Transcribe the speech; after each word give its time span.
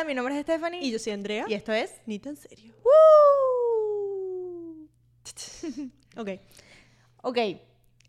Hola, 0.00 0.08
mi 0.08 0.14
nombre 0.14 0.34
es 0.34 0.40
Stephanie. 0.44 0.80
Y 0.82 0.90
yo 0.92 0.98
soy 0.98 1.12
Andrea. 1.12 1.44
Y 1.46 1.52
esto 1.52 1.74
es... 1.74 1.92
Ni 2.06 2.18
tan 2.18 2.34
serio. 2.34 2.72
¡Woo! 2.82 4.88
Ok. 6.16 6.28
Ok. 7.22 7.36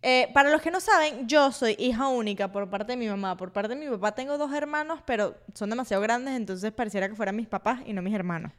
eh, 0.02 0.30
para 0.34 0.50
los 0.52 0.62
que 0.62 0.72
no 0.72 0.80
saben, 0.80 1.28
yo 1.28 1.52
soy 1.52 1.76
hija 1.78 2.08
única 2.08 2.50
por 2.50 2.70
parte 2.70 2.94
de 2.94 2.98
mi 2.98 3.10
mamá. 3.10 3.36
Por 3.36 3.52
parte 3.52 3.76
de 3.76 3.76
mi 3.76 3.90
papá 3.92 4.16
tengo 4.16 4.38
dos 4.38 4.54
hermanos, 4.54 5.02
pero 5.06 5.36
son 5.54 5.70
demasiado 5.70 6.02
grandes, 6.02 6.34
entonces 6.38 6.72
pareciera 6.72 7.10
que 7.10 7.16
fueran 7.16 7.36
mis 7.36 7.50
papás 7.50 7.82
y 7.86 7.92
no 7.92 8.02
mis 8.02 8.14
hermanos. 8.14 8.54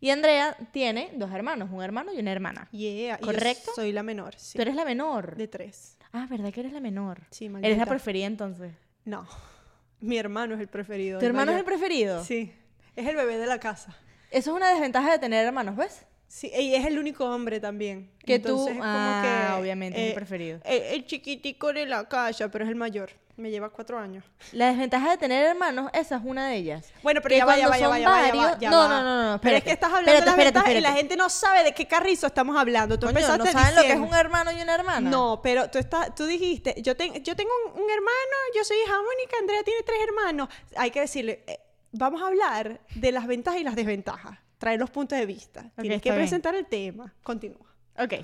Y 0.00 0.10
Andrea 0.10 0.56
tiene 0.72 1.12
dos 1.14 1.30
hermanos, 1.30 1.68
un 1.70 1.80
hermano 1.80 2.12
y 2.12 2.18
una 2.18 2.32
hermana. 2.32 2.66
Yeah. 2.72 3.18
y 3.20 3.20
yo 3.20 3.26
¿Correcto? 3.26 3.70
soy 3.76 3.92
la 3.92 4.02
menor. 4.02 4.34
Sí. 4.36 4.58
Tú 4.58 4.62
eres 4.62 4.74
la 4.74 4.84
menor. 4.84 5.36
De 5.36 5.46
tres. 5.46 5.96
Ah, 6.12 6.26
¿verdad 6.28 6.52
que 6.52 6.58
eres 6.58 6.72
la 6.72 6.80
menor? 6.80 7.20
Sí, 7.30 7.44
Eres 7.44 7.52
la 7.62 7.68
maldita. 7.68 7.86
preferida 7.86 8.26
entonces. 8.26 8.72
No. 9.04 9.28
Mi 10.00 10.18
hermano 10.18 10.56
es 10.56 10.60
el 10.60 10.66
preferido. 10.68 11.20
¿Tu 11.20 11.26
hermano 11.26 11.52
es 11.52 11.58
el 11.58 11.64
preferido? 11.64 12.24
Sí. 12.24 12.52
Es 12.96 13.06
el 13.06 13.16
bebé 13.16 13.38
de 13.38 13.46
la 13.46 13.58
casa. 13.58 13.96
Eso 14.30 14.50
es 14.50 14.56
una 14.56 14.70
desventaja 14.70 15.12
de 15.12 15.18
tener 15.18 15.44
hermanos, 15.46 15.76
¿ves? 15.76 16.02
Sí, 16.26 16.50
y 16.58 16.74
es 16.74 16.84
el 16.86 16.98
único 16.98 17.24
hombre 17.26 17.60
también. 17.60 18.10
Que 18.24 18.38
tú- 18.38 18.66
es 18.68 18.72
como 18.76 18.82
ah, 18.84 19.54
que, 19.54 19.60
obviamente, 19.60 20.00
es 20.02 20.08
el 20.08 20.14
preferido. 20.14 20.60
El, 20.64 20.82
el 20.82 21.06
chiquitico 21.06 21.72
de 21.72 21.86
la 21.86 22.08
casa, 22.08 22.48
pero 22.48 22.64
es 22.64 22.70
el 22.70 22.76
mayor. 22.76 23.10
Me 23.36 23.50
lleva 23.50 23.68
cuatro 23.68 23.98
años. 23.98 24.24
La 24.52 24.68
desventaja 24.68 25.10
de 25.10 25.18
tener 25.18 25.44
hermanos, 25.44 25.90
esa 25.92 26.16
es 26.16 26.22
una 26.24 26.48
de 26.48 26.56
ellas. 26.56 26.92
Bueno, 27.02 27.20
pero 27.20 27.36
ya 27.36 27.44
va, 27.44 27.56
ya 27.58 27.66
cuando 27.66 27.70
va, 27.70 27.78
ya 27.78 27.84
son 27.84 27.92
va, 27.92 27.98
ya 27.98 28.08
va, 28.08 28.16
ya 28.28 28.34
va, 28.34 28.42
varios- 28.46 28.60
ya 28.60 28.70
no, 28.70 28.88
no, 28.88 29.32
no, 29.32 29.40
Pero 29.40 29.56
es 29.56 29.64
que 29.64 29.70
estás 29.72 29.88
hablando 29.92 30.10
Espérate, 30.12 30.30
de 30.30 30.36
las 30.36 30.46
espérate, 30.46 30.58
ventajas 30.70 30.78
y 30.78 30.80
la 30.80 30.92
gente 30.92 31.16
no 31.16 31.28
sabe 31.28 31.64
de 31.64 31.72
qué 31.72 31.86
carrizo 31.88 32.26
estamos 32.28 32.56
hablando. 32.56 32.96
Tú 32.96 33.06
Coño, 33.06 33.14
¿no 33.14 33.18
empezaste 33.34 33.52
saben 33.52 33.74
lo 33.74 33.80
que 33.82 33.86
es 33.88 33.94
diciendo- 33.94 34.08
un 34.08 34.14
hermano 34.14 34.52
y 34.52 34.62
una 34.62 34.74
hermana? 34.76 35.10
No, 35.10 35.40
pero 35.42 35.68
tú, 35.68 35.78
estás, 35.78 36.14
tú 36.14 36.26
dijiste, 36.26 36.76
yo, 36.80 36.96
ten- 36.96 37.22
yo 37.24 37.34
tengo 37.34 37.50
un, 37.66 37.72
un 37.82 37.90
hermano, 37.90 38.36
yo 38.56 38.62
soy 38.64 38.76
hija 38.84 38.94
única, 39.00 39.36
Andrea 39.40 39.62
tiene 39.64 39.82
tres 39.82 39.98
hermanos. 40.06 40.48
Hay 40.76 40.90
que 40.92 41.00
decirle, 41.00 41.42
eh, 41.48 41.58
vamos 41.94 42.22
a 42.22 42.26
hablar 42.26 42.80
de 42.94 43.12
las 43.12 43.26
ventajas 43.26 43.60
y 43.60 43.64
las 43.64 43.76
desventajas. 43.76 44.38
Traer 44.58 44.78
los 44.78 44.90
puntos 44.90 45.18
de 45.18 45.26
vista. 45.26 45.70
Tienes 45.80 46.02
que 46.02 46.10
bien. 46.10 46.20
presentar 46.20 46.54
el 46.54 46.66
tema. 46.66 47.12
Continúa. 47.22 47.66
Ok. 47.98 48.14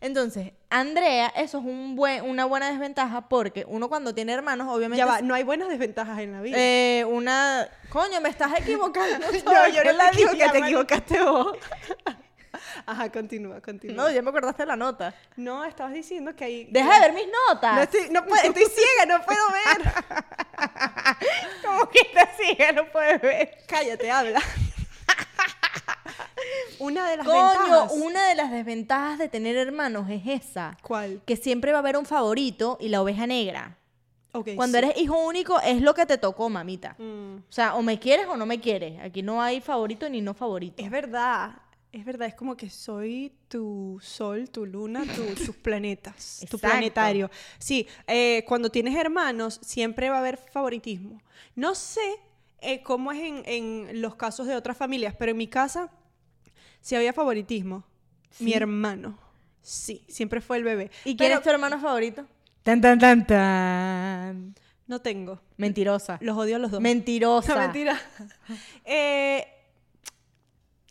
Entonces, 0.00 0.52
Andrea, 0.70 1.28
eso 1.28 1.58
es 1.58 1.64
un 1.64 1.94
buen, 1.96 2.24
una 2.24 2.44
buena 2.44 2.70
desventaja 2.70 3.28
porque 3.28 3.64
uno 3.68 3.88
cuando 3.88 4.14
tiene 4.14 4.32
hermanos, 4.32 4.68
obviamente... 4.70 4.98
Ya 4.98 5.06
va, 5.06 5.20
no 5.20 5.34
hay 5.34 5.42
buenas 5.42 5.68
desventajas 5.68 6.18
en 6.20 6.32
la 6.32 6.40
vida. 6.40 6.56
eh, 6.58 7.04
una... 7.04 7.68
Coño, 7.90 8.20
me 8.20 8.28
estás 8.28 8.58
equivocando. 8.58 9.26
no, 9.44 9.68
yo 9.68 9.82
¿Qué 9.82 9.92
no 9.92 9.98
te 9.98 10.06
equivoqué, 10.08 10.36
ladilla, 10.38 10.52
te 10.52 10.58
equivocaste 10.58 11.22
vos. 11.22 11.56
Ajá, 12.86 13.10
continúa, 13.12 13.60
continúa. 13.60 13.96
No, 13.96 14.10
ya 14.10 14.22
me 14.22 14.30
acordaste 14.30 14.62
de 14.62 14.66
la 14.66 14.76
nota. 14.76 15.14
No, 15.36 15.64
estabas 15.64 15.92
diciendo 15.92 16.34
que 16.34 16.44
hay... 16.44 16.64
Deja 16.70 16.94
de 16.94 17.00
ver 17.00 17.12
mis 17.12 17.26
notas. 17.48 17.74
No 17.76 17.82
estoy, 17.82 18.10
no 18.10 18.24
puedo- 18.24 18.42
estoy 18.42 18.64
ciega, 18.64 19.06
no 19.18 19.24
puedo 19.24 19.40
ver. 19.50 19.92
¿Cómo 21.64 21.88
que 21.88 22.00
te 22.12 22.44
sigue? 22.44 22.72
No 22.72 22.86
puedes 22.90 23.20
ver. 23.20 23.58
Cállate, 23.66 24.10
habla. 24.10 24.40
Una 26.78 27.08
de 27.10 27.16
las 27.16 27.26
Coño, 27.26 27.48
ventajas. 27.60 27.92
una 27.92 28.28
de 28.28 28.34
las 28.36 28.50
desventajas 28.50 29.18
de 29.18 29.28
tener 29.28 29.56
hermanos 29.56 30.08
es 30.08 30.22
esa. 30.26 30.76
¿Cuál? 30.82 31.20
Que 31.26 31.36
siempre 31.36 31.72
va 31.72 31.78
a 31.78 31.80
haber 31.80 31.96
un 31.96 32.06
favorito 32.06 32.78
y 32.80 32.88
la 32.88 33.02
oveja 33.02 33.26
negra. 33.26 33.76
Ok, 34.32 34.50
Cuando 34.54 34.78
sí. 34.78 34.84
eres 34.84 34.96
hijo 34.98 35.16
único 35.18 35.58
es 35.60 35.80
lo 35.82 35.94
que 35.94 36.06
te 36.06 36.18
tocó, 36.18 36.48
mamita. 36.48 36.94
Mm, 36.98 37.36
O 37.38 37.52
sea, 37.52 37.74
o 37.74 37.82
me 37.82 37.98
quieres 37.98 38.26
o 38.28 38.36
no 38.36 38.46
me 38.46 38.60
quieres. 38.60 39.00
Aquí 39.02 39.22
no 39.22 39.42
hay 39.42 39.60
favorito 39.60 40.08
ni 40.08 40.20
no 40.20 40.34
favorito. 40.34 40.80
Es 40.82 40.90
verdad. 40.90 41.52
Es 41.90 42.04
verdad, 42.04 42.28
es 42.28 42.34
como 42.34 42.56
que 42.56 42.68
soy 42.68 43.32
tu 43.48 43.98
sol, 44.02 44.50
tu 44.50 44.66
luna, 44.66 45.04
tu- 45.04 45.34
tus 45.46 45.56
planetas, 45.56 46.44
tu 46.50 46.58
planetario. 46.58 47.30
Sí, 47.58 47.86
eh, 48.06 48.44
cuando 48.46 48.70
tienes 48.70 48.94
hermanos 48.94 49.58
siempre 49.62 50.10
va 50.10 50.16
a 50.16 50.18
haber 50.20 50.36
favoritismo. 50.36 51.22
No 51.54 51.74
sé 51.74 52.00
eh, 52.60 52.82
cómo 52.82 53.10
es 53.12 53.20
en, 53.20 53.42
en 53.46 54.02
los 54.02 54.16
casos 54.16 54.46
de 54.46 54.54
otras 54.54 54.76
familias, 54.76 55.14
pero 55.18 55.30
en 55.32 55.38
mi 55.38 55.46
casa 55.48 55.90
sí 56.80 56.94
había 56.94 57.12
favoritismo. 57.12 57.84
Mi 58.40 58.52
hermano. 58.52 59.18
Sí, 59.62 60.04
siempre 60.08 60.40
fue 60.40 60.58
el 60.58 60.64
bebé. 60.64 60.90
¿Y 61.04 61.16
quién 61.16 61.28
Pero 61.30 61.34
es 61.36 61.42
tu 61.42 61.50
hermano 61.50 61.80
favorito? 61.80 62.26
Tan, 62.62 62.80
tan, 62.80 62.98
tan, 62.98 63.26
tan. 63.26 64.54
No 64.86 65.00
tengo. 65.00 65.40
Mentirosa. 65.56 66.18
Los 66.20 66.36
odio 66.36 66.56
a 66.56 66.58
los 66.58 66.70
dos. 66.70 66.80
Mentirosa. 66.80 67.54
No, 67.54 67.60
mentira. 67.62 67.98
Eh, 68.84 69.46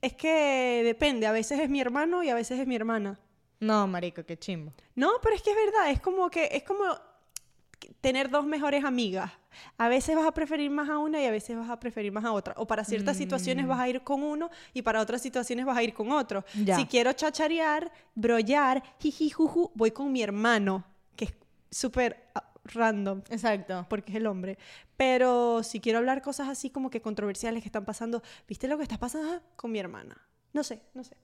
es 0.02 0.13
que 0.13 0.81
depende, 0.84 1.28
a 1.28 1.31
veces 1.31 1.59
es 1.59 1.69
mi 1.69 1.81
hermano 1.81 2.24
y 2.24 2.30
a 2.30 2.35
veces 2.35 2.59
es 2.59 2.68
mi 2.68 2.75
hermana. 2.75 3.19
No, 3.59 3.88
marico, 3.88 4.24
qué 4.24 4.38
chimbo. 4.38 4.74
No, 4.96 5.13
pero 5.22 5.35
es 5.35 5.41
que 5.41 5.52
es 5.52 5.56
verdad, 5.56 5.90
es 5.90 6.00
como 6.00 6.30
que 6.30 6.50
es 6.52 6.63
como 6.63 6.84
tener 8.02 8.30
dos 8.30 8.46
mejores 8.46 8.84
amigas. 8.84 9.31
A 9.78 9.90
veces 9.90 10.16
vas 10.16 10.28
a 10.28 10.34
preferir 10.34 10.69
más 10.69 10.90
a 10.90 11.00
una 11.00 11.22
y 11.22 11.25
a 11.25 11.31
veces 11.31 11.58
vas 11.58 11.69
a 11.69 11.80
preferir 11.80 12.12
más 12.12 12.25
a 12.25 12.31
otra. 12.31 12.53
O 12.58 12.68
para 12.68 12.84
ciertas 12.84 13.18
situaciones 13.18 13.66
vas 13.66 13.80
a 13.80 13.90
ir 13.90 14.02
con 14.02 14.22
uno 14.22 14.52
y 14.74 14.84
para 14.84 15.02
otras 15.02 15.22
situaciones 15.22 15.66
vas 15.66 15.78
a 15.78 15.84
ir 15.84 15.94
con 15.94 16.12
otro. 16.12 16.46
Ya. 16.64 16.75
Si 16.75 16.85
quiero 16.85 17.14
chacharear, 17.14 17.91
brollar, 18.14 18.84
jiji, 19.00 19.31
juju, 19.31 19.72
voy 19.74 19.91
con 19.91 20.12
mi 20.12 20.22
hermano, 20.22 20.85
que 21.16 21.25
es 21.25 21.34
súper 21.72 22.29
random 22.73 23.22
Exacto. 23.29 23.85
porque 23.89 24.11
es 24.11 24.17
el 24.17 24.28
hombre. 24.28 24.57
Pero 24.95 25.63
si 25.63 25.79
quiero 25.79 26.00
hablar 26.00 26.22
cosas 26.22 26.47
así 26.50 26.69
como 26.69 26.89
que 26.89 27.01
controversiales 27.01 27.61
que 27.63 27.69
están 27.69 27.85
pasando, 27.85 28.22
¿viste 28.47 28.67
lo 28.67 28.78
que 28.78 28.83
está 28.83 28.97
pasando 28.97 29.41
con 29.55 29.72
mi 29.72 29.79
hermana? 29.79 30.17
No 30.53 30.63
sé, 30.63 30.81
no 30.94 31.03
sé. 31.03 31.16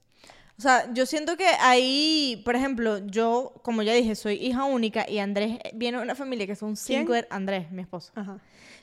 O 0.56 0.62
sea, 0.62 0.92
yo 0.92 1.04
siento 1.04 1.36
que 1.36 1.46
ahí, 1.60 2.40
por 2.44 2.54
ejemplo, 2.54 3.04
yo, 3.06 3.54
como 3.62 3.82
ya 3.82 3.92
dije, 3.92 4.14
soy 4.14 4.34
hija 4.34 4.64
única 4.64 5.04
y 5.08 5.18
Andrés 5.18 5.58
viene 5.74 5.98
de 5.98 6.04
una 6.04 6.14
familia 6.14 6.46
que 6.46 6.54
son 6.54 6.76
cinco... 6.76 7.12
¿Quién? 7.12 7.26
Andrés, 7.30 7.72
mi 7.72 7.82
esposo. 7.82 8.12
Ajá. 8.14 8.38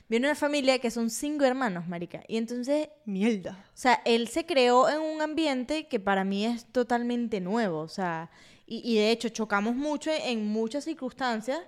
Viene 0.06 0.26
de 0.26 0.32
una 0.32 0.38
familia 0.38 0.78
que 0.78 0.90
son 0.90 1.08
cinco 1.08 1.46
hermanos, 1.46 1.88
marica. 1.88 2.22
Y 2.28 2.36
entonces, 2.36 2.90
Mierda. 3.06 3.64
o 3.68 3.76
sea, 3.76 4.02
él 4.04 4.28
se 4.28 4.44
creó 4.44 4.90
en 4.90 5.00
un 5.00 5.22
ambiente 5.22 5.88
que 5.88 5.98
para 5.98 6.24
mí 6.24 6.44
es 6.44 6.66
totalmente 6.66 7.40
nuevo. 7.40 7.78
O 7.78 7.88
sea, 7.88 8.30
y, 8.66 8.82
y 8.84 8.96
de 8.96 9.10
hecho 9.10 9.30
chocamos 9.30 9.74
mucho 9.74 10.10
en 10.10 10.46
muchas 10.46 10.84
circunstancias 10.84 11.58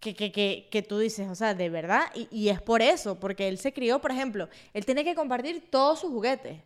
que, 0.00 0.14
que, 0.14 0.32
que, 0.32 0.68
que 0.70 0.82
tú 0.82 0.98
dices, 0.98 1.28
o 1.28 1.34
sea, 1.34 1.54
de 1.54 1.68
verdad. 1.68 2.10
Y, 2.14 2.28
y 2.30 2.48
es 2.48 2.60
por 2.60 2.82
eso, 2.82 3.20
porque 3.20 3.48
él 3.48 3.58
se 3.58 3.72
crió, 3.72 4.00
por 4.00 4.10
ejemplo, 4.10 4.48
él 4.72 4.84
tiene 4.84 5.04
que 5.04 5.14
compartir 5.14 5.70
todos 5.70 6.00
sus 6.00 6.10
juguetes. 6.10 6.58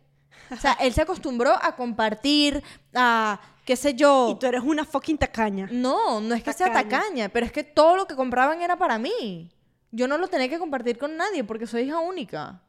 O 0.51 0.55
sea, 0.55 0.73
él 0.73 0.93
se 0.93 1.01
acostumbró 1.01 1.51
a 1.61 1.75
compartir, 1.75 2.61
a, 2.93 3.39
qué 3.65 3.75
sé 3.75 3.93
yo. 3.95 4.29
Y 4.31 4.39
tú 4.39 4.45
eres 4.45 4.63
una 4.63 4.85
fucking 4.85 5.17
tacaña. 5.17 5.67
No, 5.71 6.21
no 6.21 6.35
es 6.35 6.43
que 6.43 6.53
sea 6.53 6.67
Tacaña. 6.67 6.89
tacaña, 6.89 7.29
pero 7.29 7.45
es 7.45 7.51
que 7.51 7.63
todo 7.63 7.95
lo 7.95 8.05
que 8.07 8.15
compraban 8.15 8.61
era 8.61 8.77
para 8.77 8.97
mí. 8.99 9.51
Yo 9.91 10.07
no 10.07 10.17
lo 10.17 10.27
tenía 10.27 10.49
que 10.49 10.59
compartir 10.59 10.97
con 10.97 11.15
nadie 11.17 11.43
porque 11.43 11.67
soy 11.67 11.83
hija 11.83 11.99
única. 11.99 12.61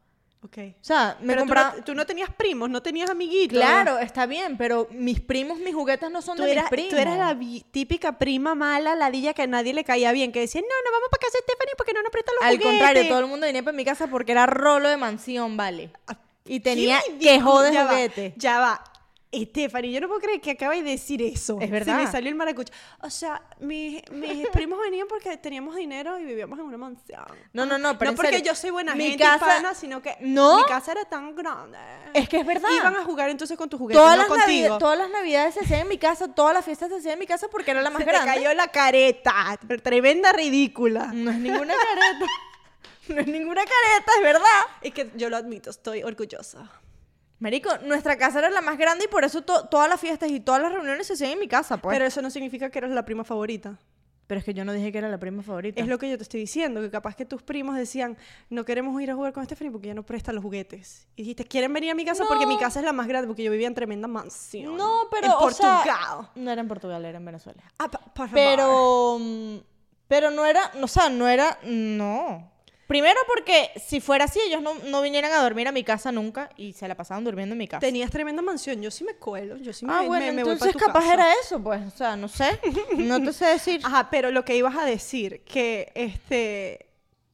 O 0.80 0.84
sea, 0.84 1.16
me 1.20 1.34
Pero 1.34 1.42
tú 1.42 1.54
no, 1.54 1.84
tú 1.84 1.94
no 1.94 2.06
tenías 2.06 2.30
primos, 2.34 2.70
no 2.70 2.82
tenías 2.82 3.10
amiguitos. 3.10 3.58
Claro, 3.58 3.98
está 3.98 4.26
bien, 4.26 4.56
pero 4.56 4.88
mis 4.90 5.20
primos, 5.20 5.58
mis 5.58 5.74
juguetes 5.74 6.10
no 6.10 6.22
son 6.22 6.36
Tú 6.36 6.42
de 6.44 6.52
eras, 6.52 6.64
mis 6.64 6.70
primos. 6.70 6.90
tú 6.90 6.96
eras 6.96 7.18
la 7.18 7.38
típica 7.70 8.18
prima 8.18 8.54
mala, 8.54 8.94
ladilla 8.94 9.34
que 9.34 9.42
a 9.42 9.46
nadie 9.46 9.74
le 9.74 9.84
caía 9.84 10.12
bien, 10.12 10.32
que 10.32 10.40
decía, 10.40 10.60
no, 10.60 10.66
no 10.66 10.92
vamos 10.92 11.08
para 11.10 11.20
casa 11.20 11.38
de 11.38 11.42
Stephanie 11.44 11.74
porque 11.76 11.92
no 11.92 12.02
nos 12.02 12.10
prestan 12.10 12.34
los 12.36 12.44
Al 12.44 12.50
juguetes. 12.56 12.70
contrario, 12.72 13.08
todo 13.08 13.20
el 13.20 13.26
mundo 13.26 13.46
venía 13.46 13.62
para 13.62 13.76
mi 13.76 13.84
casa 13.84 14.06
porque 14.06 14.32
era 14.32 14.46
rolo 14.46 14.88
de 14.88 14.96
mansión, 14.96 15.56
vale. 15.56 15.90
Ah, 16.06 16.16
Y 16.44 16.60
tenía 16.60 17.00
Ya 17.18 17.38
va, 17.44 17.90
juguete. 17.90 18.34
Ya 18.36 18.60
va. 18.60 18.84
Stephanie, 19.44 19.92
yo 19.92 20.00
no 20.00 20.08
puedo 20.08 20.20
creer 20.20 20.40
que 20.40 20.52
acabas 20.52 20.76
de 20.78 20.82
decir 20.84 21.20
eso. 21.22 21.54
Es 21.60 21.66
Se 21.66 21.66
me 21.66 21.78
verdad. 21.78 22.10
salió 22.10 22.28
el 22.30 22.34
maracucho. 22.34 22.72
O 23.02 23.10
sea, 23.10 23.42
mis, 23.60 24.02
mis 24.10 24.46
primos 24.52 24.78
venían 24.80 25.06
porque 25.08 25.36
teníamos 25.36 25.76
dinero 25.76 26.18
y 26.18 26.24
vivíamos 26.24 26.58
en 26.58 26.64
una 26.64 26.76
mansión. 26.78 27.24
No, 27.52 27.66
no, 27.66 27.76
no, 27.78 27.98
pero 27.98 28.12
no 28.12 28.16
porque 28.16 28.32
serio, 28.32 28.46
yo 28.46 28.54
soy 28.54 28.70
buena 28.70 28.94
mi 28.94 29.08
gente 29.10 29.24
casa- 29.24 29.36
y 29.36 29.62
pana, 29.62 29.74
sino 29.74 30.00
que 30.00 30.16
No. 30.20 30.58
mi 30.58 30.64
casa 30.64 30.92
era 30.92 31.04
tan 31.04 31.34
grande. 31.34 31.78
Es 32.14 32.28
que 32.28 32.38
es 32.40 32.46
verdad. 32.46 32.68
Iban 32.76 32.96
a 32.96 33.04
jugar 33.04 33.28
entonces 33.30 33.56
con 33.58 33.68
tus 33.68 33.78
juguetes, 33.78 34.00
Todas, 34.02 34.16
no 34.16 34.22
las 34.34 34.44
contigo. 34.44 34.78
todas 34.78 34.98
las 34.98 35.10
navidades 35.10 35.54
se 35.54 35.60
hacían 35.60 35.80
en 35.80 35.88
mi 35.88 35.98
casa, 35.98 36.28
todas 36.34 36.54
las 36.54 36.64
fiestas 36.64 36.88
se 36.88 36.96
hacían 36.96 37.14
en 37.14 37.18
mi 37.18 37.26
casa 37.26 37.48
porque 37.50 37.70
era 37.72 37.82
la 37.82 37.90
más 37.90 37.98
Se 38.02 38.08
grande. 38.08 38.30
te 38.32 38.36
cayó 38.38 38.54
la 38.54 38.68
careta. 38.68 39.58
Tremenda 39.82 40.32
ridícula. 40.32 41.10
No 41.12 41.30
es 41.30 41.38
ninguna 41.38 41.74
careta. 41.74 42.26
no 43.08 43.20
es 43.20 43.26
ninguna 43.26 43.62
careta, 43.64 44.12
es 44.16 44.22
verdad. 44.22 44.60
Es 44.82 44.92
que 44.94 45.10
yo 45.16 45.30
lo 45.30 45.36
admito, 45.36 45.70
estoy 45.70 46.02
orgullosa. 46.02 46.70
Marico, 47.38 47.68
nuestra 47.84 48.16
casa 48.16 48.38
era 48.38 48.50
la 48.50 48.62
más 48.62 48.78
grande 48.78 49.04
y 49.04 49.08
por 49.08 49.24
eso 49.24 49.42
to- 49.42 49.66
todas 49.68 49.88
las 49.90 50.00
fiestas 50.00 50.30
y 50.30 50.40
todas 50.40 50.62
las 50.62 50.72
reuniones 50.72 51.06
se 51.06 51.12
hacían 51.12 51.32
en 51.32 51.38
mi 51.38 51.48
casa, 51.48 51.76
pues. 51.76 51.92
Pero 51.94 52.04
Pero, 52.04 52.08
eso 52.08 52.22
no 52.22 52.30
significa 52.30 52.70
que 52.70 52.78
eres 52.78 52.90
la 52.92 53.04
prima 53.04 53.24
favorita. 53.24 53.78
es 54.28 54.42
que 54.44 54.54
yo 54.54 54.64
no 54.64 54.72
dije 54.72 54.90
que 54.90 54.98
era 54.98 55.08
la 55.08 55.18
prima 55.18 55.42
favorita. 55.42 55.80
Es 55.80 55.86
lo 55.86 55.98
que 55.98 56.08
yo 56.10 56.16
te 56.16 56.22
estoy 56.24 56.40
diciendo, 56.40 56.80
que 56.80 56.90
capaz 56.90 57.14
que 57.14 57.24
tus 57.26 57.42
primos 57.42 57.76
decían, 57.76 58.16
no 58.50 58.64
queremos 58.64 59.00
ir 59.02 59.10
a 59.10 59.14
jugar 59.14 59.32
con 59.34 59.44
Stephanie 59.44 59.70
porque 59.70 59.86
ya 59.88 59.94
no 59.94 60.02
presta 60.02 60.32
los 60.32 60.42
juguetes. 60.42 61.06
Y 61.14 61.22
dijiste, 61.22 61.44
¿quieren 61.44 61.72
venir 61.72 61.90
a 61.90 61.94
mi 61.94 62.04
casa? 62.04 62.24
Porque 62.26 62.46
mi 62.46 62.58
casa 62.58 62.80
es 62.80 62.84
la 62.86 62.92
más 62.92 63.06
grande, 63.06 63.28
porque 63.28 63.42
yo 63.44 63.50
vivía 63.52 63.66
en 63.68 63.74
tremenda 63.74 64.08
mansión. 64.08 64.76
No, 64.76 65.02
pero 65.10 65.26
En 65.26 65.32
o 65.38 65.50
sea, 65.50 65.82
Portugal. 65.84 66.28
no 66.36 66.50
era 66.50 66.60
en 66.60 66.68
Portugal, 66.68 67.04
era 67.04 67.18
en 67.18 67.24
Venezuela. 67.24 67.62
Ah, 67.78 67.88
pa- 67.90 67.98
por 68.00 68.28
favor. 68.28 68.34
Pero 68.34 69.18
mm, 69.20 69.56
pero 70.08 70.30
no 70.30 70.44
era, 70.46 70.72
o 70.82 70.88
sea, 70.88 71.08
no 71.10 71.28
era 71.28 71.58
no. 71.64 72.50
Primero 72.86 73.18
porque 73.26 73.70
si 73.84 74.00
fuera 74.00 74.26
así 74.26 74.38
ellos 74.46 74.62
no, 74.62 74.74
no 74.74 75.02
vinieran 75.02 75.32
a 75.32 75.42
dormir 75.42 75.66
a 75.66 75.72
mi 75.72 75.82
casa 75.82 76.12
nunca 76.12 76.50
y 76.56 76.72
se 76.72 76.86
la 76.86 76.94
pasaban 76.94 77.24
durmiendo 77.24 77.54
en 77.54 77.58
mi 77.58 77.66
casa. 77.66 77.80
Tenías 77.80 78.10
tremenda 78.12 78.42
mansión, 78.42 78.80
yo 78.80 78.90
sí 78.92 79.02
me 79.02 79.14
cuelo, 79.14 79.56
yo 79.56 79.72
sí 79.72 79.84
me, 79.86 79.92
ah, 79.92 80.02
me- 80.02 80.06
bueno, 80.08 80.32
me 80.32 80.44
voy 80.44 80.52
entonces 80.52 80.72
tu 80.72 80.78
capaz 80.78 81.00
casa. 81.00 81.14
era 81.14 81.26
eso, 81.42 81.60
pues, 81.60 81.84
o 81.84 81.90
sea, 81.96 82.14
no 82.16 82.28
sé, 82.28 82.60
no 82.96 83.20
te 83.22 83.32
sé 83.32 83.46
decir. 83.46 83.80
Ajá, 83.84 84.08
pero 84.10 84.30
lo 84.30 84.44
que 84.44 84.56
ibas 84.56 84.76
a 84.76 84.84
decir, 84.84 85.40
que 85.44 85.90
este 85.96 86.86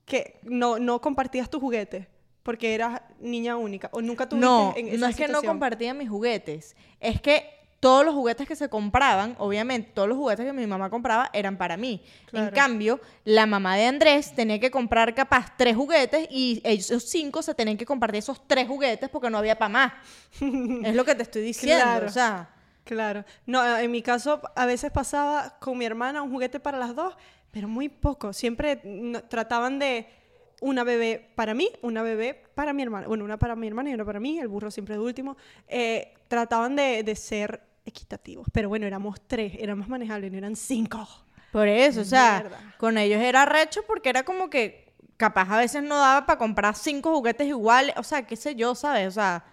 que 0.07 0.41
no, 0.43 0.79
no 0.79 1.01
compartías 1.01 1.49
tus 1.51 1.61
juguetes. 1.61 2.07
porque 2.43 2.75
eras 2.75 3.01
niña 3.21 3.57
única 3.57 3.89
o 3.93 4.01
nunca 4.03 4.29
tuviste 4.29 4.45
No, 4.47 4.75
en 4.77 4.89
esa 4.89 4.97
no 4.99 5.07
es 5.07 5.17
que 5.17 5.29
no 5.29 5.43
compartía 5.43 5.95
mis 5.95 6.09
juguetes. 6.09 6.75
Es 6.99 7.21
que 7.21 7.49
todos 7.83 8.05
los 8.05 8.15
juguetes 8.15 8.47
que 8.47 8.55
se 8.55 8.69
compraban, 8.69 9.35
obviamente, 9.41 9.91
todos 9.93 10.09
los 10.09 10.17
juguetes 10.17 10.47
que 10.47 10.53
mi 10.53 10.69
mamá 10.69 10.89
compraba 10.89 11.31
eran 11.33 11.57
para 11.57 11.77
mí. 11.77 12.01
En 12.33 12.51
cambio, 12.51 13.01
la 13.25 13.45
mamá 13.45 13.75
de 13.75 13.87
Andrés 13.87 14.33
tenía 14.37 14.61
que 14.61 14.71
comprar 14.71 15.17
capaz 15.17 15.57
tres 15.57 15.75
juguetes 15.75 16.29
y 16.31 16.61
esos 16.63 17.03
cinco 17.03 17.43
se 17.43 17.57
tenían 17.57 17.77
que 17.77 17.85
compartir 17.85 18.21
esos 18.21 18.47
tres 18.47 18.69
juguetes 18.69 19.11
porque 19.11 19.29
no 19.29 19.39
había 19.39 19.59
para 19.59 19.69
más. 19.69 19.93
es 20.85 20.95
lo 20.95 21.05
que 21.05 21.17
te 21.17 21.25
estoy 21.25 21.43
diciendo. 21.43 21.83
Claro. 21.83 22.07
O 22.07 22.11
sea, 22.11 22.51
Claro. 22.85 23.25
No, 23.47 23.77
en 23.77 23.91
mi 23.91 24.01
caso 24.01 24.41
a 24.55 24.65
veces 24.65 24.93
pasaba 24.93 25.57
con 25.59 25.77
mi 25.77 25.85
hermana 25.85 26.23
un 26.23 26.31
juguete 26.31 26.61
para 26.61 26.79
las 26.79 26.95
dos, 26.95 27.17
pero 27.51 27.67
muy 27.67 27.89
poco. 27.89 28.33
Siempre 28.33 28.81
trataban 29.29 29.81
de 29.81 30.07
una 30.61 30.85
bebé 30.85 31.33
para 31.35 31.53
mí, 31.53 31.69
una 31.83 32.03
bebé 32.03 32.45
para 32.55 32.73
mi 32.73 32.85
hermana. 32.85 33.09
Bueno, 33.09 33.25
una 33.25 33.39
para 33.39 33.57
mi 33.57 33.67
hermana 33.67 33.91
y 33.91 33.95
una 33.95 34.05
para 34.05 34.21
mí, 34.21 34.39
el 34.39 34.47
burro 34.47 34.71
siempre 34.71 34.95
de 34.95 35.01
último. 35.01 35.37
Eh, 35.67 36.15
trataban 36.29 36.77
de, 36.77 37.03
de 37.03 37.17
ser 37.17 37.72
equitativos. 37.85 38.47
Pero 38.53 38.69
bueno, 38.69 38.87
éramos 38.87 39.21
tres, 39.27 39.53
era 39.59 39.75
más 39.75 39.89
manejable, 39.89 40.31
no 40.31 40.39
eran 40.39 40.57
cinco. 40.57 41.07
por 41.53 41.69
eso, 41.69 42.01
o 42.01 42.05
sea, 42.05 42.41
Mierda. 42.41 42.75
con 42.79 42.97
ellos 42.99 43.21
era 43.21 43.45
recho 43.45 43.83
porque 43.87 44.09
era 44.09 44.23
como 44.25 44.49
que 44.51 44.93
capaz 45.17 45.49
a 45.51 45.59
veces 45.59 45.83
no 45.83 45.97
daba 45.99 46.27
para 46.27 46.39
comprar 46.39 46.75
cinco 46.75 47.15
juguetes 47.15 47.47
iguales. 47.47 47.95
O 47.97 48.03
sea, 48.03 48.27
qué 48.27 48.37
sé 48.37 48.55
yo, 48.55 48.75
¿sabes? 48.75 49.09
O 49.09 49.11
sea, 49.11 49.45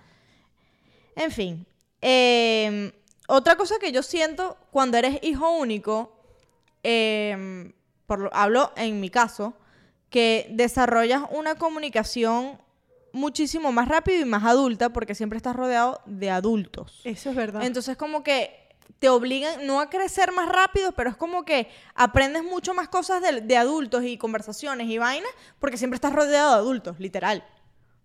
en 1.15 1.31
fin. 1.31 1.65
Eh, 2.01 2.91
otra 3.27 3.55
cosa 3.55 3.75
que 3.79 3.91
yo 3.91 4.01
siento 4.01 4.57
cuando 4.71 4.97
eres 4.97 5.19
hijo 5.21 5.49
único, 5.51 6.15
eh, 6.83 7.71
por 8.07 8.19
lo- 8.19 8.33
hablo 8.33 8.71
en 8.75 8.99
mi 8.99 9.09
caso, 9.09 9.53
que 10.09 10.47
desarrollas 10.51 11.23
una 11.31 11.55
comunicación 11.55 12.59
muchísimo 13.13 13.71
más 13.71 13.87
rápido 13.87 14.21
y 14.21 14.25
más 14.25 14.43
adulta 14.43 14.89
porque 14.89 15.15
siempre 15.15 15.37
estás 15.37 15.55
rodeado 15.55 16.01
de 16.05 16.29
adultos. 16.29 17.01
Eso 17.03 17.29
es 17.29 17.35
verdad. 17.35 17.63
Entonces 17.63 17.97
como 17.97 18.23
que 18.23 18.69
te 18.99 19.09
obligan 19.09 19.65
no 19.65 19.79
a 19.79 19.89
crecer 19.89 20.31
más 20.31 20.49
rápido, 20.49 20.91
pero 20.91 21.09
es 21.09 21.15
como 21.15 21.45
que 21.45 21.69
aprendes 21.95 22.43
mucho 22.43 22.73
más 22.73 22.89
cosas 22.89 23.21
de, 23.21 23.41
de 23.41 23.57
adultos 23.57 24.03
y 24.03 24.17
conversaciones 24.17 24.87
y 24.87 24.97
vainas 24.97 25.31
porque 25.59 25.77
siempre 25.77 25.95
estás 25.95 26.13
rodeado 26.13 26.51
de 26.51 26.57
adultos, 26.57 26.99
literal. 26.99 27.43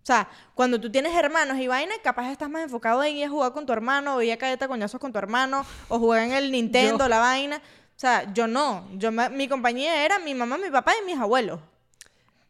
O 0.01 0.05
sea, 0.05 0.29
cuando 0.53 0.79
tú 0.79 0.91
tienes 0.91 1.15
hermanos 1.15 1.57
y 1.57 1.65
vainas, 1.65 1.97
capaz 2.03 2.31
estás 2.31 2.47
más 2.47 2.61
enfocado 2.61 3.03
en 3.03 3.17
ir 3.17 3.25
a 3.25 3.29
jugar 3.29 3.53
con 3.53 3.65
tu 3.65 3.73
hermano, 3.73 4.15
o 4.15 4.21
ir 4.21 4.31
a 4.33 4.37
caerte 4.37 4.65
a 4.65 4.67
coñazos 4.67 5.01
con 5.01 5.11
tu 5.11 5.17
hermano, 5.17 5.65
o 5.87 5.97
jugar 5.97 6.21
en 6.21 6.31
el 6.31 6.51
Nintendo, 6.51 7.05
Yo. 7.05 7.09
la 7.09 7.17
vaina. 7.17 7.57
O 7.57 7.99
sea, 7.99 8.31
yo 8.31 8.45
no. 8.45 8.87
Yo 8.93 9.11
mi 9.11 9.47
compañía 9.47 10.05
era 10.05 10.19
mi 10.19 10.35
mamá, 10.35 10.59
mi 10.59 10.69
papá 10.69 10.93
y 11.01 11.05
mis 11.07 11.17
abuelos. 11.17 11.59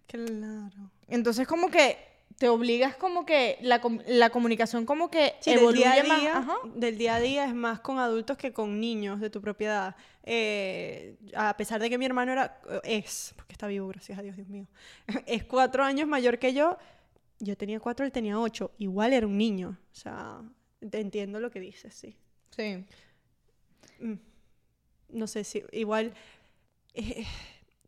Claro. 0.06 0.92
Entonces 1.08 1.48
como 1.48 1.70
que 1.70 1.98
te 2.38 2.50
obligas 2.50 2.96
como 2.98 3.26
que 3.26 3.58
la, 3.62 3.82
la 4.08 4.30
comunicación 4.30 4.86
como 4.86 5.10
que 5.10 5.36
Sí, 5.40 5.56
del 5.56 5.74
día, 5.74 5.94
a 5.94 6.04
más. 6.04 6.20
día, 6.22 6.38
Ajá. 6.38 6.56
del 6.76 6.98
día 6.98 7.16
a 7.16 7.20
día 7.20 7.46
es 7.46 7.54
más 7.54 7.80
con 7.80 7.98
adultos 7.98 8.38
que 8.38 8.52
con 8.52 8.80
niños 8.80 9.22
de 9.22 9.30
tu 9.30 9.40
propiedad. 9.42 9.96
Eh, 10.24 11.16
a 11.36 11.56
pesar 11.56 11.80
de 11.82 11.90
que 11.90 11.98
mi 11.98 12.06
hermano 12.06 12.32
era, 12.34 12.60
es, 12.84 13.34
porque 13.38 13.54
está 13.54 13.68
vivo, 13.68 13.88
gracias 13.88 14.20
a 14.20 14.22
Dios, 14.22 14.36
Dios 14.36 14.48
mío, 14.50 14.68
es 15.26 15.46
cuatro 15.46 15.84
años 15.84 16.08
mayor 16.08 16.38
que 16.40 16.54
yo, 16.54 16.78
yo 17.40 17.56
tenía 17.56 17.80
cuatro, 17.80 18.06
él 18.06 18.12
tenía 18.12 18.38
ocho, 18.40 18.72
igual 18.80 19.14
era 19.14 19.28
un 19.28 19.38
niño. 19.38 19.78
O 19.92 19.96
sea, 19.96 20.42
te 20.90 21.00
entiendo 21.00 21.40
lo 21.40 21.50
que 21.52 21.60
dices, 21.62 21.94
sí. 21.94 22.18
Sí. 22.50 22.84
Mm. 24.00 24.14
No 25.10 25.28
sé 25.28 25.44
si, 25.46 25.64
igual, 25.72 26.14
eh, 26.94 27.26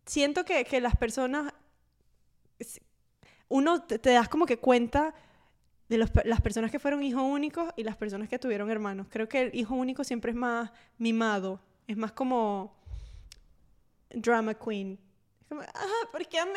siento 0.06 0.46
que, 0.46 0.64
que 0.64 0.80
las 0.80 0.96
personas, 0.96 1.54
uno 3.50 3.82
te, 3.84 4.00
te 4.00 4.12
das 4.12 4.30
como 4.30 4.46
que 4.46 4.58
cuenta 4.58 5.14
de 5.90 5.98
los 5.98 6.10
las 6.26 6.42
personas 6.42 6.70
que 6.72 6.80
fueron 6.80 7.02
hijos 7.04 7.24
únicos 7.24 7.72
y 7.78 7.84
las 7.84 7.96
personas 7.96 8.28
que 8.30 8.40
tuvieron 8.40 8.70
hermanos. 8.70 9.08
Creo 9.10 9.30
que 9.30 9.42
el 9.44 9.56
hijo 9.56 9.74
único 9.76 10.04
siempre 10.04 10.32
es 10.32 10.38
más 10.38 10.72
mimado, 10.98 11.62
es 11.88 11.96
más 11.98 12.12
como 12.12 12.76
drama 14.10 14.54
queen. 14.54 15.00
Es 15.42 15.48
como, 15.48 15.62
ah, 15.62 16.08
¿por 16.12 16.26
qué 16.28 16.40
a 16.40 16.46
mí? 16.46 16.52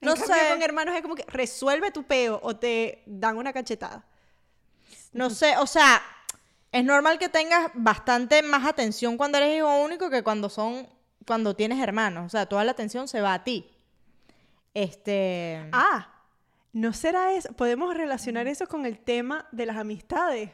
En 0.00 0.08
No 0.08 0.14
cambio, 0.16 0.34
sé. 0.34 0.48
con 0.50 0.62
hermanos 0.62 0.94
es 0.96 1.02
como 1.02 1.14
que 1.14 1.24
resuelve 1.28 1.90
tu 1.92 2.02
peo 2.04 2.40
o 2.42 2.56
te 2.56 3.02
dan 3.06 3.36
una 3.36 3.52
cachetada. 3.52 4.04
No 5.12 5.30
sé, 5.30 5.56
o 5.58 5.66
sea, 5.66 6.02
es 6.72 6.84
normal 6.84 7.18
que 7.18 7.28
tengas 7.28 7.70
bastante 7.74 8.42
más 8.42 8.66
atención 8.66 9.16
cuando 9.16 9.38
eres 9.38 9.56
hijo 9.58 9.76
único 9.84 10.10
que 10.10 10.24
cuando 10.24 10.48
son, 10.48 10.88
cuando 11.24 11.54
tienes 11.54 11.78
hermanos. 11.80 12.26
O 12.26 12.28
sea, 12.28 12.46
toda 12.46 12.64
la 12.64 12.72
atención 12.72 13.06
se 13.06 13.20
va 13.20 13.34
a 13.34 13.44
ti. 13.44 13.70
Este. 14.74 15.68
Ah, 15.72 16.12
¿no 16.72 16.92
será 16.92 17.32
eso? 17.32 17.52
Podemos 17.52 17.96
relacionar 17.96 18.48
eso 18.48 18.66
con 18.66 18.84
el 18.84 18.98
tema 18.98 19.46
de 19.52 19.66
las 19.66 19.76
amistades 19.76 20.50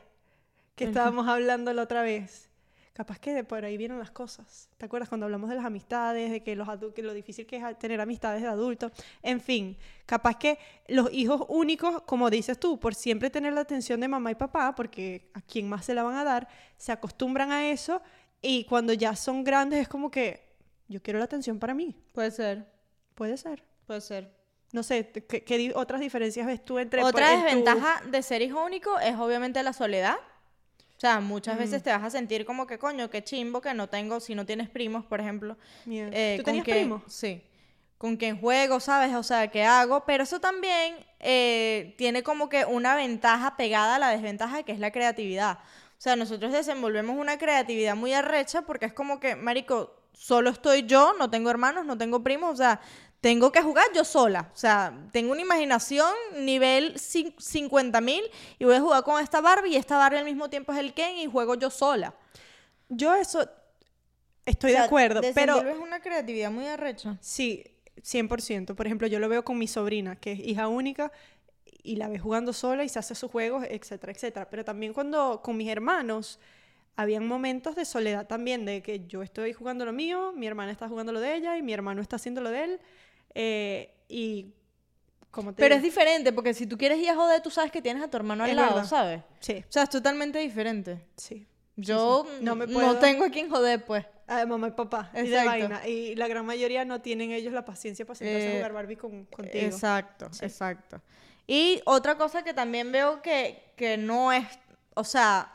que 0.76 0.84
estábamos 0.84 1.26
hablando 1.28 1.72
la 1.72 1.82
otra 1.82 2.02
vez. 2.02 2.48
Capaz 2.92 3.18
que 3.18 3.32
de 3.32 3.44
por 3.44 3.64
ahí 3.64 3.78
vieron 3.78 3.98
las 3.98 4.10
cosas. 4.10 4.68
¿Te 4.76 4.84
acuerdas 4.84 5.08
cuando 5.08 5.24
hablamos 5.24 5.48
de 5.48 5.56
las 5.56 5.64
amistades, 5.64 6.30
de 6.30 6.42
que, 6.42 6.54
los 6.54 6.68
que 6.94 7.02
lo 7.02 7.14
difícil 7.14 7.46
que 7.46 7.56
es 7.56 7.78
tener 7.78 7.98
amistades 8.00 8.42
de 8.42 8.48
adultos? 8.48 8.92
En 9.22 9.40
fin, 9.40 9.78
capaz 10.04 10.36
que 10.36 10.58
los 10.88 11.10
hijos 11.12 11.46
únicos, 11.48 12.02
como 12.02 12.28
dices 12.28 12.60
tú, 12.60 12.78
por 12.78 12.94
siempre 12.94 13.30
tener 13.30 13.54
la 13.54 13.62
atención 13.62 14.00
de 14.00 14.08
mamá 14.08 14.32
y 14.32 14.34
papá, 14.34 14.74
porque 14.74 15.30
a 15.32 15.40
quién 15.40 15.68
más 15.68 15.86
se 15.86 15.94
la 15.94 16.02
van 16.02 16.16
a 16.16 16.24
dar, 16.24 16.48
se 16.76 16.92
acostumbran 16.92 17.52
a 17.52 17.70
eso 17.70 18.02
y 18.42 18.64
cuando 18.64 18.92
ya 18.92 19.16
son 19.16 19.44
grandes 19.44 19.80
es 19.80 19.88
como 19.88 20.10
que 20.10 20.50
yo 20.88 21.00
quiero 21.00 21.18
la 21.18 21.24
atención 21.24 21.58
para 21.58 21.72
mí. 21.72 21.94
Puede 22.12 22.30
ser, 22.32 22.66
Puede 23.14 23.36
ser. 23.36 23.69
Puede 23.90 24.00
ser. 24.02 24.30
No 24.72 24.84
sé, 24.84 25.10
¿qué, 25.10 25.72
otras 25.74 26.00
diferencias 26.00 26.46
ves 26.46 26.64
tú 26.64 26.78
entre... 26.78 27.00
por- 27.00 27.10
Otra 27.10 27.32
en 27.32 27.40
tu- 27.40 27.44
desventaja 27.46 28.02
de 28.06 28.22
ser 28.22 28.40
hijo 28.40 28.64
único 28.64 29.00
es 29.00 29.16
obviamente 29.16 29.60
la 29.64 29.72
soledad. 29.72 30.14
O 30.96 31.00
sea, 31.00 31.18
muchas 31.18 31.56
Mm. 31.56 31.58
veces 31.58 31.82
te 31.82 31.90
vas 31.90 32.04
a 32.04 32.10
sentir 32.10 32.44
como 32.46 32.68
que 32.68 32.78
coño, 32.78 33.10
qué 33.10 33.24
chimbo 33.24 33.60
que 33.60 33.74
no 33.74 33.88
tengo, 33.88 34.20
si 34.20 34.36
no 34.36 34.46
tienes 34.46 34.68
primos, 34.68 35.04
por 35.04 35.20
ejemplo. 35.20 35.56
Mierda. 35.86 36.12
eh, 36.16 36.34
¿Tú 36.36 36.44
con 36.44 36.50
tenías 36.52 36.64
quién- 36.64 36.76
primos? 36.76 37.02
Sí. 37.08 37.42
Con 37.98 38.16
quien 38.16 38.38
juego, 38.40 38.78
¿sabes? 38.78 39.12
O 39.16 39.24
sea, 39.24 39.48
¿qué 39.48 39.64
hago? 39.64 40.04
Pero 40.04 40.22
eso 40.22 40.40
también 40.40 40.94
eh, 41.18 41.94
tiene 41.98 42.22
como 42.22 42.48
que 42.48 42.64
una 42.64 42.94
ventaja 42.94 43.56
pegada 43.56 43.96
a 43.96 43.98
la 43.98 44.10
desventaja 44.10 44.62
que 44.62 44.70
es 44.72 44.78
la 44.78 44.92
creatividad. 44.92 45.58
O 45.98 46.00
sea, 46.02 46.14
nosotros 46.14 46.52
desenvolvemos 46.52 47.16
una 47.18 47.38
creatividad 47.38 47.96
muy 47.96 48.12
arrecha 48.14 48.62
porque 48.62 48.86
es 48.86 48.92
como 48.92 49.18
que, 49.18 49.34
marico, 49.34 49.96
solo 50.12 50.50
estoy 50.50 50.84
yo, 50.84 51.12
no 51.18 51.28
tengo 51.28 51.50
hermanos, 51.50 51.84
no 51.86 51.98
tengo 51.98 52.22
primos, 52.22 52.52
o 52.52 52.56
sea, 52.56 52.80
tengo 53.20 53.52
que 53.52 53.60
jugar 53.62 53.84
yo 53.94 54.04
sola. 54.04 54.50
O 54.54 54.56
sea, 54.56 54.92
tengo 55.12 55.32
una 55.32 55.42
imaginación 55.42 56.10
nivel 56.38 56.94
cin- 56.94 57.34
50 57.38 58.00
mil 58.00 58.22
y 58.58 58.64
voy 58.64 58.76
a 58.76 58.80
jugar 58.80 59.02
con 59.04 59.22
esta 59.22 59.40
Barbie 59.40 59.72
y 59.72 59.76
esta 59.76 59.98
Barbie 59.98 60.18
al 60.18 60.24
mismo 60.24 60.48
tiempo 60.48 60.72
es 60.72 60.78
el 60.78 60.94
Ken 60.94 61.18
y 61.18 61.26
juego 61.26 61.54
yo 61.54 61.70
sola. 61.70 62.14
Yo 62.88 63.14
eso 63.14 63.46
estoy 64.46 64.70
O 64.70 64.72
sea, 64.72 64.80
de 64.82 64.86
acuerdo, 64.86 65.20
pero 65.34 65.54
desenvuelves 65.54 65.82
una 65.86 66.00
creatividad 66.00 66.50
muy 66.50 66.66
arrecha. 66.66 67.18
sí, 67.20 67.64
100%. 68.02 68.74
Por 68.74 68.86
ejemplo, 68.86 69.06
yo 69.06 69.18
lo 69.18 69.28
veo 69.28 69.44
con 69.44 69.58
mi 69.58 69.68
sobrina, 69.68 70.16
que 70.16 70.32
es 70.32 70.38
hija 70.40 70.68
única, 70.68 71.12
y 71.82 71.96
la 71.96 72.08
ve 72.08 72.18
jugando 72.18 72.52
sola 72.54 72.82
y 72.84 72.88
se 72.88 72.98
hace 72.98 73.14
sus 73.14 73.30
juegos, 73.30 73.64
etcétera, 73.68 74.12
etcétera. 74.12 74.48
Pero 74.48 74.64
también 74.64 74.92
cuando 74.94 75.42
con 75.42 75.56
mis 75.58 75.68
hermanos, 75.68 76.38
habían 76.96 77.26
momentos 77.26 77.76
de 77.76 77.84
soledad 77.84 78.26
también, 78.26 78.64
de 78.64 78.82
que 78.82 79.06
yo 79.06 79.22
estoy 79.22 79.52
jugando 79.52 79.84
lo 79.84 79.92
mío, 79.92 80.32
mi 80.34 80.46
hermana 80.46 80.72
está 80.72 80.88
jugando 80.88 81.12
lo 81.12 81.20
de 81.20 81.34
ella 81.36 81.56
y 81.58 81.62
mi 81.62 81.72
hermano 81.74 82.00
está 82.02 82.16
haciendo 82.16 82.40
lo 82.40 82.50
de 82.50 82.64
él. 82.64 82.80
Eh, 83.34 83.94
y 84.08 84.52
como 85.30 85.52
te 85.52 85.62
Pero 85.62 85.76
digo- 85.76 85.86
es 85.86 85.92
diferente, 85.94 86.32
porque 86.32 86.54
si 86.54 86.66
tú 86.66 86.76
quieres 86.76 86.98
ir 86.98 87.10
a 87.10 87.14
joder, 87.14 87.40
tú 87.42 87.50
sabes 87.50 87.70
que 87.70 87.80
tienes 87.82 88.02
a 88.02 88.08
tu 88.08 88.16
hermano 88.16 88.44
al 88.44 88.50
Es 88.50 88.56
lado, 88.56 88.74
verdad. 88.74 88.88
¿sabes? 88.88 89.22
Sí, 89.40 89.64
O 89.68 89.72
sea, 89.72 89.84
es 89.84 89.90
totalmente 89.90 90.38
diferente. 90.38 91.00
sí. 91.16 91.46
Yo 91.76 92.26
sí. 92.28 92.44
No 92.44 92.56
me 92.56 92.66
no 92.66 92.72
puedo- 92.74 92.98
tengo 92.98 93.24
a 93.24 93.30
quien 93.30 93.48
joder, 93.48 93.82
pues. 93.86 94.04
Ah, 94.26 94.44
mamá 94.44 94.68
y 94.68 94.72
papá. 94.72 95.10
Y 95.14 95.22
de 95.22 95.28
Exacto. 95.28 95.48
vaina. 95.48 95.88
Y 95.88 96.14
la 96.14 96.28
gran 96.28 96.44
mayoría 96.44 96.84
no 96.84 97.00
tienen 97.00 97.30
ellos 97.32 97.54
la 97.54 97.64
paciencia 97.64 98.04
para 98.04 98.18
sentarse 98.18 98.48
a 98.48 98.50
Eh, 98.50 98.56
jugar 98.56 98.72
Barbie 98.74 98.96
con, 98.96 99.24
contigo. 99.26 99.64
Exacto, 99.64 100.28
Sí. 100.30 100.44
exacto. 100.44 101.00
Y 101.46 101.80
otra 101.86 102.18
cosa 102.18 102.42
que 102.44 102.52
también 102.52 102.92
veo 102.92 103.22
que, 103.22 103.72
que 103.76 103.96
no 103.96 104.30
es, 104.30 104.44
o 104.94 105.04
sea, 105.04 105.50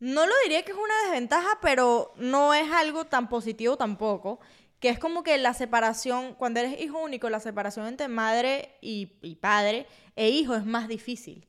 no 0.00 0.26
lo 0.26 0.32
diría 0.44 0.62
que 0.64 0.72
es 0.72 0.76
una 0.78 0.94
desventaja, 1.04 1.58
pero 1.62 2.12
no 2.16 2.52
es 2.52 2.70
algo 2.70 3.06
tan 3.06 3.28
positivo 3.30 3.76
tampoco, 3.78 4.40
que 4.80 4.88
es 4.90 4.98
como 4.98 5.22
que 5.22 5.36
la 5.38 5.54
separación, 5.54 6.34
cuando 6.34 6.60
eres 6.60 6.80
hijo 6.80 6.98
único, 7.02 7.28
la 7.30 7.40
separación 7.40 7.86
entre 7.86 8.08
madre 8.08 8.76
y, 8.80 9.12
y 9.22 9.34
padre 9.36 9.86
e 10.16 10.28
hijo 10.30 10.54
es 10.54 10.64
más 10.64 10.88
difícil. 10.88 11.46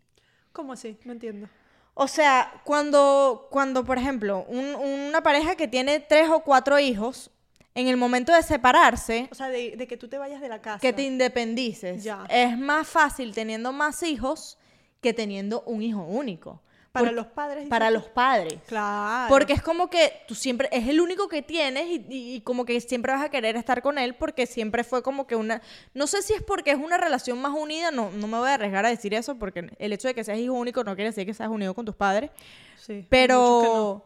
¿Cómo 0.51 0.73
así? 0.73 0.97
No 1.05 1.11
entiendo. 1.13 1.47
O 1.93 2.07
sea, 2.07 2.61
cuando, 2.63 3.47
cuando 3.51 3.83
por 3.85 3.97
ejemplo, 3.97 4.45
un- 4.47 4.75
una 4.75 5.21
pareja 5.21 5.55
que 5.55 5.67
tiene 5.67 5.99
tres 5.99 6.29
o 6.29 6.39
cuatro 6.41 6.79
hijos, 6.79 7.29
en 7.75 7.87
el 7.87 7.97
momento 7.97 8.33
de 8.33 8.41
separarse, 8.41 9.27
O 9.31 9.35
sea, 9.35 9.47
de, 9.49 9.75
de 9.77 9.87
que 9.87 9.95
tú 9.95 10.07
te 10.07 10.17
vayas 10.17 10.41
de 10.41 10.49
la 10.49 10.61
casa. 10.61 10.79
que 10.79 10.91
te 10.91 11.03
independices, 11.03 12.03
Ya. 12.03 12.25
es 12.29 12.57
más 12.57 12.87
fácil 12.87 13.33
teniendo 13.33 13.71
más 13.71 14.01
hijos 14.03 14.57
que 15.01 15.13
teniendo 15.13 15.61
un 15.63 15.81
hijo 15.83 16.01
único. 16.01 16.61
Para 16.91 17.05
Por- 17.07 17.15
los 17.15 17.27
padres. 17.27 17.67
Para 17.69 17.91
los 17.91 18.05
padres. 18.05 18.55
Claro. 18.65 19.29
Porque 19.29 19.53
es 19.53 19.61
como 19.61 19.89
que 19.91 20.11
tú 20.27 20.33
siempre, 20.33 20.67
es 20.71 20.87
el 20.87 20.99
único 20.99 21.27
que 21.27 21.43
tienes 21.43 21.85
y, 21.87 22.05
y- 22.09 22.35
y 22.35 22.41
como 22.41 22.65
que 22.65 22.81
siempre 22.81 23.13
vas 23.13 23.23
a 23.23 23.29
querer 23.29 23.55
estar 23.57 23.83
con 23.83 23.99
él 23.99 24.15
porque 24.15 24.47
siempre 24.47 24.83
fue 24.83 25.03
como 25.03 25.27
que 25.27 25.35
una, 25.35 25.61
no 25.93 26.07
sé 26.07 26.23
si 26.23 26.33
es 26.33 26.41
porque 26.41 26.71
es 26.71 26.77
una 26.77 26.97
relación 26.97 27.39
más 27.39 27.53
unida, 27.55 27.91
no, 27.91 28.09
no 28.11 28.27
me 28.27 28.39
voy 28.39 28.49
a 28.49 28.55
arriesgar 28.55 28.85
a 28.85 28.89
decir 28.89 29.13
eso 29.13 29.35
porque 29.37 29.69
el 29.77 29.93
hecho 29.93 30.07
de 30.07 30.15
que 30.15 30.23
seas 30.23 30.39
hijo 30.39 30.53
único 30.55 30.83
no 30.83 30.95
quiere 30.95 31.11
decir 31.11 31.27
que 31.27 31.33
seas 31.35 31.49
unido 31.49 31.75
con 31.75 31.85
tus 31.85 31.95
padres, 31.95 32.31
Sí, 32.77 33.01
no. 33.01 33.07
pero, 33.09 34.05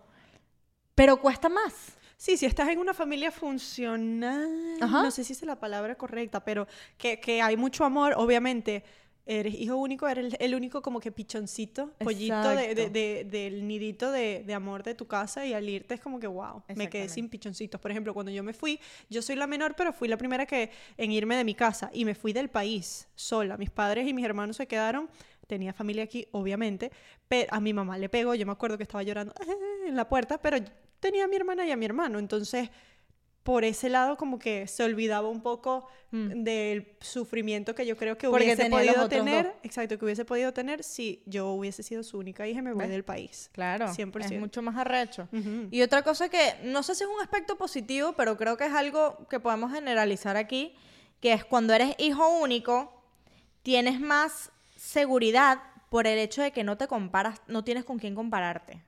pero 0.93 1.21
cuesta 1.21 1.47
más. 1.47 1.73
Sí, 2.17 2.37
si 2.37 2.45
estás 2.45 2.67
en 2.69 2.79
una 2.79 2.93
familia 2.93 3.31
funcional, 3.31 4.77
Ajá. 4.81 5.03
no 5.03 5.11
sé 5.11 5.23
si 5.23 5.33
es 5.33 5.41
la 5.43 5.59
palabra 5.59 5.95
correcta, 5.95 6.43
pero 6.43 6.67
que, 6.97 7.19
que 7.19 7.41
hay 7.41 7.57
mucho 7.57 7.83
amor, 7.85 8.13
obviamente. 8.17 8.83
Eres 9.25 9.53
hijo 9.53 9.77
único, 9.77 10.05
eres 10.07 10.35
el, 10.39 10.53
único 10.53 10.81
como 10.81 10.99
que 10.99 11.09
pichoncito, 11.11 11.91
pollito 12.03 12.33
de- 12.57 12.75
de- 12.75 12.89
de- 12.89 13.23
del 13.23 13.65
nidito 13.67 14.11
de, 14.11 14.43
de 14.45 14.53
amor 14.53 14.83
de 14.83 14.95
tu 14.95 15.07
casa 15.07 15.45
y 15.45 15.53
al 15.53 15.67
irte 15.69 15.93
es 15.93 16.01
como 16.01 16.19
que, 16.19 16.27
wow, 16.27 16.61
me 16.75 16.89
quedé 16.89 17.03
sin 17.09 17.29
pichoncitos. 17.29 17.79
Por 17.79 17.89
ejemplo, 17.91 18.13
cuando 18.13 18.31
yo 18.33 18.43
me 18.43 18.51
fui, 18.53 18.79
yo 19.09 19.21
soy 19.21 19.35
la 19.37 19.47
menor, 19.47 19.75
pero 19.77 19.93
fui 19.93 20.09
la 20.09 20.17
primera 20.17 20.45
que 20.45 20.71
en 20.97 21.11
irme 21.13 21.37
de 21.37 21.45
mi 21.45 21.55
casa 21.55 21.89
y 21.93 22.03
me 22.03 22.15
fui 22.15 22.33
del 22.33 22.49
país 22.49 23.07
sola. 23.15 23.55
Mis 23.55 23.69
padres 23.69 24.05
y 24.07 24.13
mis 24.13 24.25
hermanos 24.25 24.57
se 24.57 24.67
quedaron, 24.67 25.09
tenía 25.47 25.71
familia 25.73 26.03
aquí, 26.03 26.27
obviamente, 26.31 26.91
pero 27.29 27.53
a 27.53 27.61
mi 27.61 27.73
mamá 27.73 27.97
le 27.97 28.09
pegó, 28.09 28.35
yo 28.35 28.45
me 28.45 28.51
acuerdo 28.51 28.77
que 28.77 28.83
estaba 28.83 29.03
llorando 29.03 29.33
en 29.87 29.95
la 29.95 30.09
puerta, 30.09 30.37
pero 30.41 30.57
tenía 30.99 31.23
a 31.25 31.27
mi 31.29 31.37
hermana 31.37 31.65
y 31.65 31.71
a 31.71 31.77
mi 31.77 31.85
hermano, 31.85 32.19
entonces 32.19 32.69
por 33.43 33.63
ese 33.65 33.89
lado 33.89 34.15
como 34.17 34.39
que 34.39 34.67
se 34.67 34.83
olvidaba 34.83 35.27
un 35.29 35.41
poco 35.41 35.87
Mm. 36.11 36.43
del 36.43 36.95
sufrimiento 37.01 37.73
que 37.73 37.87
yo 37.87 37.97
creo 37.97 38.19
que 38.19 38.29
Porque 38.29 38.45
hubiese 38.45 38.69
podido 38.69 39.09
tener, 39.09 39.45
dos. 39.47 39.53
exacto, 39.63 39.97
que 39.97 40.05
hubiese 40.05 40.25
podido 40.25 40.53
tener 40.53 40.83
si 40.83 41.23
yo 41.25 41.47
hubiese 41.49 41.81
sido 41.81 42.03
su 42.03 42.19
única 42.19 42.47
hija 42.47 42.59
y 42.59 42.61
me 42.61 42.71
voy 42.71 42.81
¿Ves? 42.83 42.89
del 42.91 43.03
país. 43.03 43.49
Claro, 43.51 43.87
100%. 43.87 44.35
es 44.35 44.39
mucho 44.39 44.61
más 44.61 44.77
arrecho. 44.77 45.27
Y 45.71 45.81
otra 45.81 46.03
cosa 46.03 46.29
que 46.29 46.53
no 46.65 46.83
sé 46.83 46.93
si 46.93 47.03
es 47.03 47.09
un 47.09 47.19
aspecto 47.19 47.57
positivo, 47.57 48.13
pero 48.13 48.37
creo 48.37 48.57
que 48.57 48.65
es 48.67 48.73
algo 48.73 49.27
que 49.27 49.39
podemos 49.39 49.71
generalizar 49.73 50.37
aquí, 50.37 50.75
que 51.19 51.33
es 51.33 51.43
cuando 51.43 51.73
eres 51.73 51.95
hijo 51.97 52.29
único, 52.39 52.93
tienes 53.63 53.99
más 53.99 54.51
seguridad 54.77 55.57
por 55.89 56.05
el 56.05 56.19
hecho 56.19 56.43
de 56.43 56.51
que 56.51 56.63
no 56.63 56.77
te 56.77 56.87
comparas, 56.87 57.41
no 57.47 57.63
tienes 57.63 57.85
con 57.85 57.97
quién 57.97 58.13
compararte. 58.13 58.83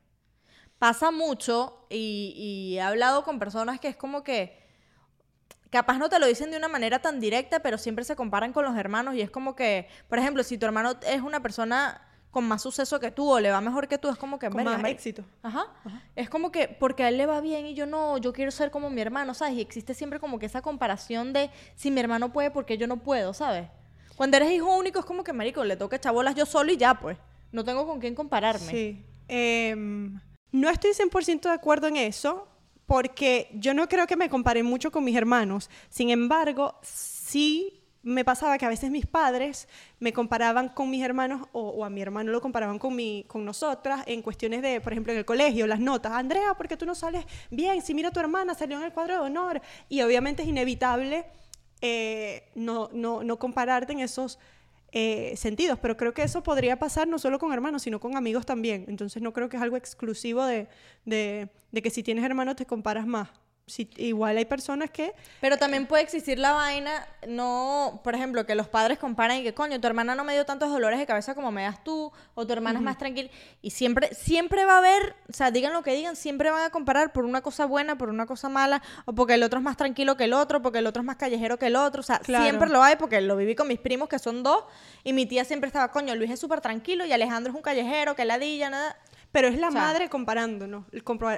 Pasa 0.80 1.12
mucho 1.12 1.86
y, 1.90 2.34
y 2.36 2.78
he 2.78 2.82
hablado 2.82 3.24
con 3.24 3.40
personas 3.40 3.80
que 3.80 3.88
es 3.88 3.96
como 3.96 4.24
que 4.24 4.58
capaz 5.70 5.98
no 5.98 6.10
te 6.10 6.20
lo 6.20 6.28
dicen 6.28 6.52
de 6.52 6.58
una 6.58 6.68
manera 6.68 7.00
tan 7.00 7.20
directa, 7.20 7.60
pero 7.60 7.78
siempre 7.78 8.06
se 8.06 8.16
comparan 8.16 8.54
con 8.54 8.64
los 8.66 8.78
hermanos 8.78 9.16
y 9.16 9.22
es 9.22 9.30
como 9.30 9.56
que, 9.56 9.88
por 10.08 10.20
ejemplo, 10.20 10.44
si 10.44 10.58
tu 10.58 10.66
hermano 10.66 10.94
es 11.08 11.22
una 11.22 11.42
persona 11.42 12.02
con 12.32 12.46
más 12.46 12.62
suceso 12.62 13.00
que 13.00 13.12
tú 13.12 13.30
o 13.32 13.40
le 13.40 13.50
va 13.50 13.62
mejor 13.62 13.88
que 13.88 13.98
tú, 13.98 14.10
es 14.10 14.18
como 14.18 14.38
que 14.40 14.48
Con 14.50 14.58
"Verga, 14.58 14.78
más 14.78 14.92
éxito. 14.92 15.24
Ajá. 15.42 15.68
Es 16.16 16.30
como 16.30 16.52
que 16.52 16.68
porque 16.68 17.04
a 17.04 17.10
él 17.10 17.18
le 17.18 17.26
va 17.26 17.40
bien 17.40 17.66
y 17.66 17.74
yo 17.74 17.86
no, 17.86 18.18
yo 18.18 18.34
quiero 18.34 18.52
ser 18.52 18.72
como 18.72 18.90
mi 18.90 19.00
hermano, 19.02 19.34
¿sabes? 19.34 19.56
Y 19.56 19.62
existe 19.62 19.94
siempre 19.94 20.20
como 20.20 20.38
que 20.38 20.46
esa 20.46 20.62
comparación 20.62 21.32
de 21.32 21.50
si 21.76 21.92
mi 21.92 22.02
hermano 22.02 22.34
puede, 22.34 22.52
porque 22.52 22.78
yo 22.78 22.88
no 22.88 22.98
puedo, 22.98 23.34
¿sabes? 23.34 23.70
Cuando 24.18 24.36
eres 24.38 24.52
hijo 24.52 24.74
único 24.78 25.00
es 25.00 25.06
como 25.06 25.24
que, 25.24 25.32
marico, 25.34 25.64
le 25.64 25.78
toca 25.78 25.96
echar 25.96 26.14
bolas 26.14 26.36
yo 26.36 26.46
solo 26.46 26.72
y 26.72 26.78
ya, 26.78 26.94
pues. 27.00 27.18
No 27.54 27.64
tengo 27.64 27.86
con 27.88 28.00
quién 28.02 28.16
compararme. 28.16 28.70
Sí. 28.70 29.06
Em, 29.30 30.20
no 30.56 30.70
estoy 30.70 30.92
100% 30.92 31.42
de 31.42 31.50
acuerdo 31.50 31.88
en 31.88 31.98
eso, 31.98 32.48
porque 32.86 33.50
yo 33.56 33.74
no 33.74 33.90
creo 33.90 34.08
que 34.08 34.16
me 34.16 34.30
compare 34.30 34.64
mucho 34.64 34.90
con 34.90 35.04
mis 35.04 35.18
hermanos. 35.18 35.70
Sin 35.90 36.10
embargo, 36.12 36.76
sí 36.82 37.82
me 38.04 38.24
pasaba 38.24 38.58
que 38.58 38.66
a 38.66 38.70
veces 38.70 38.90
mis 38.90 39.06
padres 39.06 39.68
me 40.00 40.14
comparaban 40.14 40.70
con 40.70 40.90
mis 40.90 41.04
hermanos 41.04 41.46
o, 41.52 41.70
o 41.70 41.84
a 41.84 41.90
mi 41.90 42.02
hermano 42.02 42.32
lo 42.32 42.40
comparaban 42.40 42.80
con, 42.80 42.96
mi, 42.96 43.26
con 43.28 43.44
nosotras 43.44 44.04
en 44.06 44.22
cuestiones 44.22 44.62
de, 44.62 44.80
por 44.80 44.94
ejemplo, 44.94 45.12
en 45.12 45.20
el 45.20 45.26
colegio, 45.26 45.68
las 45.68 45.82
notas. 45.82 46.14
Andrea, 46.14 46.54
¿por 46.54 46.70
qué 46.70 46.78
tú 46.78 46.86
no 46.86 46.96
sales 46.96 47.26
bien? 47.52 47.82
Si 47.82 47.94
mira 47.94 48.10
a 48.10 48.12
tu 48.12 48.22
hermana, 48.22 48.54
salió 48.54 48.78
en 48.78 48.84
el 48.84 48.94
cuadro 48.94 49.16
de 49.16 49.20
honor. 49.20 49.62
Y 49.90 50.02
obviamente 50.04 50.44
es 50.44 50.48
inevitable 50.48 51.26
eh, 51.82 52.50
no, 52.56 52.90
no, 52.94 53.24
no 53.24 53.38
compararte 53.38 53.92
en 53.92 54.00
esos 54.00 54.40
eh, 54.98 55.36
sentidos, 55.36 55.78
pero 55.78 55.98
creo 55.98 56.14
que 56.14 56.24
eso 56.24 56.42
podría 56.42 56.80
pasar 56.80 57.06
no 57.06 57.20
solo 57.20 57.38
con 57.38 57.52
hermanos, 57.52 57.82
sino 57.82 58.00
con 58.00 58.16
amigos 58.16 58.46
también. 58.46 58.86
Entonces 58.88 59.22
no 59.22 59.34
creo 59.34 59.50
que 59.50 59.58
es 59.58 59.62
algo 59.62 59.76
exclusivo 59.76 60.46
de, 60.46 60.70
de, 61.04 61.50
de 61.74 61.82
que 61.82 61.90
si 61.90 62.02
tienes 62.02 62.24
hermanos 62.24 62.56
te 62.56 62.66
comparas 62.66 63.06
más. 63.06 63.28
Si, 63.68 63.90
igual 63.98 64.38
hay 64.38 64.46
personas 64.46 64.92
que... 64.92 65.16
Pero 65.42 65.58
también 65.58 65.88
puede 65.88 66.04
existir 66.04 66.38
la 66.38 66.52
vaina, 66.52 67.08
no, 67.28 68.00
por 68.04 68.14
ejemplo, 68.14 68.46
que 68.46 68.54
los 68.54 68.68
padres 68.68 69.00
comparan 69.00 69.38
y 69.38 69.44
que, 69.44 69.56
coño, 69.56 69.82
tu 69.82 69.88
hermana 69.88 70.14
no 70.14 70.24
me 70.24 70.34
dio 70.34 70.46
tantos 70.46 70.70
dolores 70.70 71.00
de 71.00 71.08
cabeza 71.08 71.34
como 71.34 71.52
me 71.52 71.64
das 71.64 71.84
tú, 71.84 72.12
o 72.36 72.46
tu 72.46 72.54
hermana 72.54 72.78
es 72.78 72.86
más 72.86 73.00
tranquila. 73.00 73.30
Y 73.64 73.72
siempre, 73.72 74.14
siempre 74.14 74.66
va 74.66 74.76
a 74.76 74.78
haber, 74.78 75.16
o 75.28 75.34
sea, 75.34 75.50
digan 75.50 75.74
lo 75.74 75.82
que 75.82 75.94
digan, 75.96 76.16
siempre 76.16 76.52
van 76.52 76.64
a 76.64 76.70
comparar 76.70 77.12
por 77.12 77.26
una 77.26 77.42
cosa 77.42 77.66
buena, 77.66 77.98
por 77.98 78.10
una 78.10 78.28
cosa 78.28 78.50
mala, 78.50 78.84
o 79.06 79.14
porque 79.14 79.34
el 79.34 79.42
otro 79.42 79.58
es 79.58 79.64
más 79.66 79.78
tranquilo 79.78 80.16
que 80.16 80.26
el 80.26 80.34
otro, 80.34 80.62
porque 80.62 80.78
el 80.78 80.86
otro 80.86 81.02
es 81.02 81.06
más 81.08 81.16
callejero 81.16 81.58
que 81.58 81.66
el 81.66 81.76
otro. 81.76 82.02
O 82.02 82.04
sea, 82.04 82.20
Claro. 82.20 82.44
siempre 82.44 82.70
lo 82.70 82.84
hay, 82.84 82.98
porque 82.98 83.20
lo 83.20 83.36
viví 83.36 83.56
con 83.56 83.68
mis 83.68 83.80
primos, 83.80 84.10
que 84.10 84.20
son 84.20 84.44
dos, 84.44 84.64
y 85.04 85.12
mi 85.14 85.26
tía 85.26 85.44
siempre 85.44 85.68
estaba, 85.68 85.92
coño, 85.92 86.14
Luis 86.14 86.30
es 86.30 86.40
súper 86.40 86.62
tranquilo 86.62 87.04
y 87.04 87.12
Alejandro 87.14 87.52
es 87.52 87.56
un 87.56 87.64
callejero, 87.64 88.16
que 88.16 88.26
ladilla, 88.26 88.70
nada. 88.70 88.96
Pero 89.36 89.50
es 89.50 89.58
la 89.60 89.68
O 89.68 89.72
sea, 89.72 89.82
madre 89.82 90.08
comparándonos, 90.08 90.86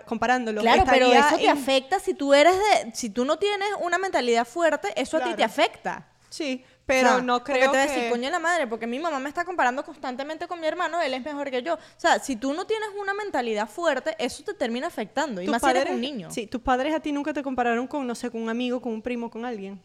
comparándolo. 0.05 0.61
Claro, 0.61 0.83
pero 0.87 1.11
eso 1.11 1.35
te 1.35 1.45
en- 1.45 1.49
afecta 1.49 1.99
si 1.99 2.13
tú 2.13 2.31
eres 2.35 2.53
de, 2.55 2.91
si 2.93 3.09
tú 3.09 3.25
no 3.25 3.37
tienes 3.39 3.67
una 3.81 3.97
mentalidad 3.97 4.45
fuerte, 4.45 4.89
eso 4.95 5.17
a 5.17 5.23
ti 5.23 5.33
te 5.33 5.43
afecta. 5.43 6.07
Sí, 6.29 6.63
pero 6.85 7.09
O 7.09 7.13
sea, 7.15 7.21
no 7.23 7.39
porque 7.39 7.53
creo 7.53 7.71
te 7.71 7.77
voy 7.77 7.77
a 7.77 7.87
que... 7.87 7.93
decir, 7.95 8.09
coño 8.11 8.29
la 8.29 8.37
madre, 8.37 8.67
porque 8.67 8.85
mi 8.85 8.99
mamá 8.99 9.17
me 9.17 9.29
está 9.29 9.43
comparando 9.45 9.83
constantemente 9.83 10.47
con 10.47 10.59
mi 10.61 10.67
hermano, 10.67 11.01
él 11.01 11.11
es 11.15 11.23
mejor 11.25 11.49
que 11.49 11.63
yo. 11.63 11.73
O 11.73 11.79
sea, 11.97 12.19
si 12.19 12.35
tú 12.35 12.53
no 12.53 12.67
tienes 12.67 12.89
una 13.01 13.15
mentalidad 13.15 13.67
fuerte, 13.67 14.15
eso 14.19 14.43
te 14.43 14.53
termina 14.53 14.85
afectando. 14.85 15.41
Y 15.41 15.47
más 15.47 15.63
si 15.63 15.69
eres 15.69 15.83
padres- 15.85 15.95
un 15.95 16.01
niño. 16.01 16.29
Sí, 16.29 16.45
tus 16.45 16.61
padres 16.61 16.93
a 16.93 16.99
ti 16.99 17.11
nunca 17.11 17.33
te 17.33 17.41
compararon 17.41 17.87
con, 17.87 18.05
no 18.05 18.13
sé, 18.13 18.29
con 18.29 18.43
un 18.43 18.49
amigo, 18.49 18.79
con 18.79 18.93
un 18.93 19.01
primo, 19.01 19.31
con 19.31 19.43
alguien. 19.43 19.81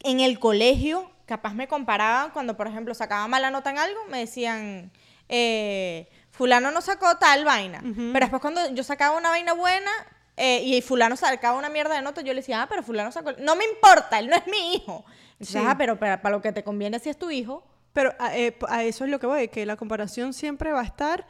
En 0.00 0.20
el 0.20 0.38
colegio, 0.38 1.10
capaz 1.24 1.54
me 1.54 1.66
comparaban 1.66 2.30
cuando, 2.32 2.58
por 2.58 2.66
ejemplo, 2.66 2.92
sacaba 2.94 3.26
mala 3.26 3.50
nota 3.50 3.70
en 3.70 3.78
algo, 3.78 4.00
me 4.10 4.18
decían, 4.18 4.90
eh, 5.30 6.08
fulano 6.34 6.70
no 6.70 6.80
sacó 6.80 7.16
tal 7.16 7.44
vaina. 7.44 7.80
Pero 7.82 8.20
después 8.26 8.42
cuando 8.42 8.68
yo 8.74 8.82
sacaba 8.82 9.16
una 9.16 9.30
vaina 9.30 9.52
buena 9.54 9.90
eh, 10.36 10.62
y 10.64 10.82
fulano 10.82 11.16
sacaba 11.16 11.56
una 11.56 11.68
mierda 11.68 11.94
de 11.94 12.02
nota, 12.02 12.20
yo 12.22 12.32
le 12.34 12.40
decía, 12.40 12.62
ah, 12.62 12.68
pero 12.68 12.82
fulano 12.82 13.12
sacó... 13.12 13.32
No 13.38 13.54
me 13.56 13.64
importa, 13.64 14.18
él 14.18 14.28
no 14.28 14.36
es 14.36 14.46
mi 14.48 14.74
hijo. 14.74 15.04
Entonces, 15.34 15.60
Sí. 15.62 15.66
ah, 15.66 15.76
pero 15.78 15.98
para, 15.98 16.20
para 16.22 16.34
lo 16.36 16.42
que 16.42 16.52
te 16.52 16.64
conviene 16.64 16.98
si 16.98 17.08
es 17.08 17.16
tu 17.18 17.30
hijo. 17.30 17.64
Pero 17.92 18.12
a, 18.18 18.36
eh, 18.36 18.56
a 18.68 18.82
eso 18.82 19.04
es 19.04 19.10
lo 19.10 19.20
que 19.20 19.26
voy, 19.28 19.46
que 19.48 19.64
la 19.64 19.76
comparación 19.76 20.32
siempre 20.32 20.72
va 20.72 20.80
a 20.80 20.84
estar 20.84 21.26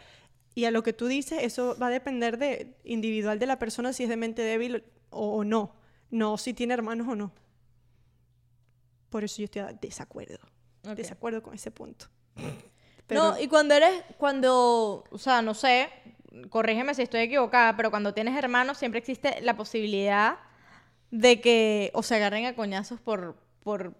y 0.55 0.65
a 0.65 0.71
lo 0.71 0.83
que 0.83 0.93
tú 0.95 1.07
dices, 1.07 1.43
eso 1.43 1.77
va 1.81 1.89
a 1.89 1.91
depender 1.91 2.39
de 2.39 2.77
individual 2.85 3.39
de 3.39 3.47
la 3.47 3.59
persona 3.59 3.93
si 3.93 4.05
es 4.05 4.09
de 4.09 4.17
mente 4.17 4.41
débil 4.41 4.85
o, 5.11 5.37
o 5.37 5.45
no. 5.45 5.75
No 6.11 6.39
si 6.39 6.55
tiene 6.55 6.73
hermanos 6.73 7.07
o 7.09 7.15
no. 7.17 7.33
Por 9.11 9.25
eso 9.25 9.39
yo 9.39 9.45
estoy 9.45 9.63
a 9.63 9.73
desacuerdo. 9.73 10.39
Desacuerdo 10.97 11.43
con 11.43 11.55
ese 11.55 11.71
punto. 11.71 12.07
No, 13.11 13.39
y 13.39 13.49
cuando 13.49 13.75
eres, 13.75 14.03
cuando, 14.19 15.05
o 15.11 15.19
sea, 15.19 15.43
no 15.43 15.55
sé, 15.55 15.91
corrígeme 16.49 16.95
si 16.95 17.03
estoy 17.03 17.21
equivocada, 17.21 17.77
pero 17.77 17.91
cuando 17.91 18.15
tienes 18.15 18.37
hermanos 18.37 18.79
siempre 18.79 18.99
existe 18.99 19.41
la 19.43 19.57
posibilidad 19.57 20.39
de 21.11 21.41
que 21.41 21.91
o 21.95 22.03
se 22.03 22.17
agarren 22.17 22.47
a 22.47 22.55
coñazos 22.55 23.01
por, 23.01 23.37
por, 23.63 23.95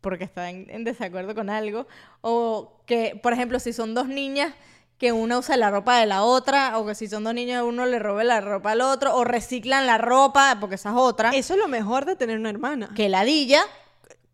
porque 0.00 0.24
están 0.24 0.66
en 0.68 0.84
desacuerdo 0.84 1.34
con 1.34 1.50
algo, 1.50 1.86
o 2.20 2.80
que, 2.86 3.18
por 3.22 3.32
ejemplo, 3.32 3.58
si 3.58 3.72
son 3.72 3.94
dos 3.94 4.06
niñas, 4.06 4.54
que 4.98 5.10
una 5.10 5.38
usa 5.38 5.56
la 5.56 5.70
ropa 5.70 5.98
de 5.98 6.06
la 6.06 6.22
otra, 6.22 6.78
o 6.78 6.86
que 6.86 6.94
si 6.94 7.08
son 7.08 7.24
dos 7.24 7.34
niños, 7.34 7.64
uno 7.66 7.86
le 7.86 7.98
robe 7.98 8.22
la 8.22 8.40
ropa 8.40 8.70
al 8.70 8.82
otro, 8.82 9.16
o 9.16 9.24
reciclan 9.24 9.84
la 9.84 9.98
ropa, 9.98 10.58
porque 10.60 10.76
esa 10.76 10.90
es 10.90 10.96
otra, 10.96 11.30
Eso 11.30 11.54
es 11.54 11.58
lo 11.58 11.66
mejor 11.66 12.04
de 12.04 12.14
tener 12.14 12.38
una 12.38 12.50
hermana. 12.50 12.90
que 12.94 13.08
ladilla, 13.08 13.62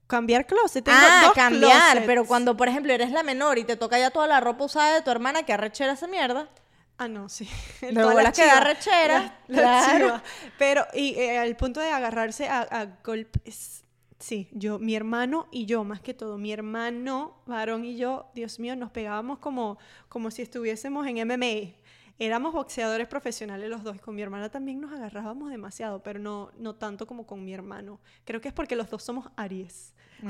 Cambiar 0.08 0.46
closet. 0.46 0.84
Tengo 0.84 0.98
ah, 1.00 1.22
dos 1.26 1.34
cambiar, 1.34 1.70
closets. 1.82 2.06
pero 2.06 2.24
cuando, 2.24 2.56
por 2.56 2.66
ejemplo, 2.68 2.92
eres 2.92 3.12
la 3.12 3.22
menor 3.22 3.58
y 3.58 3.64
te 3.64 3.76
toca 3.76 3.98
ya 3.98 4.10
toda 4.10 4.26
la 4.26 4.40
ropa 4.40 4.64
usada 4.64 4.94
de 4.94 5.02
tu 5.02 5.10
hermana, 5.12 5.44
que 5.44 5.52
arrechera 5.52 5.92
esa 5.92 6.08
mierda. 6.08 6.48
Ah, 6.96 7.06
no, 7.06 7.28
sí. 7.28 7.48
De 7.80 7.92
Todas 7.92 8.08
bolas 8.14 8.24
las 8.24 8.36
que 8.36 8.44
da 8.44 8.52
chivas. 8.58 8.64
rechera, 8.64 9.38
La- 9.46 9.60
claro. 9.60 10.22
Pero, 10.58 10.84
y 10.94 11.14
eh, 11.14 11.38
al 11.38 11.54
punto 11.56 11.78
de 11.78 11.90
agarrarse 11.90 12.48
a, 12.48 12.62
a 12.62 12.86
golpes. 13.04 13.84
Sí, 14.18 14.48
yo, 14.50 14.80
mi 14.80 14.96
hermano 14.96 15.46
y 15.52 15.66
yo, 15.66 15.84
más 15.84 16.00
que 16.00 16.12
todo, 16.12 16.38
mi 16.38 16.52
hermano, 16.52 17.36
varón 17.46 17.84
y 17.84 17.96
yo, 17.96 18.26
Dios 18.34 18.58
mío, 18.58 18.74
nos 18.74 18.90
pegábamos 18.90 19.38
como, 19.38 19.78
como 20.08 20.32
si 20.32 20.42
estuviésemos 20.42 21.06
en 21.06 21.18
MMA. 21.28 21.76
Éramos 22.18 22.52
boxeadores 22.52 23.06
profesionales 23.06 23.70
los 23.70 23.84
dos 23.84 23.96
y 23.96 23.98
con 24.00 24.14
mi 24.14 24.22
hermana 24.22 24.48
también 24.50 24.80
nos 24.80 24.92
agarrábamos 24.92 25.50
demasiado, 25.50 26.02
pero 26.02 26.18
no, 26.18 26.50
no 26.58 26.74
tanto 26.74 27.06
como 27.06 27.26
con 27.26 27.44
mi 27.44 27.54
hermano. 27.54 28.00
Creo 28.24 28.40
que 28.40 28.48
es 28.48 28.54
porque 28.54 28.74
los 28.76 28.90
dos 28.90 29.02
somos 29.04 29.26
Aries. 29.36 29.94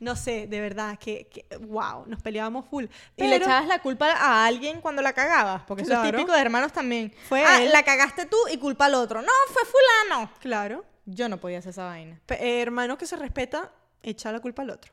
No 0.00 0.16
sé, 0.16 0.46
de 0.46 0.60
verdad, 0.60 0.98
que, 0.98 1.28
que 1.28 1.44
wow, 1.58 2.04
nos 2.06 2.22
peleábamos 2.22 2.66
full. 2.66 2.84
Y 3.16 3.22
le 3.24 3.30
Pero- 3.38 3.44
echabas 3.44 3.66
la 3.68 3.80
culpa 3.82 4.10
a 4.12 4.46
alguien 4.46 4.80
cuando 4.80 5.02
la 5.02 5.12
cagabas, 5.12 5.62
porque 5.66 5.82
eso 5.82 5.92
es 5.92 5.98
Claro. 5.98 6.16
típico 6.18 6.32
de 6.34 6.40
hermanos 6.40 6.72
también. 6.72 7.12
Fue 7.28 7.44
ah, 7.44 7.62
él. 7.62 7.70
la 7.72 7.82
cagaste 7.82 8.24
tú 8.26 8.36
y 8.52 8.56
culpa 8.58 8.86
al 8.86 8.94
otro. 8.94 9.20
No, 9.20 9.28
fue 9.48 9.62
fulano. 9.64 10.30
Claro, 10.40 10.84
Yo 11.04 11.28
no 11.28 11.38
podía 11.38 11.58
hacer 11.58 11.70
esa 11.70 11.84
vaina. 11.84 12.18
pe- 12.26 12.42
eh, 12.42 12.62
hermano 12.62 12.96
que 12.96 13.04
se 13.06 13.16
respeta, 13.16 13.72
echa 14.02 14.32
la 14.32 14.40
culpa 14.40 14.62
al 14.62 14.70
otro. 14.70 14.92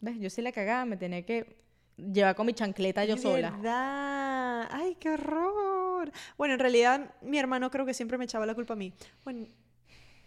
¿Ves? 0.00 0.16
Yo 0.18 0.30
sí 0.30 0.40
la 0.40 0.52
cagaba, 0.52 0.84
me 0.86 0.96
tenía 0.96 1.24
que 1.26 1.58
llevar 1.96 2.34
con 2.34 2.46
mi 2.46 2.54
chancleta 2.54 3.04
yo 3.04 3.16
sola. 3.18 3.50
verdad. 3.50 4.27
Ay, 4.70 4.96
qué 4.96 5.10
horror. 5.10 6.10
Bueno, 6.36 6.54
en 6.54 6.60
realidad 6.60 7.14
mi 7.22 7.38
hermano 7.38 7.70
creo 7.70 7.86
que 7.86 7.94
siempre 7.94 8.18
me 8.18 8.24
echaba 8.24 8.46
la 8.46 8.54
culpa 8.54 8.74
a 8.74 8.76
mí. 8.76 8.92
Bueno, 9.24 9.46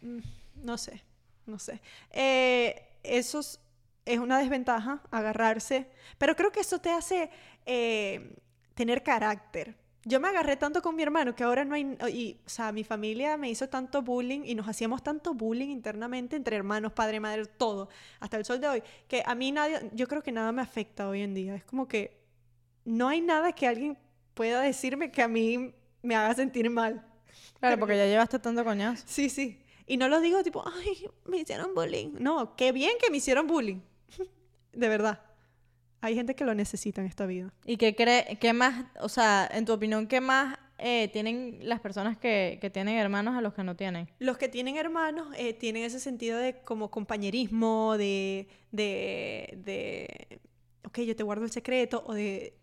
mm, 0.02 0.20
no 0.64 0.78
sé, 0.78 1.04
no 1.46 1.60
sé. 1.60 1.82
Eh, 2.12 2.98
eso 3.04 3.40
es, 3.40 3.60
una 4.20 4.40
desventaja, 4.40 5.02
agarrarse. 5.12 5.88
Pero 6.18 6.36
creo 6.36 6.52
que 6.52 6.62
eso 6.62 6.80
te 6.80 6.92
hace 6.92 7.30
eh, 7.66 8.36
tener 8.74 9.04
carácter. 9.04 9.76
Yo 10.04 10.20
me 10.20 10.30
agarré 10.30 10.58
tanto 10.58 10.82
con 10.82 10.96
mi 10.96 11.04
hermano 11.04 11.36
que 11.36 11.44
ahora 11.44 11.64
no 11.64 11.76
hay... 11.76 11.96
Y, 12.12 12.38
o 12.44 12.50
sea, 12.50 12.72
mi 12.72 12.84
familia 12.84 13.38
me 13.38 13.50
hizo 13.50 13.70
tanto 13.70 14.02
bullying 14.02 14.42
y 14.46 14.56
nos 14.56 14.68
hacíamos 14.68 15.04
tanto 15.04 15.36
bullying 15.36 15.70
internamente 15.70 16.36
entre 16.36 16.56
hermanos, 16.56 16.92
padre, 16.92 17.20
madre, 17.20 17.46
todo, 17.46 17.88
hasta 18.20 18.38
el 18.38 18.46
sol 18.46 18.60
de 18.60 18.68
hoy, 18.68 18.84
que 19.08 19.22
a 19.24 19.36
mí 19.36 19.52
nadie... 19.52 19.92
Yo 19.94 20.08
creo 20.08 20.24
que 20.24 20.32
nada 20.32 20.52
me 20.52 20.64
afecta 20.64 21.08
hoy 21.08 21.22
en 21.22 21.36
día. 21.36 21.54
Es 21.54 21.64
como 21.64 21.88
que 21.88 22.20
no 22.84 23.10
hay 23.10 23.22
nada 23.22 23.52
que 23.52 23.68
alguien 23.68 23.98
pueda 24.34 24.62
decirme 24.62 25.12
que 25.12 25.22
a 25.22 25.28
mí 25.28 25.74
me 26.02 26.16
haga 26.16 26.34
sentir 26.34 26.70
mal. 26.70 27.06
Claro, 27.60 27.80
porque 27.80 27.98
ya 27.98 28.06
llevaste 28.06 28.40
tanto 28.40 28.64
coñazo. 28.64 29.04
Sí, 29.08 29.30
sí. 29.30 29.62
Y 29.86 29.98
no 29.98 30.08
lo 30.08 30.20
digo 30.22 30.44
tipo, 30.44 30.64
ay, 30.66 31.06
me 31.26 31.38
hicieron 31.38 31.74
bullying. 31.76 32.14
No, 32.20 32.56
qué 32.56 32.72
bien 32.72 32.94
que 33.02 33.12
me 33.12 33.18
hicieron 33.18 33.48
bullying. 33.48 33.82
De 34.74 34.90
verdad. 34.90 35.22
Hay 36.02 36.16
gente 36.16 36.36
que 36.36 36.46
lo 36.46 36.56
necesita 36.56 37.02
en 37.02 37.08
esta 37.08 37.26
vida. 37.28 37.54
¿Y 37.66 37.78
qué 37.78 37.96
cree, 37.96 38.38
qué 38.40 38.54
más, 38.54 38.86
o 39.00 39.10
sea, 39.10 39.48
en 39.52 39.66
tu 39.66 39.74
opinión, 39.74 40.08
qué 40.08 40.20
más 40.20 40.58
eh, 40.80 41.10
tienen 41.14 41.60
las 41.62 41.80
personas 41.80 42.18
que, 42.18 42.58
que 42.60 42.72
tienen 42.72 42.98
hermanos 42.98 43.38
a 43.38 43.42
los 43.42 43.54
que 43.54 43.64
no 43.64 43.76
tienen? 43.76 44.10
Los 44.18 44.40
que 44.40 44.50
tienen 44.50 44.78
hermanos 44.78 45.28
eh, 45.38 45.54
tienen 45.54 45.84
ese 45.84 46.00
sentido 46.00 46.40
de 46.40 46.62
como 46.64 46.90
compañerismo, 46.90 47.98
de, 48.00 48.48
de, 48.72 49.54
de, 49.58 50.40
ok, 50.86 51.00
yo 51.02 51.16
te 51.16 51.22
guardo 51.22 51.46
el 51.46 51.52
secreto, 51.52 52.04
o 52.08 52.16
de, 52.16 52.56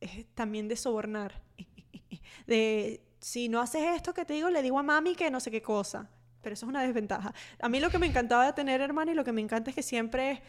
eh, 0.00 0.26
también 0.34 0.68
de 0.68 0.76
sobornar. 0.76 1.42
De, 2.46 3.02
si 3.20 3.48
no 3.48 3.60
haces 3.60 3.82
esto 3.96 4.14
que 4.14 4.24
te 4.24 4.34
digo, 4.34 4.48
le 4.48 4.62
digo 4.62 4.78
a 4.78 4.82
mami 4.82 5.14
que 5.14 5.30
no 5.30 5.40
sé 5.40 5.50
qué 5.50 5.60
cosa. 5.60 6.08
Pero 6.40 6.54
eso 6.54 6.66
es 6.66 6.70
una 6.70 6.82
desventaja. 6.82 7.34
A 7.60 7.68
mí 7.68 7.80
lo 7.80 7.90
que 7.90 7.98
me 7.98 8.06
encantaba 8.06 8.46
de 8.46 8.52
tener 8.52 8.80
hermanos 8.80 9.12
y 9.12 9.16
lo 9.16 9.24
que 9.24 9.32
me 9.32 9.40
encanta 9.40 9.70
es 9.70 9.76
que 9.76 9.82
siempre 9.82 10.30
es, 10.30 10.40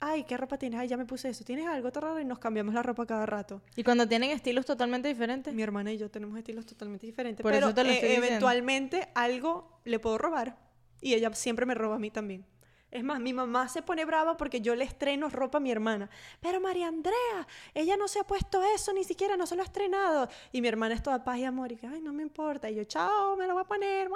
ay, 0.00 0.24
¿qué 0.24 0.36
ropa 0.36 0.58
tienes? 0.58 0.78
Ay, 0.80 0.88
ya 0.88 0.96
me 0.96 1.06
puse 1.06 1.30
eso. 1.30 1.44
¿Tienes 1.44 1.66
algo 1.66 1.90
tan 1.90 2.02
raro? 2.02 2.20
Y 2.20 2.24
nos 2.24 2.38
cambiamos 2.38 2.74
la 2.74 2.82
ropa 2.82 3.06
cada 3.06 3.26
rato. 3.26 3.62
Y 3.74 3.82
cuando 3.82 4.06
tienen 4.06 4.30
estilos 4.30 4.66
totalmente 4.66 5.08
diferentes. 5.08 5.54
Mi 5.54 5.62
hermana 5.62 5.92
y 5.92 5.98
yo 5.98 6.10
tenemos 6.10 6.36
estilos 6.38 6.66
totalmente 6.66 7.06
diferentes. 7.06 7.42
Por 7.42 7.52
pero 7.52 7.66
eso 7.66 7.74
te 7.74 7.84
lo 7.84 7.90
eh, 7.90 7.94
estoy 7.94 8.10
eventualmente 8.10 9.08
algo 9.14 9.80
le 9.84 9.98
puedo 9.98 10.18
robar. 10.18 10.58
Y 11.00 11.14
ella 11.14 11.32
siempre 11.32 11.64
me 11.64 11.74
roba 11.74 11.96
a 11.96 11.98
mí 11.98 12.10
también. 12.10 12.44
Es 12.90 13.04
más, 13.04 13.20
mi 13.20 13.32
mamá 13.32 13.68
se 13.68 13.82
pone 13.82 14.04
brava 14.04 14.36
porque 14.36 14.60
yo 14.60 14.74
le 14.74 14.84
estreno 14.84 15.28
ropa 15.28 15.58
a 15.58 15.60
mi 15.60 15.70
hermana. 15.70 16.10
Pero 16.40 16.60
María 16.60 16.88
Andrea, 16.88 17.46
ella 17.72 17.96
no 17.96 18.08
se 18.08 18.18
ha 18.18 18.24
puesto 18.24 18.62
eso, 18.74 18.92
ni 18.92 19.04
siquiera 19.04 19.36
no 19.36 19.46
se 19.46 19.54
lo 19.54 19.62
ha 19.62 19.64
estrenado. 19.64 20.28
Y 20.50 20.60
mi 20.60 20.68
hermana 20.68 20.94
es 20.94 21.02
toda 21.02 21.22
paz 21.22 21.38
y 21.38 21.44
amor 21.44 21.70
y 21.70 21.76
que, 21.76 21.86
ay, 21.86 22.00
no 22.00 22.12
me 22.12 22.22
importa. 22.22 22.68
Y 22.68 22.74
yo, 22.74 22.84
chao, 22.84 23.36
me 23.36 23.46
lo 23.46 23.54
voy 23.54 23.62
a 23.62 23.66
poner. 23.66 24.08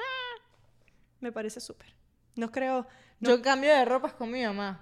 Me 1.21 1.31
parece 1.33 1.61
súper. 1.61 1.95
No 2.37 2.50
creo... 2.50 2.87
no- 3.21 3.28
Yo 3.31 3.43
cambio 3.43 3.71
de 3.73 3.85
ropas 3.85 4.12
con 4.14 4.31
mi 4.31 4.45
mamá. 4.45 4.81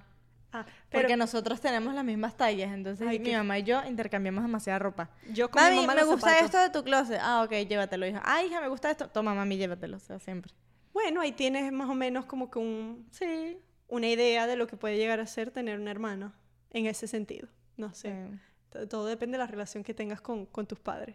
Ah, 0.54 0.66
pero 0.90 1.02
Porque 1.02 1.16
nosotros 1.16 1.60
tenemos 1.60 1.94
las 1.94 2.04
mismas 2.04 2.36
tallas. 2.36 2.72
Entonces 2.72 3.06
Ay, 3.06 3.18
mi 3.18 3.32
mamá 3.32 3.58
y 3.58 3.62
yo 3.62 3.82
intercambiamos 3.84 4.42
demasiada 4.42 4.78
ropa. 4.78 5.10
yo 5.32 5.50
con 5.50 5.62
mi 5.62 5.68
Mami, 5.70 5.80
mamá 5.86 5.94
me 5.94 6.04
gusta 6.04 6.28
zapatos. 6.28 6.44
esto 6.46 6.58
de 6.58 6.70
tu 6.70 6.82
closet. 6.84 7.18
Ah, 7.22 7.42
ok, 7.44 7.52
llévatelo, 7.68 8.06
hija. 8.06 8.22
Ay, 8.24 8.46
hija, 8.48 8.60
me 8.60 8.68
gusta 8.68 8.90
esto. 8.90 9.08
Toma, 9.08 9.34
mami, 9.34 9.56
llévatelo. 9.56 9.96
O 9.96 10.00
sea, 10.00 10.18
siempre. 10.18 10.52
Bueno, 10.92 11.20
ahí 11.22 11.32
tienes 11.32 11.70
más 11.72 11.88
o 11.88 11.94
menos 11.94 12.26
como 12.26 12.50
que 12.50 12.58
un, 12.58 13.06
Sí. 13.10 13.58
Una 13.92 14.08
idea 14.08 14.46
de 14.46 14.56
lo 14.56 14.66
que 14.66 14.76
puede 14.78 14.96
llegar 14.96 15.20
a 15.20 15.26
ser 15.26 15.50
tener 15.50 15.78
un 15.78 15.86
hermano 15.86 16.32
en 16.70 16.86
ese 16.86 17.06
sentido. 17.06 17.46
No 17.76 17.92
sé. 17.92 18.14
Todo 18.88 19.04
depende 19.06 19.36
de 19.36 19.44
la 19.44 19.46
relación 19.46 19.84
que 19.84 19.92
tengas 19.92 20.22
con, 20.22 20.46
con 20.46 20.66
tus 20.66 20.78
padres. 20.80 21.14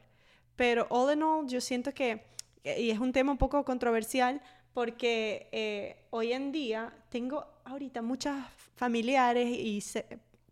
Pero 0.55 0.85
all 0.91 1.11
in 1.11 1.23
all, 1.23 1.47
yo 1.47 1.59
siento 1.59 1.91
que, 1.91 2.21
que- 2.63 2.79
y 2.79 2.91
es 2.91 2.99
un 2.99 3.11
tema 3.13 3.31
un 3.31 3.37
poco 3.39 3.65
controversial, 3.65 4.41
porque 4.73 5.49
eh, 5.51 6.05
hoy 6.11 6.33
en 6.33 6.51
día 6.51 6.93
tengo 7.09 7.47
ahorita 7.65 8.03
muchas 8.03 8.45
familiares 8.75 9.47
y 9.49 9.83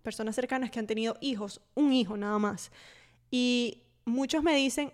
personas 0.01 0.34
cercanas 0.34 0.71
que 0.71 0.80
han 0.80 0.88
tenido 0.88 1.15
hijos, 1.21 1.62
un 1.76 1.93
hijo 1.93 2.17
nada 2.17 2.39
más. 2.39 2.71
Y 3.30 3.84
muchos 4.06 4.41
me 4.41 4.56
dicen, 4.56 4.91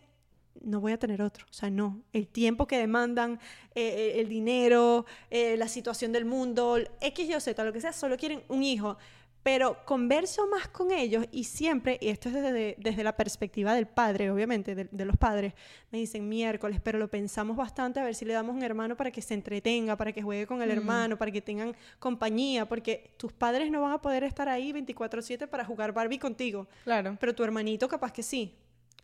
no 0.63 0.79
voy 0.79 0.91
a 0.93 0.97
tener 0.99 1.21
otro. 1.21 1.45
O 1.49 1.53
sea, 1.53 1.69
no. 1.69 2.01
El 2.13 2.27
tiempo 2.27 2.67
que 2.67 2.77
demandan, 2.77 3.39
eh, 3.75 4.13
el 4.17 4.29
dinero, 4.29 5.05
eh, 5.29 5.57
la 5.57 5.67
situación 5.67 6.11
del 6.11 6.25
mundo, 6.25 6.77
X, 7.01 7.29
Y 7.29 7.33
o 7.33 7.39
Z, 7.39 7.63
lo 7.63 7.73
que 7.73 7.81
sea, 7.81 7.93
solo 7.93 8.17
quieren 8.17 8.43
un 8.47 8.63
hijo. 8.63 8.97
Pero 9.43 9.77
converso 9.85 10.45
más 10.45 10.67
con 10.67 10.91
ellos 10.91 11.25
y 11.31 11.45
siempre, 11.45 11.97
y 11.99 12.09
esto 12.09 12.29
es 12.29 12.35
desde, 12.35 12.75
desde 12.77 13.03
la 13.03 13.17
perspectiva 13.17 13.73
del 13.73 13.87
padre, 13.87 14.29
obviamente, 14.29 14.75
de, 14.75 14.87
de 14.91 15.03
los 15.03 15.17
padres, 15.17 15.55
me 15.89 15.97
dicen 15.97 16.29
miércoles, 16.29 16.79
pero 16.83 16.99
lo 16.99 17.07
pensamos 17.09 17.57
bastante 17.57 17.99
a 17.99 18.03
ver 18.03 18.13
si 18.13 18.23
le 18.23 18.33
damos 18.33 18.55
un 18.55 18.61
hermano 18.61 18.95
para 18.95 19.09
que 19.09 19.23
se 19.23 19.33
entretenga, 19.33 19.97
para 19.97 20.11
que 20.11 20.21
juegue 20.21 20.45
con 20.45 20.61
el 20.61 20.69
Mm. 20.69 20.71
hermano, 20.73 21.17
para 21.17 21.31
que 21.31 21.41
tengan 21.41 21.75
compañía, 21.97 22.67
porque 22.69 23.15
tus 23.17 23.33
padres 23.33 23.71
no 23.71 23.81
van 23.81 23.93
a 23.93 23.97
poder 23.99 24.23
estar 24.23 24.47
ahí 24.47 24.71
24/7 24.73 25.47
para 25.47 25.65
jugar 25.65 25.91
Barbie 25.91 26.19
contigo, 26.19 26.67
Claro. 26.83 27.17
pero 27.19 27.33
tu 27.33 27.43
hermanito 27.43 27.87
capaz 27.87 28.11
que 28.13 28.21
sí. 28.21 28.53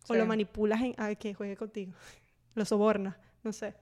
O 0.10 0.14
Sí. 0.14 0.20
lo 0.20 0.26
manipulas 0.26 0.82
en, 0.82 0.94
a 0.98 1.14
que 1.16 1.34
juegue 1.34 1.56
contigo. 1.58 1.94
Lo 2.56 2.66
sobornas, 2.66 3.16
no 3.44 3.54
sé. 3.54 3.76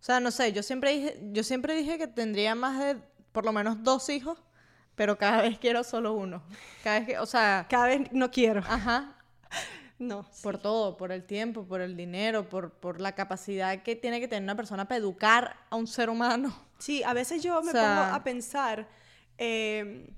O 0.00 0.04
sea, 0.04 0.18
no 0.18 0.30
sé, 0.32 0.52
yo 0.52 0.62
siempre 0.64 0.90
dije, 0.96 1.20
yo 1.32 1.44
siempre 1.44 1.74
dije 1.76 1.96
que 1.98 2.08
tendría 2.08 2.54
más 2.56 2.78
de 2.80 2.96
por 3.30 3.44
lo 3.44 3.52
menos 3.52 3.82
dos 3.84 4.08
hijos, 4.08 4.42
pero 4.96 5.16
cada 5.16 5.42
vez 5.42 5.58
quiero 5.58 5.84
solo 5.84 6.12
uno. 6.12 6.42
Cada 6.82 6.98
vez 6.98 7.08
que, 7.08 7.18
o 7.20 7.26
sea, 7.26 7.66
Cada 7.70 7.86
vez 7.86 8.10
no 8.12 8.30
quiero. 8.32 8.60
ajá, 8.66 9.16
No. 10.00 10.26
por 10.42 10.58
todo, 10.58 10.96
por 10.96 11.12
el 11.12 11.22
tiempo, 11.24 11.64
por 11.64 11.80
el 11.80 11.96
dinero, 11.96 12.48
por, 12.48 12.72
por 12.72 13.00
la 13.00 13.12
capacidad 13.14 13.82
que 13.84 13.94
tiene 13.94 14.18
que 14.18 14.26
tener 14.26 14.42
una 14.42 14.56
persona 14.56 14.88
para 14.88 14.98
educar 14.98 15.56
a 15.70 15.76
un 15.76 15.86
ser 15.86 16.10
humano. 16.10 16.52
Sí, 16.78 17.04
a 17.04 17.12
veces 17.14 17.40
yo 17.42 17.62
me 17.62 17.68
O 17.70 17.72
sea- 17.72 17.82
pongo 18.02 18.16
a 18.16 18.24
pensar 18.24 18.88
eh, 19.38 20.12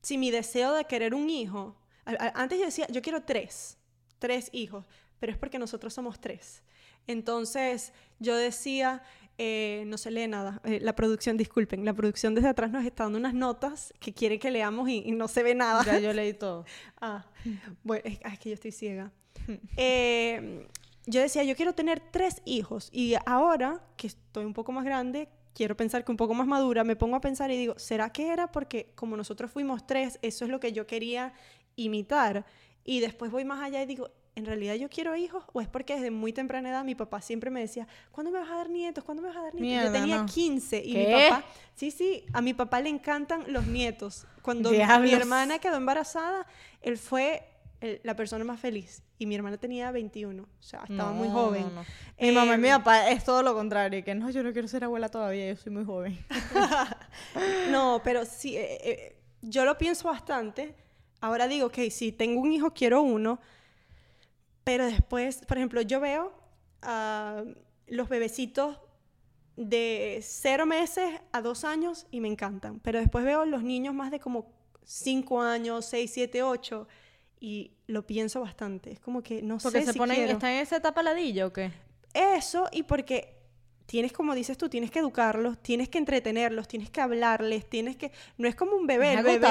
si 0.00 0.16
mi 0.16 0.30
deseo 0.30 0.72
de 0.72 0.86
querer 0.86 1.14
un 1.14 1.28
hijo. 1.28 1.76
a- 2.06 2.12
a- 2.12 2.42
Antes 2.42 2.58
yo 2.58 2.64
decía, 2.64 2.86
yo 2.88 3.02
quiero 3.02 3.22
tres, 3.24 3.76
tres 4.20 4.48
hijos, 4.52 4.86
pero 5.18 5.32
es 5.32 5.38
porque 5.38 5.58
nosotros 5.58 5.92
somos 5.92 6.20
tres. 6.20 6.62
Entonces 7.08 7.92
yo 8.20 8.36
decía, 8.36 9.02
eh, 9.38 9.84
no 9.86 9.98
se 9.98 10.10
lee 10.10 10.28
nada. 10.28 10.60
eh, 10.64 10.78
la 10.80 10.94
producción, 10.94 11.36
disculpen, 11.36 11.84
la 11.84 11.94
producción 11.94 12.34
desde 12.34 12.48
atrás 12.48 12.70
nos 12.70 12.84
está 12.84 13.04
dando 13.04 13.18
unas 13.18 13.34
notas 13.34 13.92
que 13.98 14.12
quiere 14.12 14.38
que 14.38 14.50
leamos 14.50 14.88
y, 14.88 15.02
y 15.04 15.12
no 15.12 15.26
se 15.28 15.42
ve 15.42 15.54
nada. 15.54 15.82
Ya 15.84 15.98
yo 15.98 16.12
leí 16.12 16.34
todo. 16.34 16.64
Ah, 17.00 17.24
bueno, 17.82 18.02
es, 18.04 18.20
ah, 18.22 18.34
es 18.34 18.38
que 18.38 18.50
yo 18.50 18.54
estoy 18.54 18.70
ciega. 18.72 19.10
Eh, 19.76 20.68
yo 21.06 21.20
decía, 21.20 21.42
yo 21.42 21.56
quiero 21.56 21.72
tener 21.72 22.00
tres 22.00 22.42
hijos 22.44 22.90
y 22.92 23.14
ahora 23.26 23.82
que 23.96 24.06
estoy 24.06 24.44
un 24.44 24.52
poco 24.52 24.70
más 24.70 24.84
grande, 24.84 25.28
quiero 25.54 25.76
pensar 25.76 26.04
que 26.04 26.12
un 26.12 26.16
poco 26.16 26.34
más 26.34 26.46
madura, 26.46 26.84
me 26.84 26.94
pongo 26.94 27.16
a 27.16 27.20
pensar 27.20 27.50
y 27.50 27.56
digo, 27.56 27.78
¿será 27.78 28.10
que 28.10 28.28
era 28.28 28.52
porque 28.52 28.92
como 28.94 29.16
nosotros 29.16 29.50
fuimos 29.50 29.86
tres, 29.86 30.18
eso 30.22 30.44
es 30.44 30.50
lo 30.50 30.60
que 30.60 30.72
yo 30.72 30.86
quería 30.86 31.32
imitar? 31.76 32.44
Y 32.84 33.00
después 33.00 33.30
voy 33.30 33.44
más 33.44 33.62
allá 33.62 33.82
y 33.82 33.86
digo, 33.86 34.10
¿en 34.36 34.46
realidad 34.46 34.74
yo 34.74 34.88
quiero 34.88 35.14
hijos? 35.16 35.44
¿O 35.52 35.60
es 35.60 35.68
porque 35.68 35.94
desde 35.94 36.10
muy 36.10 36.32
temprana 36.32 36.70
edad 36.70 36.84
mi 36.84 36.94
papá 36.94 37.20
siempre 37.20 37.50
me 37.50 37.60
decía, 37.60 37.86
¿cuándo 38.10 38.30
me 38.32 38.38
vas 38.38 38.50
a 38.50 38.56
dar 38.56 38.70
nietos? 38.70 39.04
¿Cuándo 39.04 39.22
me 39.22 39.28
vas 39.28 39.36
a 39.36 39.42
dar 39.42 39.54
nietos? 39.54 39.68
Mierda, 39.70 39.86
yo 39.88 39.92
tenía 39.92 40.16
no. 40.18 40.26
15 40.26 40.82
y 40.84 40.94
mi 40.96 41.06
¿Qué? 41.06 41.28
papá, 41.28 41.44
sí, 41.74 41.90
sí, 41.90 42.24
a 42.32 42.40
mi 42.40 42.54
papá 42.54 42.80
le 42.80 42.88
encantan 42.88 43.44
los 43.52 43.66
nietos. 43.66 44.26
Cuando 44.42 44.70
mi 44.70 44.76
Diablos. 44.76 45.12
hermana 45.12 45.58
quedó 45.58 45.76
embarazada, 45.76 46.46
él 46.80 46.96
fue 46.96 47.42
el- 47.80 48.00
la 48.02 48.16
persona 48.16 48.44
más 48.44 48.58
feliz. 48.60 49.02
Y 49.18 49.26
mi 49.26 49.34
hermana 49.34 49.58
tenía 49.58 49.90
21, 49.92 50.44
o 50.44 50.62
sea, 50.62 50.80
estaba 50.88 51.12
muy 51.12 51.28
joven. 51.28 51.64
no, 51.64 51.70
no. 51.70 51.84
Mi 52.18 52.32
mamá 52.32 52.54
y 52.54 52.58
mi 52.58 52.68
Em, 52.68 52.78
papá 52.78 53.10
es 53.10 53.22
todo 53.24 53.42
lo 53.42 53.52
contrario, 53.54 54.02
que 54.02 54.14
no, 54.14 54.30
yo 54.30 54.42
no 54.42 54.52
quiero 54.52 54.66
ser 54.68 54.84
abuela 54.84 55.10
todavía, 55.10 55.46
yo 55.48 55.56
soy 55.56 55.72
muy 55.72 55.84
joven. 55.84 56.18
No, 57.70 58.00
pero 58.02 58.24
sí, 58.24 58.56
eh, 58.56 58.78
eh, 58.82 59.16
yo 59.42 59.64
lo 59.64 59.76
pienso 59.78 60.08
bastante. 60.08 60.74
Ahora 61.20 61.48
digo, 61.48 61.66
ok, 61.66 61.78
si 61.90 62.12
tengo 62.12 62.40
un 62.40 62.52
hijo, 62.52 62.72
quiero 62.72 63.02
uno. 63.02 63.40
Pero 64.64 64.86
después, 64.86 65.42
por 65.46 65.56
ejemplo, 65.58 65.80
yo 65.82 66.00
veo 66.00 66.32
a 66.82 67.44
los 67.86 68.08
bebecitos 68.08 68.78
de 69.56 70.20
cero 70.22 70.64
meses 70.66 71.20
a 71.32 71.42
dos 71.42 71.64
años 71.64 72.06
y 72.10 72.20
me 72.20 72.28
encantan. 72.28 72.80
Pero 72.80 72.98
después 73.00 73.24
veo 73.24 73.44
los 73.44 73.62
niños 73.62 73.94
más 73.94 74.10
de 74.10 74.20
como 74.20 74.52
cinco 74.84 75.40
años, 75.42 75.84
seis, 75.86 76.10
siete, 76.12 76.42
ocho 76.42 76.88
y 77.40 77.72
lo 77.86 78.06
pienso 78.06 78.40
bastante. 78.40 78.92
Es 78.92 79.00
como 79.00 79.22
que 79.22 79.42
no 79.42 79.58
Porque 79.58 79.80
sé 79.80 79.86
se 79.86 79.92
si 79.92 79.98
ponen, 79.98 80.16
quiero. 80.16 80.32
¿están 80.32 80.50
en 80.52 80.60
esa 80.60 80.76
etapa 80.76 81.02
ladilla 81.02 81.46
o 81.46 81.52
qué? 81.52 81.72
Eso 82.14 82.68
y 82.72 82.82
porque 82.84 83.39
tienes, 83.90 84.12
como 84.12 84.36
dices 84.36 84.56
tú, 84.56 84.68
tienes 84.68 84.92
que 84.92 85.00
educarlos, 85.00 85.58
tienes 85.58 85.88
que 85.88 85.98
entretenerlos, 85.98 86.68
tienes 86.68 86.90
que 86.90 87.00
hablarles, 87.00 87.68
tienes 87.68 87.96
que... 87.96 88.12
No 88.38 88.46
es 88.46 88.54
como 88.54 88.76
un 88.76 88.86
bebé. 88.86 89.14
Es 89.14 89.18
el, 89.18 89.24
bebé 89.24 89.48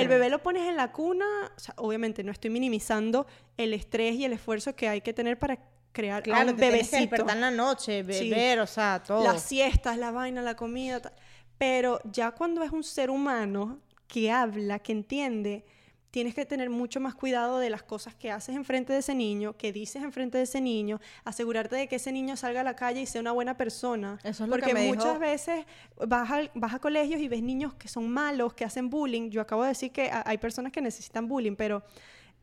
el 0.00 0.08
bebé 0.08 0.30
lo 0.30 0.42
pones 0.42 0.66
en 0.66 0.76
la 0.76 0.92
cuna, 0.92 1.26
o 1.54 1.60
sea, 1.60 1.74
obviamente 1.76 2.24
no 2.24 2.32
estoy 2.32 2.48
minimizando 2.48 3.26
el 3.58 3.74
estrés 3.74 4.14
y 4.14 4.24
el 4.24 4.32
esfuerzo 4.32 4.74
que 4.74 4.88
hay 4.88 5.02
que 5.02 5.12
tener 5.12 5.38
para 5.38 5.58
crear 5.92 6.20
a 6.20 6.22
Claro, 6.22 6.50
un 6.52 6.56
te 6.56 6.62
tienes 6.62 6.88
que 6.88 6.96
bebecito. 6.96 7.00
despertar 7.16 7.36
en 7.36 7.40
la 7.42 7.50
noche, 7.50 8.02
Sí. 8.10 8.30
beber, 8.30 8.60
o 8.60 8.66
sea, 8.66 9.02
todo. 9.06 9.22
Las 9.24 9.42
siestas, 9.42 9.98
la 9.98 10.10
vaina, 10.10 10.40
la 10.40 10.56
comida. 10.56 11.00
tal. 11.00 11.12
Pero 11.58 12.00
ya 12.10 12.30
cuando 12.30 12.62
es 12.62 12.72
un 12.72 12.82
ser 12.84 13.10
humano 13.10 13.78
que 14.08 14.30
habla, 14.30 14.78
que 14.78 14.92
entiende, 14.92 15.66
tienes 16.12 16.34
que 16.34 16.44
tener 16.46 16.68
mucho 16.70 17.00
más 17.00 17.14
cuidado 17.14 17.58
de 17.58 17.70
las 17.70 17.82
cosas 17.82 18.14
que 18.14 18.30
haces 18.30 18.54
enfrente 18.54 18.92
de 18.92 18.98
ese 19.00 19.14
niño, 19.14 19.56
que 19.56 19.72
dices 19.72 20.02
enfrente 20.02 20.36
de 20.38 20.44
ese 20.44 20.60
niño, 20.60 21.00
asegurarte 21.24 21.74
de 21.74 21.88
que 21.88 21.96
ese 21.96 22.12
niño 22.12 22.36
salga 22.36 22.60
a 22.60 22.64
la 22.64 22.76
calle 22.76 23.00
y 23.00 23.06
sea 23.06 23.20
una 23.22 23.32
buena 23.32 23.56
persona. 23.56 24.18
Eso 24.22 24.44
es 24.44 24.48
lo 24.50 24.54
Porque 24.54 24.66
que 24.66 24.74
me 24.74 24.86
muchas 24.88 25.06
dijo- 25.14 25.18
veces 25.18 25.64
vas 26.06 26.30
a, 26.30 26.42
vas 26.54 26.74
a 26.74 26.78
colegios 26.78 27.18
y 27.20 27.28
ves 27.28 27.42
niños 27.42 27.72
que 27.74 27.88
son 27.88 28.08
malos, 28.10 28.52
que 28.52 28.64
hacen 28.64 28.90
bullying. 28.90 29.30
Yo 29.30 29.40
acabo 29.40 29.62
de 29.62 29.70
decir 29.70 29.90
que 29.90 30.10
a- 30.10 30.22
hay 30.26 30.36
personas 30.36 30.70
que 30.70 30.82
necesitan 30.82 31.26
bullying, 31.26 31.56
pero 31.56 31.82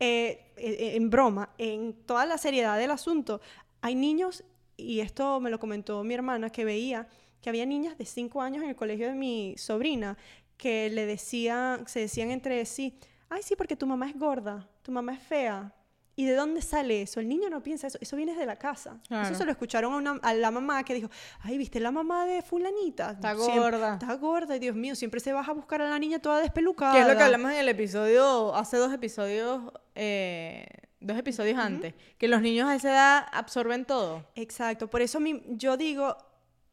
eh, 0.00 0.52
eh, 0.56 0.96
en 0.96 1.08
broma, 1.08 1.50
en 1.56 1.94
toda 2.06 2.26
la 2.26 2.38
seriedad 2.38 2.76
del 2.76 2.90
asunto, 2.90 3.40
hay 3.82 3.94
niños, 3.94 4.42
y 4.76 4.98
esto 5.00 5.38
me 5.40 5.48
lo 5.48 5.60
comentó 5.60 6.02
mi 6.02 6.14
hermana, 6.14 6.50
que 6.50 6.64
veía 6.64 7.06
que 7.40 7.48
había 7.50 7.64
niñas 7.66 7.96
de 7.96 8.04
5 8.04 8.42
años 8.42 8.62
en 8.64 8.68
el 8.70 8.76
colegio 8.76 9.06
de 9.06 9.14
mi 9.14 9.54
sobrina 9.56 10.18
que 10.58 10.90
le 10.90 11.06
decían, 11.06 11.86
se 11.86 12.00
decían 12.00 12.30
entre 12.30 12.66
sí, 12.66 12.94
ay 13.30 13.42
sí, 13.42 13.56
porque 13.56 13.76
tu 13.76 13.86
mamá 13.86 14.08
es 14.10 14.18
gorda, 14.18 14.68
tu 14.82 14.92
mamá 14.92 15.14
es 15.14 15.22
fea. 15.22 15.72
¿Y 16.16 16.26
de 16.26 16.34
dónde 16.34 16.60
sale 16.60 17.00
eso? 17.02 17.18
El 17.20 17.28
niño 17.30 17.48
no 17.48 17.62
piensa 17.62 17.86
eso, 17.86 17.96
eso 17.98 18.14
viene 18.14 18.34
de 18.34 18.44
la 18.44 18.56
casa. 18.56 19.00
Claro. 19.08 19.26
Eso 19.28 19.36
se 19.36 19.44
lo 19.46 19.52
escucharon 19.52 19.94
a, 19.94 19.96
una- 19.96 20.20
a 20.22 20.34
la 20.34 20.50
mamá 20.50 20.82
que 20.84 20.92
dijo, 20.92 21.08
ay, 21.40 21.56
¿viste 21.56 21.80
la 21.80 21.90
mamá 21.92 22.26
de 22.26 22.42
fulanita? 22.42 23.12
Está 23.12 23.34
Siempre- 23.36 23.58
gorda. 23.58 23.92
Está 23.94 24.14
gorda, 24.16 24.56
y 24.56 24.58
Dios 24.58 24.76
mío, 24.76 24.94
siempre 24.96 25.20
se 25.20 25.32
baja 25.32 25.52
a 25.52 25.54
buscar 25.54 25.80
a 25.80 25.88
la 25.88 25.98
niña 25.98 26.18
toda 26.18 26.40
despelucada. 26.40 26.92
Que 26.92 27.00
es 27.02 27.06
lo 27.08 27.16
que 27.16 27.22
hablamos 27.22 27.52
en 27.52 27.58
el 27.58 27.68
episodio, 27.70 28.54
hace 28.54 28.76
dos 28.76 28.92
episodios, 28.92 29.72
eh, 29.94 30.66
dos 30.98 31.16
episodios 31.16 31.58
antes, 31.58 31.94
que 32.18 32.28
los 32.28 32.42
niños 32.42 32.68
a 32.68 32.74
esa 32.74 32.90
edad 32.90 33.26
absorben 33.32 33.86
todo. 33.86 34.26
Exacto, 34.34 34.90
por 34.90 35.00
eso 35.00 35.20
mi- 35.20 35.42
yo 35.48 35.78
digo, 35.78 36.18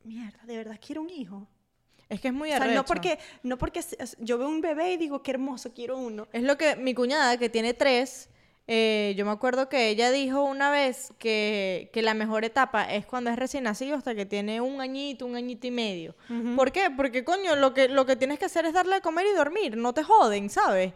mierda, 0.04 0.40
de 0.46 0.58
verdad 0.58 0.78
quiero 0.86 1.04
un 1.04 1.10
hijo. 1.10 1.48
Es 2.10 2.22
que 2.22 2.30
es 2.30 2.34
muy 2.34 2.50
O 2.50 2.56
sea, 2.56 2.64
arrecho. 2.64 2.76
no 2.76 2.86
porque, 2.86 3.20
no 3.44 3.58
porque 3.58 3.82
yo 4.20 4.38
veo 4.38 4.48
un 4.48 4.62
bebé 4.62 4.94
y 4.94 4.98
digo, 4.98 5.22
qué 5.24 5.32
hermoso, 5.32 5.74
quiero 5.74 5.98
uno. 5.98 6.28
Es 6.32 6.44
lo 6.44 6.58
que 6.58 6.76
mi 6.76 6.94
cuñada, 6.94 7.38
que 7.38 7.50
tiene 7.50 7.74
tres, 7.74 8.30
eh, 8.70 9.14
yo 9.18 9.24
me 9.26 9.32
acuerdo 9.32 9.70
que 9.70 9.88
ella 9.88 10.12
dijo 10.12 10.44
una 10.44 10.70
vez 10.70 11.14
que, 11.20 11.90
que 11.94 12.02
la 12.02 12.14
mejor 12.14 12.44
etapa 12.44 12.84
es 12.84 13.06
cuando 13.06 13.30
es 13.30 13.38
recién 13.38 13.64
nacido 13.64 13.96
hasta 13.96 14.14
que 14.14 14.26
tiene 14.26 14.60
un 14.60 14.82
añito, 14.82 15.26
un 15.26 15.38
añito 15.38 15.68
y 15.68 15.72
medio. 15.72 16.16
¿Por 16.56 16.74
qué? 16.74 16.90
Porque, 16.96 17.24
coño, 17.24 17.56
lo 17.56 17.74
que, 17.74 17.88
lo 17.88 18.06
que 18.06 18.18
tienes 18.18 18.40
que 18.40 18.46
hacer 18.46 18.66
es 18.66 18.74
darle 18.74 18.96
de 18.96 19.02
comer 19.02 19.26
y 19.26 19.36
dormir, 19.36 19.78
no 19.78 19.94
te 19.94 20.04
joden, 20.04 20.50
¿sabes? 20.50 20.94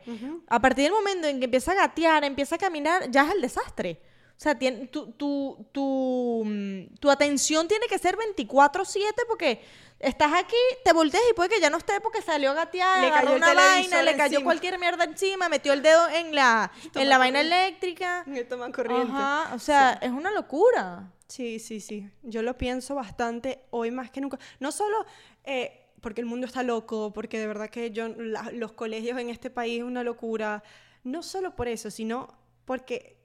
A 0.47 0.59
partir 0.59 0.85
del 0.85 0.93
momento 0.93 1.27
en 1.27 1.39
que 1.39 1.45
empieza 1.45 1.71
a 1.71 1.75
gatear, 1.75 2.25
empieza 2.25 2.55
a 2.55 2.57
caminar, 2.57 3.09
ya 3.09 3.23
es 3.27 3.35
el 3.35 3.41
desastre. 3.41 4.01
O 4.41 4.43
sea, 4.43 4.57
tu, 4.57 5.11
tu, 5.11 5.67
tu, 5.71 6.41
mm, 6.43 6.95
tu 6.99 7.11
atención 7.11 7.67
tiene 7.67 7.85
que 7.85 7.99
ser 7.99 8.17
24/7 8.17 9.21
porque 9.27 9.61
estás 9.99 10.33
aquí, 10.33 10.55
te 10.83 10.93
volteas 10.93 11.21
y 11.29 11.33
puede 11.35 11.49
que 11.49 11.61
ya 11.61 11.69
no 11.69 11.77
esté 11.77 12.01
porque 12.01 12.23
salió 12.23 12.49
a 12.49 12.53
gatear, 12.55 13.03
Le 13.03 13.11
cayó 13.11 13.29
el 13.29 13.35
una 13.35 13.53
vaina, 13.53 14.01
le 14.01 14.13
cayó 14.15 14.23
encima. 14.37 14.43
cualquier 14.43 14.79
mierda 14.79 15.03
encima, 15.03 15.47
metió 15.47 15.73
el 15.73 15.83
dedo 15.83 16.09
en 16.09 16.33
la, 16.33 16.71
en 16.95 17.07
la 17.07 17.19
vaina 17.19 17.39
eléctrica. 17.41 18.23
Me 18.25 18.43
toma 18.43 18.71
corriente. 18.71 19.11
Ajá, 19.13 19.53
o 19.53 19.59
sea, 19.59 19.99
es 20.01 20.09
una 20.09 20.31
locura. 20.31 21.11
Sí, 21.27 21.59
sí, 21.59 21.79
sí. 21.79 22.09
Yo 22.23 22.41
lo 22.41 22.57
pienso 22.57 22.95
bastante 22.95 23.61
hoy 23.69 23.91
más 23.91 24.09
que 24.09 24.21
nunca. 24.21 24.39
No 24.59 24.71
solo 24.71 25.05
eh, 25.43 25.85
porque 26.01 26.19
el 26.21 26.25
mundo 26.25 26.47
está 26.47 26.63
loco, 26.63 27.13
porque 27.13 27.37
de 27.37 27.45
verdad 27.45 27.69
que 27.69 27.91
yo, 27.91 28.07
la- 28.07 28.49
los 28.53 28.71
colegios 28.71 29.19
en 29.19 29.29
este 29.29 29.51
país 29.51 29.81
es 29.81 29.85
una 29.85 30.03
locura. 30.03 30.63
No 31.03 31.21
solo 31.21 31.55
por 31.55 31.67
eso, 31.67 31.91
sino 31.91 32.27
porque 32.65 33.20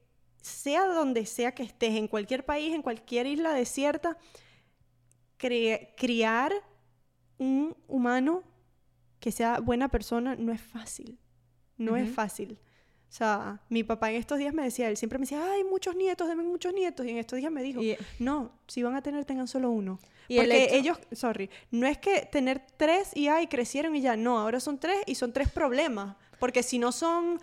sea 0.46 0.86
donde 0.86 1.26
sea 1.26 1.52
que 1.54 1.62
estés, 1.62 1.96
en 1.96 2.08
cualquier 2.08 2.44
país, 2.44 2.74
en 2.74 2.82
cualquier 2.82 3.26
isla 3.26 3.52
desierta, 3.52 4.16
criar 5.36 6.52
un 7.38 7.76
humano 7.88 8.42
que 9.20 9.32
sea 9.32 9.60
buena 9.60 9.88
persona 9.88 10.36
no 10.36 10.52
es 10.52 10.60
fácil. 10.60 11.18
No 11.76 11.96
es 11.96 12.10
fácil. 12.10 12.58
O 13.08 13.12
sea, 13.12 13.60
mi 13.68 13.84
papá 13.84 14.10
en 14.10 14.16
estos 14.16 14.38
días 14.38 14.52
me 14.52 14.62
decía, 14.62 14.88
él 14.88 14.96
siempre 14.96 15.18
me 15.18 15.24
decía, 15.24 15.42
ay, 15.52 15.62
muchos 15.64 15.94
nietos, 15.94 16.26
denme 16.26 16.42
muchos 16.42 16.72
nietos. 16.72 17.06
Y 17.06 17.10
en 17.10 17.18
estos 17.18 17.38
días 17.38 17.52
me 17.52 17.62
dijo, 17.62 17.82
Y- 17.82 17.96
no, 18.18 18.52
si 18.66 18.82
van 18.82 18.94
a 18.94 19.02
tener, 19.02 19.24
tengan 19.24 19.46
solo 19.46 19.70
uno. 19.70 19.98
Y 20.28 20.38
Porque 20.38 20.76
ellos, 20.76 20.98
sorry, 21.12 21.50
no 21.70 21.86
es 21.86 21.98
que 21.98 22.26
tener 22.30 22.64
tres 22.76 23.16
y 23.16 23.28
ay, 23.28 23.46
crecieron 23.46 23.94
y 23.94 24.00
ya, 24.00 24.16
no, 24.16 24.38
ahora 24.38 24.58
son 24.58 24.78
tres 24.78 24.98
y 25.06 25.14
son 25.14 25.32
tres 25.32 25.50
problemas. 25.50 26.16
Porque 26.38 26.62
si 26.62 26.78
no 26.78 26.92
son, 26.92 27.40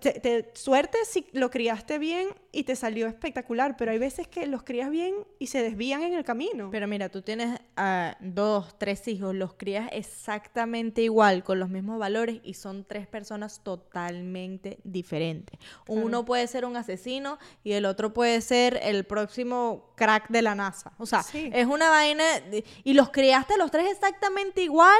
te- 0.00 0.20
te- 0.20 0.50
suerte 0.54 0.98
si 1.06 1.26
lo 1.32 1.50
criaste 1.50 1.98
bien 1.98 2.28
y 2.52 2.64
te 2.64 2.74
salió 2.76 3.06
espectacular, 3.06 3.76
pero 3.76 3.92
hay 3.92 3.98
veces 3.98 4.26
que 4.28 4.46
los 4.46 4.62
crías 4.64 4.90
bien 4.90 5.14
y 5.38 5.46
se 5.48 5.62
desvían 5.62 6.02
en 6.02 6.14
el 6.14 6.24
camino. 6.24 6.68
Pero 6.70 6.88
mira, 6.88 7.08
tú 7.08 7.22
tienes 7.22 7.60
ah, 7.76 8.16
dos, 8.20 8.76
tres 8.78 9.06
hijos, 9.08 9.34
los 9.34 9.54
crías 9.54 9.88
exactamente 9.92 11.02
igual, 11.02 11.44
con 11.44 11.58
los 11.60 11.68
mismos 11.68 11.98
valores 11.98 12.40
y 12.42 12.54
son 12.54 12.84
tres 12.84 13.06
personas 13.06 13.62
totalmente 13.62 14.78
diferentes. 14.84 15.58
Uno 15.86 16.24
puede 16.24 16.46
ser 16.46 16.64
un 16.64 16.76
asesino 16.76 17.38
y 17.64 17.72
el 17.72 17.84
otro 17.84 18.12
puede 18.12 18.40
ser 18.40 18.80
el 18.82 19.04
próximo 19.04 19.92
crack 19.96 20.28
de 20.28 20.42
la 20.42 20.54
NASA. 20.54 20.92
O 20.98 21.06
sea, 21.06 21.22
Sí. 21.22 21.50
es 21.52 21.66
una 21.66 21.88
vaina 21.90 22.24
de- 22.40 22.64
y 22.84 22.94
los 22.94 23.10
criaste 23.10 23.56
los 23.58 23.70
tres 23.70 23.90
exactamente 23.90 24.62
igual, 24.62 24.98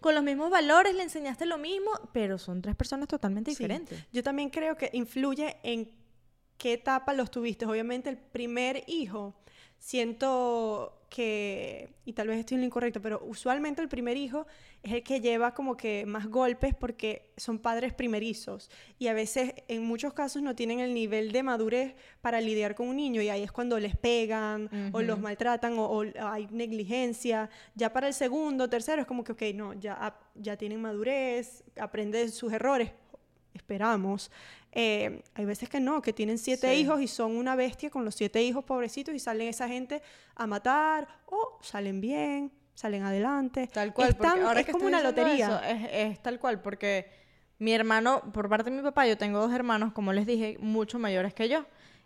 con 0.00 0.14
los 0.14 0.22
mismos 0.22 0.50
valores, 0.50 0.94
le 0.94 1.02
enseñaste 1.02 1.46
lo 1.46 1.58
mismo, 1.58 1.90
pero 2.12 2.38
son 2.38 2.62
tres 2.62 2.76
personas 2.76 3.08
totalmente 3.08 3.50
Sí. 3.50 3.56
diferentes. 3.56 4.04
Yo 4.22 4.24
también 4.24 4.50
creo 4.50 4.76
que 4.76 4.88
influye 4.92 5.56
en 5.64 5.90
qué 6.56 6.74
etapa 6.74 7.12
los 7.12 7.28
tuviste. 7.28 7.66
Obviamente 7.66 8.08
el 8.08 8.16
primer 8.18 8.84
hijo, 8.86 9.34
siento 9.80 11.00
que, 11.10 11.88
y 12.04 12.12
tal 12.12 12.28
vez 12.28 12.38
estoy 12.38 12.54
en 12.54 12.60
lo 12.60 12.66
incorrecto, 12.66 13.02
pero 13.02 13.20
usualmente 13.26 13.82
el 13.82 13.88
primer 13.88 14.16
hijo 14.16 14.46
es 14.84 14.92
el 14.92 15.02
que 15.02 15.20
lleva 15.20 15.54
como 15.54 15.76
que 15.76 16.06
más 16.06 16.28
golpes 16.28 16.72
porque 16.72 17.32
son 17.36 17.58
padres 17.58 17.92
primerizos 17.92 18.70
y 19.00 19.08
a 19.08 19.12
veces 19.12 19.54
en 19.66 19.82
muchos 19.84 20.12
casos 20.12 20.40
no 20.40 20.54
tienen 20.54 20.78
el 20.78 20.94
nivel 20.94 21.32
de 21.32 21.42
madurez 21.42 21.96
para 22.20 22.40
lidiar 22.40 22.76
con 22.76 22.86
un 22.88 22.96
niño 22.96 23.20
y 23.22 23.28
ahí 23.28 23.42
es 23.42 23.50
cuando 23.50 23.78
les 23.80 23.96
pegan 23.96 24.70
o 24.92 25.02
los 25.02 25.18
maltratan 25.20 25.76
o, 25.80 25.84
o 25.86 26.04
hay 26.20 26.46
negligencia. 26.52 27.50
Ya 27.74 27.92
para 27.92 28.06
el 28.06 28.14
segundo, 28.14 28.70
tercero 28.70 29.02
es 29.02 29.06
como 29.08 29.24
que, 29.24 29.32
ok, 29.32 29.42
no, 29.56 29.74
ya, 29.74 29.94
ap- 29.94 30.22
ya 30.36 30.56
tienen 30.56 30.80
madurez, 30.80 31.64
aprenden 31.76 32.30
sus 32.30 32.52
errores, 32.52 32.92
esperamos. 33.54 34.30
Eh, 34.72 35.22
hay 35.34 35.44
veces 35.44 35.68
que 35.68 35.80
no, 35.80 36.00
que 36.02 36.12
tienen 36.12 36.38
siete 36.38 36.72
Sí. 36.74 36.80
hijos 36.80 37.00
y 37.00 37.06
son 37.08 37.36
una 37.36 37.54
bestia 37.56 37.90
con 37.90 38.04
los 38.04 38.14
siete 38.14 38.42
hijos 38.42 38.64
pobrecitos 38.64 39.14
y 39.14 39.18
salen 39.18 39.48
esa 39.48 39.68
gente 39.68 40.02
a 40.34 40.46
matar 40.46 41.08
o 41.26 41.58
salen 41.62 42.00
bien, 42.00 42.52
salen 42.74 43.02
adelante. 43.02 43.68
Tal 43.72 43.92
cual, 43.92 44.14
porque 44.16 44.40
ahora 44.40 44.60
es 44.60 44.66
que 44.66 44.72
como 44.72 44.86
una 44.86 45.02
lotería. 45.02 45.46
eso, 45.46 45.62
es, 45.62 45.88
es 46.12 46.22
tal 46.22 46.40
cual, 46.40 46.60
porque 46.62 47.10
mi 47.58 47.72
hermano, 47.72 48.22
por 48.32 48.48
parte 48.48 48.70
de 48.70 48.76
mi 48.76 48.82
papá, 48.82 49.06
yo 49.06 49.16
tengo 49.18 49.38
dos 49.38 49.52
hermanos, 49.52 49.92
como 49.92 50.12
les 50.12 50.26
dije, 50.26 50.56
mucho 50.58 50.98
mayores 50.98 51.34
que 51.34 51.48
yo. 51.48 51.64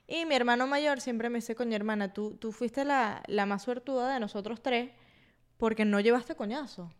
Y 0.09 0.24
mi 0.24 0.35
hermano 0.35 0.66
mayor 0.66 1.00
siempre 1.00 1.30
me 1.30 1.38
dice, 1.38 1.54
coño, 1.54 1.74
hermana, 1.74 2.12
tú, 2.12 2.37
tú 2.37 2.52
fuiste 2.52 2.85
la, 2.85 3.22
la 3.26 3.46
más 3.46 3.62
suertuda 3.62 4.12
de 4.12 4.20
nosotros 4.20 4.62
tres 4.62 4.90
porque 5.56 5.85
no 5.85 5.98
llevaste 6.00 6.35
coñazo. 6.37 6.92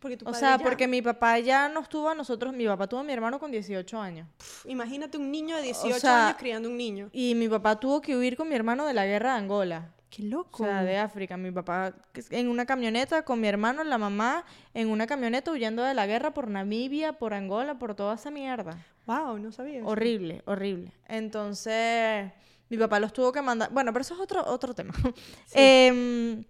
Porque 0.00 0.16
tu 0.16 0.24
O 0.24 0.26
padre 0.26 0.40
sea, 0.40 0.56
ya- 0.58 0.62
porque 0.64 0.86
mi 0.86 1.00
papá 1.02 1.38
ya 1.38 1.68
nos 1.68 1.88
tuvo 1.88 2.10
a 2.10 2.14
nosotros, 2.14 2.52
mi 2.54 2.66
papá 2.66 2.86
tuvo 2.86 3.00
a 3.00 3.02
mi 3.04 3.12
hermano 3.12 3.38
con 3.40 3.50
18 3.50 4.00
años. 4.00 4.28
Imagínate 4.66 5.16
un 5.18 5.30
niño 5.30 5.56
de 5.56 5.62
18 5.62 5.98
sea, 6.00 6.26
años 6.26 6.36
criando 6.38 6.68
un 6.68 6.76
niño. 6.76 7.08
Y 7.12 7.34
mi 7.34 7.48
papá 7.48 7.80
tuvo 7.80 8.00
que 8.00 8.16
huir 8.16 8.36
con 8.36 8.48
mi 8.48 8.54
hermano 8.54 8.86
de 8.86 8.92
la 8.94 9.06
guerra 9.06 9.32
de 9.32 9.38
Angola. 9.38 9.92
Qué 10.10 10.22
O 10.22 10.26
loco. 10.26 10.64
sea, 10.64 10.82
de 10.84 10.98
África. 10.98 11.36
Mi 11.36 11.50
papá 11.50 11.92
en 12.30 12.48
una 12.48 12.64
camioneta 12.64 13.22
con 13.24 13.40
mi 13.40 13.48
hermano, 13.48 13.82
la 13.84 13.98
mamá, 13.98 14.44
en 14.72 14.88
una 14.88 15.06
camioneta 15.06 15.50
huyendo 15.50 15.82
de 15.82 15.94
la 15.94 16.06
guerra 16.06 16.32
por 16.32 16.48
Namibia, 16.48 17.14
por 17.14 17.34
Angola, 17.34 17.78
por 17.78 17.94
toda 17.94 18.14
esa 18.14 18.30
mierda. 18.30 18.78
Wow, 19.06 19.38
no 19.38 19.50
sabía. 19.52 19.78
eso. 19.78 19.86
Horrible, 19.88 20.42
horrible. 20.46 20.92
Entonces, 21.08 22.32
mi 22.68 22.76
papá 22.78 22.98
los 23.00 23.12
tuvo 23.12 23.32
que 23.32 23.42
mandar. 23.42 23.70
Bueno, 23.72 23.92
pero 23.92 24.02
eso 24.02 24.14
es 24.14 24.20
otro, 24.20 24.44
otro 24.46 24.74
tema. 24.74 24.92
Em, 25.54 26.44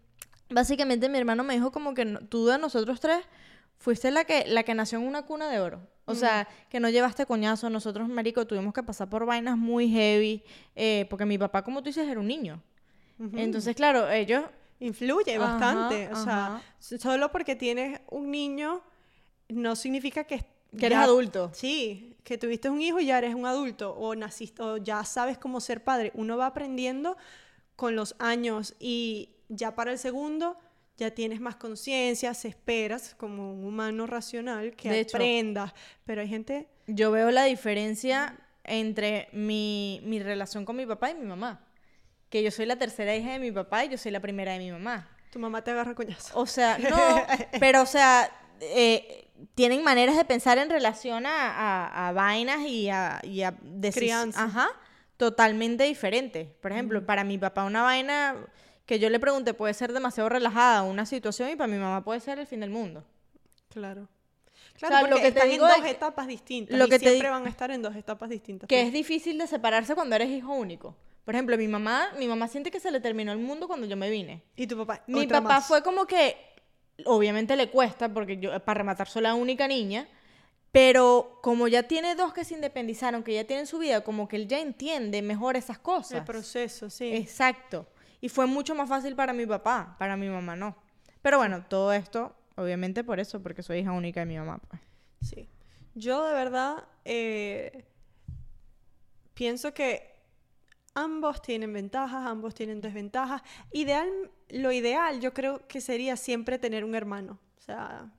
básicamente, 0.51 1.09
mi 1.09 1.19
hermano 1.19 1.45
me 1.45 1.55
dijo 1.55 1.71
como 1.73 1.95
que 1.95 2.05
no- 2.05 2.21
tú 2.21 2.47
de 2.47 2.59
nosotros 2.59 3.01
tres 3.01 3.25
fuiste 3.79 4.11
la 4.11 4.25
que, 4.25 4.45
la 4.47 4.63
que 4.63 4.75
nació 4.75 4.99
en 4.99 5.07
una 5.07 5.23
cuna 5.23 5.49
de 5.51 5.61
oro. 5.61 5.81
O 6.09 6.15
sea, 6.15 6.47
que 6.71 6.79
no 6.79 6.89
llevaste 6.89 7.27
coñazo. 7.27 7.69
Nosotros, 7.69 8.09
marico, 8.09 8.47
tuvimos 8.47 8.73
que 8.73 8.83
pasar 8.85 9.09
por 9.11 9.27
vainas 9.27 9.59
muy 9.59 9.89
heavy. 9.91 10.43
eh, 10.77 11.07
porque 11.11 11.25
mi 11.27 11.37
papá, 11.37 11.63
como 11.63 11.83
tú 11.83 11.87
dices, 11.89 12.07
era 12.09 12.21
un 12.21 12.29
niño. 12.29 12.63
Entonces, 13.35 13.75
claro, 13.75 14.09
ellos 14.11 14.45
Influye 14.79 15.37
Ajá, 15.37 15.47
bastante. 15.47 16.09
O 16.13 16.17
sea, 16.17 16.47
ajá. 16.57 16.63
solo 16.81 17.33
porque 17.33 17.57
tienes 17.57 17.99
un 18.11 18.31
niño 18.31 18.83
no 19.49 19.75
significa 19.75 20.25
que... 20.25 20.45
Que 20.79 20.87
eres 20.87 20.99
ya- 20.99 21.05
adulto. 21.05 21.51
Sí, 21.55 22.15
que 22.23 22.37
tuviste 22.37 22.69
un 22.69 22.83
hijo 22.83 23.01
y 23.01 23.07
ya 23.07 23.17
eres 23.17 23.35
un 23.35 23.47
adulto 23.47 23.93
o 23.95 24.15
naciste 24.15 24.63
o 24.63 24.77
ya 24.77 25.03
sabes 25.05 25.39
cómo 25.39 25.61
ser 25.61 25.83
padre. 25.83 26.13
Uno 26.15 26.37
va 26.37 26.47
aprendiendo 26.47 27.17
con 27.75 27.97
los 27.97 28.15
años 28.19 28.75
y 28.79 29.31
ya 29.49 29.75
para 29.75 29.93
el 29.93 29.99
segundo 29.99 30.57
ya 30.97 31.11
tienes 31.11 31.41
más 31.41 31.57
conciencia, 31.57 32.33
se 32.33 32.49
esperas 32.49 33.15
como 33.15 33.53
un 33.53 33.65
humano 33.65 34.07
racional 34.07 34.75
que 34.77 34.89
De 34.89 35.01
hecho- 35.01 35.17
aprendas. 35.19 35.73
Pero 36.07 36.23
hay 36.23 36.29
gente... 36.29 36.69
Yo 36.87 37.11
veo 37.11 37.31
la 37.31 37.45
diferencia 37.45 38.39
entre 38.65 39.29
mi, 39.33 40.01
mi 40.05 40.21
relación 40.23 40.65
con 40.65 40.77
mi 40.77 40.87
papá 40.87 41.11
y 41.11 41.15
mi 41.15 41.27
mamá. 41.27 41.61
Que 42.31 42.43
yo 42.43 42.51
soy 42.51 42.65
la 42.67 42.77
tercera 42.77 43.15
hija 43.15 43.33
de 43.33 43.39
mi 43.39 43.53
papá 43.53 43.85
y 43.85 43.91
yo 43.91 43.99
soy 43.99 44.11
la 44.11 44.21
primera 44.21 44.53
de 44.55 44.59
mi 44.59 44.71
mamá. 44.73 45.09
Tu 45.31 45.39
mamá 45.39 45.63
te 45.63 45.71
agarra 45.73 45.95
coñazo. 45.95 46.39
O 46.39 46.47
sea, 46.47 46.79
no, 46.79 46.97
pero 47.61 47.83
o 47.83 47.87
sea, 47.87 48.31
eh, 48.61 49.29
tienen 49.55 49.85
maneras 49.85 50.17
de 50.17 50.25
pensar 50.25 50.57
en 50.57 50.71
relación 50.71 51.27
a, 51.27 51.51
a- 51.51 52.09
a 52.09 52.13
vainas 52.13 52.61
y 52.67 52.89
a, 52.89 53.21
y 53.23 53.43
a 53.43 53.55
Crianza. 53.93 54.45
Ajá, 54.45 54.69
totalmente 55.19 55.85
diferentes. 55.85 56.49
Por 56.63 56.73
ejemplo, 56.73 57.05
para 57.05 57.23
mi 57.23 57.37
papá 57.39 57.65
una 57.65 57.83
vaina 57.83 58.37
que 58.87 58.99
yo 58.99 59.11
le 59.11 59.19
pregunté 59.19 59.53
puede 59.53 59.75
ser 59.75 59.93
demasiado 59.93 60.29
relajada 60.29 60.85
una 60.85 61.05
situación 61.07 61.51
y 61.51 61.57
para 61.57 61.67
mi 61.67 61.77
mamá 61.77 62.03
puede 62.05 62.21
ser 62.21 62.39
el 62.39 62.47
fin 62.47 62.61
del 62.61 62.71
mundo. 62.71 63.05
Claro. 63.69 64.09
sea, 64.79 64.89
Claro, 64.89 65.07
lo 65.07 65.17
porque 65.17 65.23
que 65.23 65.29
están 65.29 65.51
en 65.51 65.59
dos 65.59 65.85
etapas 65.85 66.27
distintas. 66.29 66.79
lo 66.79 66.89
que 66.89 66.99
siempre 66.99 67.29
van 67.29 67.47
a 67.47 67.51
estar 67.51 67.71
en 67.71 67.83
dos 67.83 67.97
etapas 67.97 68.31
distintas. 68.31 68.69
Que 68.69 68.77
pues. 68.77 68.87
es 68.87 68.93
difícil 68.93 69.39
de 69.39 69.47
separarse 69.47 69.95
cuando 69.95 70.15
eres 70.17 70.31
hijo 70.31 70.53
único. 70.55 70.97
Por 71.25 71.35
ejemplo, 71.35 71.59
mi 71.59 71.67
mamá, 71.67 72.13
mi 72.19 72.29
mamá 72.29 72.47
siente 72.47 72.71
que 72.71 72.79
se 72.79 72.93
le 72.93 73.01
terminó 73.01 73.33
el 73.33 73.39
mundo 73.39 73.67
cuando 73.67 73.87
yo 73.87 73.97
me 73.97 74.09
vine. 74.09 74.43
Y 74.55 74.69
tu 74.69 74.77
papá. 74.77 75.03
Mi 75.09 75.27
papá 75.27 75.41
más. 75.41 75.67
fue 75.67 75.83
como 75.83 76.07
que, 76.07 76.37
obviamente 77.05 77.57
le 77.57 77.69
cuesta, 77.69 78.09
porque 78.15 78.39
yo, 78.39 78.59
para 78.65 78.79
rematar, 78.79 79.09
soy 79.09 79.23
la 79.23 79.35
única 79.35 79.67
niña, 79.67 80.07
pero 80.71 81.41
como 81.43 81.67
ya 81.67 81.83
tiene 81.83 82.15
dos 82.15 82.33
que 82.33 82.45
se 82.45 82.55
independizaron, 82.55 83.25
que 83.25 83.35
ya 83.35 83.43
tienen 83.43 83.67
su 83.67 83.79
vida, 83.79 84.03
como 84.03 84.29
que 84.29 84.37
él 84.37 84.47
ya 84.47 84.61
entiende 84.61 85.21
mejor 85.21 85.57
esas 85.57 85.81
cosas. 85.81 86.19
El 86.19 86.25
proceso, 86.25 86.89
sí. 86.89 87.13
Exacto. 87.13 87.89
Y 88.27 88.29
fue 88.29 88.47
mucho 88.47 88.75
más 88.75 88.89
fácil 88.89 89.15
para 89.15 89.33
mi 89.33 89.47
papá, 89.47 89.95
para 90.01 90.17
mi 90.17 90.29
mamá 90.29 90.57
no. 90.57 90.75
Pero 91.23 91.39
bueno, 91.39 91.65
todo 91.69 91.93
esto, 91.93 92.35
obviamente 92.57 93.05
por 93.05 93.21
eso, 93.21 93.41
porque 93.41 93.63
soy 93.63 93.79
hija 93.79 93.93
única 93.93 94.19
de 94.19 94.27
mi 94.27 94.37
mamá. 94.37 94.59
pues. 94.69 94.83
Sí. 95.21 95.49
Yo 95.95 96.25
de 96.25 96.35
verdad 96.35 96.83
eh, 97.05 97.85
pienso 99.33 99.73
que 99.73 100.13
ambos 100.95 101.41
tienen 101.41 101.73
ventajas, 101.73 102.27
ambos 102.27 102.53
tienen 102.53 102.81
desventajas. 102.81 103.43
Ideal, 103.71 104.09
lo 104.49 104.73
ideal 104.73 105.21
yo 105.21 105.33
creo 105.33 105.65
que 105.69 105.81
sería 105.81 106.17
siempre 106.17 106.59
tener 106.59 106.85
un 106.85 106.97
hermano. 106.97 107.39
O 107.59 107.61
sea, 107.61 108.11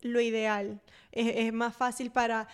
lo 0.00 0.22
ideal. 0.22 0.80
Es, 1.12 1.36
es 1.36 1.52
más 1.52 1.76
fácil 1.76 2.10
para, 2.10 2.48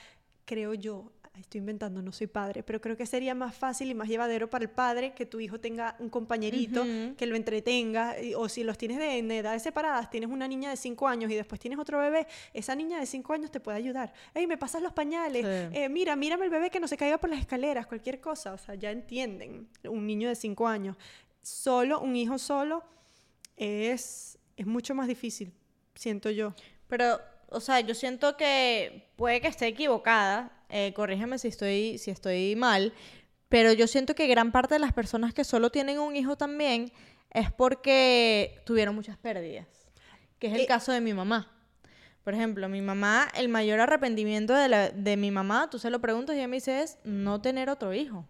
creo 0.44 0.74
yo, 0.74 1.12
estoy 1.40 1.59
inventando, 1.61 2.00
no 2.03 2.12
soy 2.12 2.26
padre, 2.26 2.62
pero 2.62 2.81
creo 2.81 2.96
que 2.96 3.07
sería 3.07 3.35
más 3.35 3.55
fácil 3.55 3.90
y 3.90 3.94
más 3.94 4.09
llevadero 4.09 4.48
para 4.50 4.64
el 4.64 4.70
padre 4.70 5.12
que 5.14 5.26
tu 5.26 5.40
hijo 5.40 5.59
tenga 5.61 5.96
un 5.98 6.09
compañerito 6.11 6.85
que 7.16 7.26
lo 7.26 7.37
entretenga, 7.37 8.20
y- 8.20 8.35
o 8.35 8.48
si 8.48 8.62
los 8.64 8.76
tienes 8.79 8.98
de, 8.98 9.18
en 9.18 9.31
edades 9.31 9.62
separadas, 9.62 10.11
tienes 10.11 10.31
una 10.31 10.46
niña 10.48 10.70
de 10.70 10.76
5 10.76 11.09
años 11.09 11.31
y 11.31 11.35
después 11.35 11.61
tienes 11.61 11.79
otro 11.79 11.98
bebé, 11.98 12.26
esa 12.55 12.74
niña 12.74 13.00
de 13.00 13.07
5 13.07 13.33
años 13.33 13.50
te 13.50 13.61
puede 13.61 13.79
ayudar. 13.79 14.12
Ey, 14.35 14.46
me 14.46 14.57
pasas 14.59 14.83
los 14.83 14.92
pañales, 14.92 15.44
Sí. 15.44 15.76
eh, 15.79 15.88
mira, 15.88 16.16
mírame 16.16 16.44
el 16.44 16.50
bebé 16.50 16.70
que 16.70 16.81
no 16.81 16.87
se 16.88 16.96
caiga 16.96 17.18
por 17.18 17.31
las 17.31 17.40
escaleras, 17.40 17.87
cualquier 17.87 18.20
cosa, 18.20 18.53
o 18.53 18.59
sea, 18.59 18.74
ya 18.74 18.90
entienden, 18.90 19.68
un 19.85 20.07
niño 20.07 20.29
de 20.29 20.35
5 20.35 20.66
años. 20.68 20.96
Solo, 21.42 22.00
un 22.00 22.14
hijo 22.16 22.38
solo 22.38 22.85
es, 23.57 24.38
es 24.57 24.66
mucho 24.66 24.94
más 24.94 25.07
difícil, 25.09 25.53
siento 25.94 26.31
yo. 26.31 26.55
Pero, 26.88 27.18
o 27.50 27.60
sea, 27.60 27.80
yo 27.80 27.94
siento 27.94 28.36
que 28.36 29.10
puede 29.16 29.40
que 29.40 29.48
esté 29.48 29.66
equivocada, 29.66 30.50
eh, 30.68 30.92
corrígeme 30.94 31.38
si 31.38 31.48
estoy, 31.48 31.98
si 31.98 32.10
estoy 32.10 32.54
mal, 32.56 32.92
pero 33.48 33.72
yo 33.72 33.86
siento 33.86 34.14
que 34.14 34.26
gran 34.28 34.52
parte 34.52 34.74
de 34.74 34.78
las 34.80 34.92
personas 34.92 35.34
que 35.34 35.44
solo 35.44 35.70
tienen 35.70 35.98
un 35.98 36.14
hijo 36.16 36.36
también 36.36 36.92
es 37.30 37.50
porque 37.52 38.60
tuvieron 38.64 38.94
muchas 38.94 39.16
pérdidas, 39.16 39.66
que 40.38 40.46
es 40.48 40.54
el 40.54 40.66
caso 40.66 40.92
de 40.92 41.00
mi 41.00 41.12
mamá. 41.14 41.50
Por 42.24 42.34
ejemplo, 42.34 42.68
mi 42.68 42.80
mamá, 42.82 43.28
el 43.34 43.48
mayor 43.48 43.80
arrepentimiento 43.80 44.54
de, 44.54 44.68
la- 44.68 44.90
de 44.90 45.16
mi 45.16 45.30
mamá, 45.30 45.68
tú 45.70 45.78
se 45.78 45.90
lo 45.90 46.00
preguntas 46.00 46.36
y 46.36 46.38
ella 46.38 46.48
me 46.48 46.56
dice 46.56 46.82
es 46.82 46.98
no 47.02 47.40
tener 47.40 47.70
otro 47.70 47.94
hijo. 47.94 48.26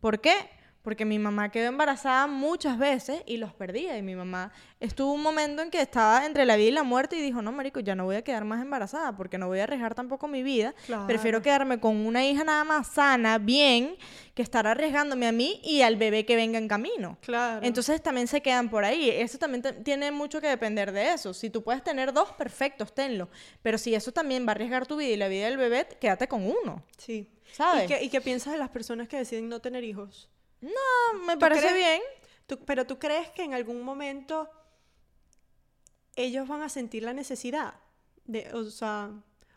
¿Por 0.00 0.20
qué? 0.20 0.34
Porque 0.82 1.04
mi 1.04 1.18
mamá 1.18 1.50
quedó 1.50 1.68
embarazada 1.68 2.26
muchas 2.26 2.78
veces 2.78 3.22
y 3.26 3.36
los 3.36 3.52
perdía. 3.52 3.98
Y 3.98 4.02
mi 4.02 4.14
mamá 4.14 4.52
estuvo 4.80 5.12
un 5.12 5.22
momento 5.22 5.60
en 5.60 5.70
que 5.70 5.80
estaba 5.80 6.24
entre 6.24 6.46
la 6.46 6.56
vida 6.56 6.68
y 6.68 6.72
la 6.72 6.82
muerte 6.82 7.16
y 7.16 7.20
dijo, 7.20 7.42
no, 7.42 7.52
marico, 7.52 7.80
ya 7.80 7.94
no 7.94 8.04
voy 8.04 8.16
a 8.16 8.22
quedar 8.22 8.44
más 8.44 8.62
embarazada 8.62 9.16
porque 9.16 9.38
no 9.38 9.48
voy 9.48 9.58
a 9.58 9.64
arriesgar 9.64 9.94
tampoco 9.94 10.28
mi 10.28 10.42
vida. 10.42 10.74
Prefiero 11.06 11.42
quedarme 11.42 11.80
con 11.80 11.96
una 12.06 12.24
hija 12.24 12.44
nada 12.44 12.64
más 12.64 12.86
sana, 12.88 13.38
bien, 13.38 13.96
que 14.34 14.42
estar 14.42 14.66
arriesgándome 14.66 15.26
a 15.26 15.32
mí 15.32 15.60
y 15.64 15.82
al 15.82 15.96
bebé 15.96 16.24
que 16.24 16.36
venga 16.36 16.58
en 16.58 16.68
camino. 16.68 17.18
Claro. 17.22 17.66
Entonces 17.66 18.00
también 18.00 18.28
se 18.28 18.40
quedan 18.40 18.70
por 18.70 18.84
ahí. 18.84 19.10
Eso 19.10 19.36
también 19.36 19.62
tiene 19.82 20.10
mucho 20.12 20.40
que 20.40 20.46
depender 20.46 20.92
de 20.92 21.12
eso. 21.12 21.34
Si 21.34 21.50
tú 21.50 21.62
puedes 21.62 21.82
tener 21.82 22.12
dos, 22.12 22.32
perfecto, 22.32 22.86
tenlo. 22.86 23.28
Pero 23.62 23.78
si 23.78 23.94
eso 23.94 24.12
también 24.12 24.46
va 24.46 24.50
a 24.50 24.52
arriesgar 24.52 24.86
tu 24.86 24.96
vida 24.96 25.10
y 25.10 25.16
la 25.16 25.28
vida 25.28 25.46
del 25.46 25.56
bebé, 25.58 25.86
quédate 26.00 26.28
con 26.28 26.44
uno. 26.46 26.84
sí. 26.96 27.28
¿Sabes? 27.50 27.84
¿Y 27.84 27.86
qué, 27.88 28.04
y 28.04 28.08
qué 28.10 28.20
piensas 28.20 28.52
de 28.52 28.58
las 28.58 28.68
personas 28.68 29.08
que 29.08 29.16
deciden 29.16 29.48
no 29.48 29.60
tener 29.60 29.82
hijos? 29.82 30.28
No, 30.60 31.18
me 31.26 31.36
parece 31.36 31.68
crees? 31.68 31.76
bien. 31.76 32.02
Tú- 32.46 32.58
pero 32.64 32.86
tú 32.86 32.98
crees 32.98 33.28
que 33.30 33.42
en 33.42 33.54
algún 33.54 33.82
momento 33.82 34.48
ellos 36.16 36.48
van 36.48 36.62
a 36.62 36.68
sentir 36.68 37.02
la 37.02 37.12
necesidad 37.12 37.74
de, 38.24 38.52
o 38.52 38.64
sea, 38.64 39.10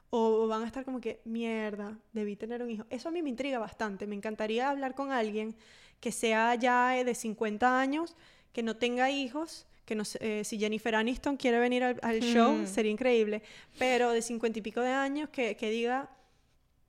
o 0.09 0.47
van 0.47 0.63
a 0.63 0.67
estar 0.67 0.85
como 0.85 0.99
que, 1.01 1.21
mierda, 1.25 1.97
debí 2.13 2.35
tener 2.35 2.61
un 2.61 2.69
hijo. 2.69 2.85
Eso 2.89 3.09
a 3.09 3.11
mí 3.11 3.21
me 3.21 3.29
intriga 3.29 3.59
bastante. 3.59 4.05
Me 4.07 4.15
encantaría 4.15 4.69
hablar 4.69 4.93
con 4.93 5.11
alguien 5.11 5.55
que 5.99 6.11
sea 6.11 6.55
ya 6.55 6.97
eh, 6.97 7.03
de 7.03 7.15
50 7.15 7.79
años, 7.79 8.15
que 8.53 8.61
no 8.63 8.75
tenga 8.75 9.09
hijos, 9.09 9.65
que 9.85 9.95
no 9.95 10.03
eh, 10.19 10.43
si 10.43 10.59
Jennifer 10.59 10.95
Aniston 10.95 11.37
quiere 11.37 11.59
venir 11.59 11.83
al, 11.83 11.99
al 12.03 12.19
show, 12.21 12.53
Mm. 12.53 12.67
sería 12.67 12.91
increíble, 12.91 13.41
pero 13.79 14.11
de 14.11 14.21
50 14.21 14.59
y 14.59 14.61
pico 14.61 14.81
de 14.81 14.89
años 14.91 15.29
que, 15.29 15.55
que 15.55 15.69
diga 15.69 16.09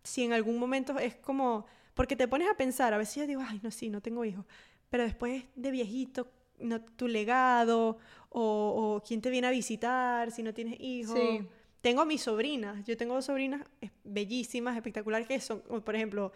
si 0.03 0.25
en 0.25 0.33
algún 0.33 0.59
momento 0.59 0.99
es 0.99 1.15
como, 1.15 1.67
porque 1.95 2.17
te 2.17 2.29
pones 2.29 2.49
a 2.49 2.55
pensar, 2.57 2.95
a 2.95 2.99
veces 2.99 3.17
yo 3.17 3.27
digo, 3.27 3.43
ay, 3.47 3.61
no, 3.63 3.71
sí, 3.71 3.91
no 3.91 4.01
tengo 4.01 4.25
hijos, 4.25 4.45
pero 4.91 5.03
después 5.05 5.45
de 5.57 5.71
viejito, 5.71 6.31
no, 6.59 6.81
tu 6.81 7.09
legado, 7.09 7.99
o, 8.31 8.95
o 8.97 9.03
quién 9.07 9.21
te 9.21 9.31
viene 9.31 9.47
a 9.49 9.51
visitar 9.51 10.31
si 10.31 10.43
no 10.43 10.55
tienes 10.55 10.79
hijos. 10.81 11.19
Sí. 11.19 11.47
Tengo 11.81 12.05
mis 12.07 12.23
sobrinas, 12.23 12.85
yo 12.87 12.97
tengo 12.97 13.15
dos 13.15 13.25
sobrinas 13.25 13.63
bellísimas, 14.05 14.77
espectaculares, 14.77 15.27
que 15.27 15.41
son, 15.41 15.61
por 15.85 15.97
ejemplo, 15.97 16.33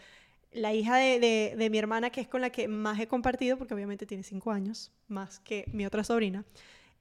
la 0.53 0.75
hija 0.75 0.97
de, 0.97 1.21
de- 1.21 1.55
de 1.57 1.71
mi 1.71 1.79
hermana, 1.79 2.11
que 2.11 2.21
es 2.21 2.29
con 2.29 2.41
la 2.41 2.51
que 2.51 2.67
más 2.67 2.99
he 2.99 3.07
compartido, 3.07 3.57
porque 3.57 3.75
obviamente 3.75 4.07
tiene 4.07 4.25
cinco 4.25 4.51
años, 4.51 4.91
más 5.07 5.39
que 5.41 5.65
mi 5.73 5.87
otra 5.87 6.03
sobrina, 6.03 6.45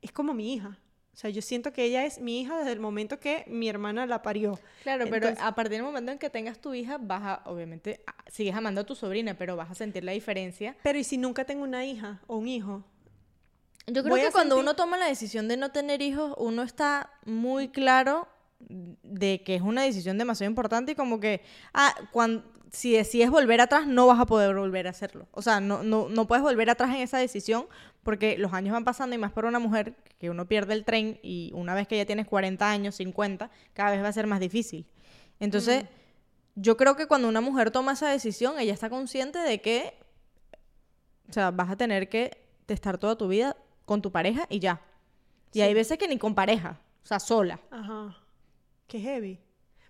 es 0.01 0.11
como 0.11 0.33
mi 0.35 0.53
hija. 0.53 0.77
O 1.15 1.17
sea, 1.17 1.29
yo 1.29 1.41
siento 1.41 1.71
que 1.71 1.85
ella 1.85 2.05
es 2.05 2.19
mi 2.19 2.41
hija 2.41 2.57
desde 2.57 2.73
el 2.73 2.81
momento 2.81 3.21
que 3.21 3.45
mi 3.47 3.69
hermana 3.69 4.05
la 4.05 4.21
parió. 4.21 4.59
Claro, 4.83 5.05
pero 5.05 5.27
Entonces- 5.29 5.41
a 5.41 5.55
partir 5.55 5.77
del 5.77 5.83
momento 5.83 6.11
en 6.11 6.17
que 6.19 6.29
tengas 6.29 6.59
tu 6.59 6.73
hija, 6.73 6.97
vas 6.99 7.21
a, 7.23 7.41
obviamente, 7.49 8.01
a- 8.05 8.15
sigues 8.29 8.53
amando 8.53 8.81
a 8.81 8.83
tu 8.83 8.95
sobrina, 8.95 9.33
pero 9.37 9.55
vas 9.55 9.71
a 9.71 9.75
sentir 9.75 10.03
la 10.03 10.11
diferencia. 10.11 10.75
Pero 10.83 10.99
¿y 10.99 11.05
si 11.05 11.17
nunca 11.17 11.45
tengo 11.45 11.63
una 11.63 11.85
hija 11.85 12.19
o 12.27 12.35
un 12.35 12.49
hijo? 12.49 12.83
Yo 13.87 14.03
creo 14.03 14.09
Voy 14.15 14.21
que 14.21 14.31
cuando 14.31 14.55
sentir- 14.57 14.63
uno 14.63 14.75
toma 14.75 14.97
la 14.97 15.07
decisión 15.07 15.47
de 15.47 15.55
no 15.55 15.71
tener 15.71 16.01
hijos, 16.01 16.33
uno 16.37 16.63
está 16.63 17.11
muy 17.23 17.69
claro 17.69 18.27
de 18.59 19.41
que 19.43 19.55
es 19.55 19.61
una 19.61 19.83
decisión 19.83 20.17
demasiado 20.17 20.49
importante 20.49 20.91
y 20.93 20.95
como 20.95 21.21
que, 21.21 21.41
ah, 21.73 21.95
cuan- 22.11 22.43
si 22.71 22.91
decides 22.91 23.29
volver 23.29 23.61
atrás, 23.61 23.87
no 23.87 24.05
vas 24.07 24.19
a 24.19 24.25
poder 24.25 24.53
volver 24.53 24.87
a 24.87 24.89
hacerlo. 24.89 25.27
O 25.31 25.41
sea, 25.41 25.61
no, 25.61 25.81
no, 25.83 26.09
no 26.09 26.27
puedes 26.27 26.43
volver 26.43 26.69
atrás 26.69 26.89
en 26.89 26.97
esa 27.01 27.19
decisión 27.19 27.67
porque 28.05 28.37
los 28.37 28.53
años 28.53 28.71
van 28.71 28.83
pasando 28.85 29.15
y 29.15 29.17
más 29.17 29.31
para 29.31 29.47
una 29.47 29.57
mujer 29.57 29.95
que 30.19 30.29
uno 30.29 30.45
pierde 30.47 30.75
el 30.75 30.85
tren 30.85 31.19
y 31.23 31.49
una 31.55 31.73
vez 31.73 31.87
que 31.87 31.97
ya 31.97 32.05
tienes 32.05 32.27
40 32.27 32.69
años, 32.69 32.93
50, 32.95 33.49
cada 33.73 33.89
vez 33.89 34.03
va 34.03 34.09
a 34.09 34.13
ser 34.13 34.27
más 34.27 34.39
difícil. 34.39 34.85
Entonces, 35.39 35.85
yo 36.53 36.77
creo 36.77 36.95
que 36.95 37.07
cuando 37.07 37.27
una 37.27 37.41
mujer 37.41 37.71
toma 37.71 37.93
esa 37.93 38.07
decisión, 38.09 38.59
ella 38.59 38.73
está 38.73 38.91
consciente 38.91 39.39
de 39.39 39.59
que, 39.59 39.95
o 41.27 41.33
sea, 41.33 41.49
vas 41.49 41.71
a 41.71 41.75
tener 41.77 42.07
que 42.07 42.37
estar 42.67 42.99
toda 42.99 43.17
tu 43.17 43.27
vida 43.27 43.57
con 43.85 44.03
tu 44.03 44.11
pareja 44.11 44.45
y 44.51 44.59
ya. 44.59 44.81
Y 45.51 45.61
hay 45.61 45.69
Sí. 45.69 45.73
veces 45.73 45.97
que 45.97 46.07
ni 46.07 46.19
con 46.19 46.35
pareja, 46.35 46.79
o 47.03 47.07
sea, 47.07 47.19
sola. 47.19 47.59
Ajá. 47.71 48.15
Qué 48.87 48.99
heavy. 48.99 49.39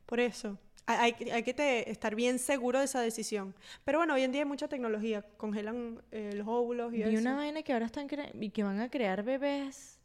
Por 0.05 0.21
eso. 0.21 0.57
Hay, 0.87 1.15
hay- 1.31 1.43
que 1.43 1.53
te- 1.53 1.89
estar 1.89 2.13
bien 2.15 2.37
seguro 2.37 2.79
de 2.79 2.85
esa 2.85 3.01
decisión. 3.01 3.55
Pero 3.83 3.97
bueno, 3.99 4.13
hoy 4.13 4.21
en 4.23 4.31
día 4.31 4.41
hay 4.41 4.47
mucha 4.47 4.67
tecnología. 4.67 5.23
Congelan 5.37 6.01
eh, 6.11 6.31
los 6.35 6.47
óvulos 6.47 6.93
y 6.93 7.01
eso. 7.01 7.19
una 7.21 7.35
vaina 7.35 7.63
que 7.63 7.73
ahora 7.73 7.87
están 7.87 8.07
y 8.39 8.49
que 8.51 8.63
van 8.63 8.79
a 8.79 8.89
crear 8.89 9.23
bebés. 9.23 9.99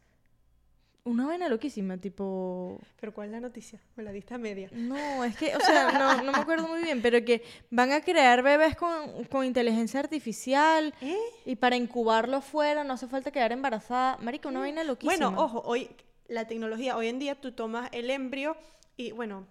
Una 1.04 1.26
vaina 1.26 1.48
loquísima, 1.48 1.96
tipo. 1.96 2.78
Pero 3.00 3.12
¿cuál 3.14 3.28
es 3.28 3.32
la 3.32 3.40
noticia? 3.40 3.80
Me 3.96 4.02
la 4.02 4.12
diste 4.12 4.34
a 4.34 4.38
media. 4.38 4.68
No, 4.72 5.24
es 5.24 5.34
que, 5.36 5.56
o 5.56 5.60
sea, 5.60 5.92
no, 5.92 6.22
no 6.22 6.30
me 6.32 6.38
acuerdo 6.38 6.68
muy 6.68 6.82
bien, 6.82 7.00
pero 7.00 7.24
que 7.24 7.42
van 7.70 7.90
a 7.92 8.02
crear 8.02 8.42
bebés 8.42 8.76
con, 8.76 9.24
con 9.24 9.44
inteligencia 9.46 9.98
artificial 10.00 10.92
¿Eh? 11.00 11.16
y 11.46 11.56
para 11.56 11.76
incubarlo 11.76 12.42
fuera 12.42 12.84
no 12.84 12.92
hace 12.94 13.06
falta 13.06 13.30
quedar 13.30 13.50
embarazada. 13.52 14.18
Marica, 14.18 14.50
una 14.50 14.60
vaina 14.60 14.84
loquísima. 14.84 15.28
Bueno, 15.30 15.42
ojo, 15.42 15.62
hoy 15.64 15.88
la 16.28 16.46
tecnología, 16.46 16.96
hoy 16.98 17.08
en 17.08 17.18
día 17.18 17.34
tú 17.34 17.52
tomas 17.52 17.88
el 17.92 18.10
embrio 18.10 18.56
y 18.98 19.12
bueno, 19.12 19.46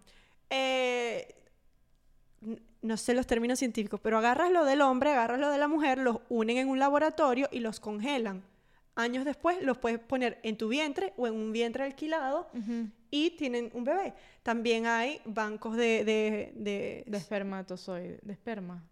eh, 0.50 1.36
no 2.82 2.96
sé 2.98 3.14
los 3.14 3.28
términos 3.28 3.60
científicos, 3.60 4.00
pero 4.02 4.18
agarras 4.18 4.52
lo 4.52 4.64
del 4.66 4.82
hombre, 4.82 5.12
agarras 5.12 5.40
lo 5.40 5.50
de 5.52 5.58
la 5.58 5.68
mujer, 5.68 5.98
los 5.98 6.20
unen 6.30 6.58
en 6.58 6.70
un 6.70 6.80
laboratorio 6.80 7.50
y 7.52 7.60
los 7.60 7.80
congelan. 7.80 8.44
Años 8.96 9.24
después 9.26 9.62
los 9.62 9.78
puedes 9.78 10.00
poner 10.00 10.40
en 10.44 10.58
tu 10.58 10.68
vientre 10.70 11.14
o 11.18 11.28
en 11.28 11.34
un 11.34 11.52
vientre 11.52 11.84
alquilado 11.84 12.50
y 13.12 13.32
tienen 13.32 13.70
un 13.74 13.84
bebé. 13.84 14.14
También 14.44 14.88
hay 14.88 15.22
bancos 15.26 15.76
de... 15.78 16.04
de, 16.04 16.52
de- 16.56 17.04
De 17.08 17.18
espermatozoide, 17.18 18.20
de 18.22 18.34
esperma. 18.34 18.84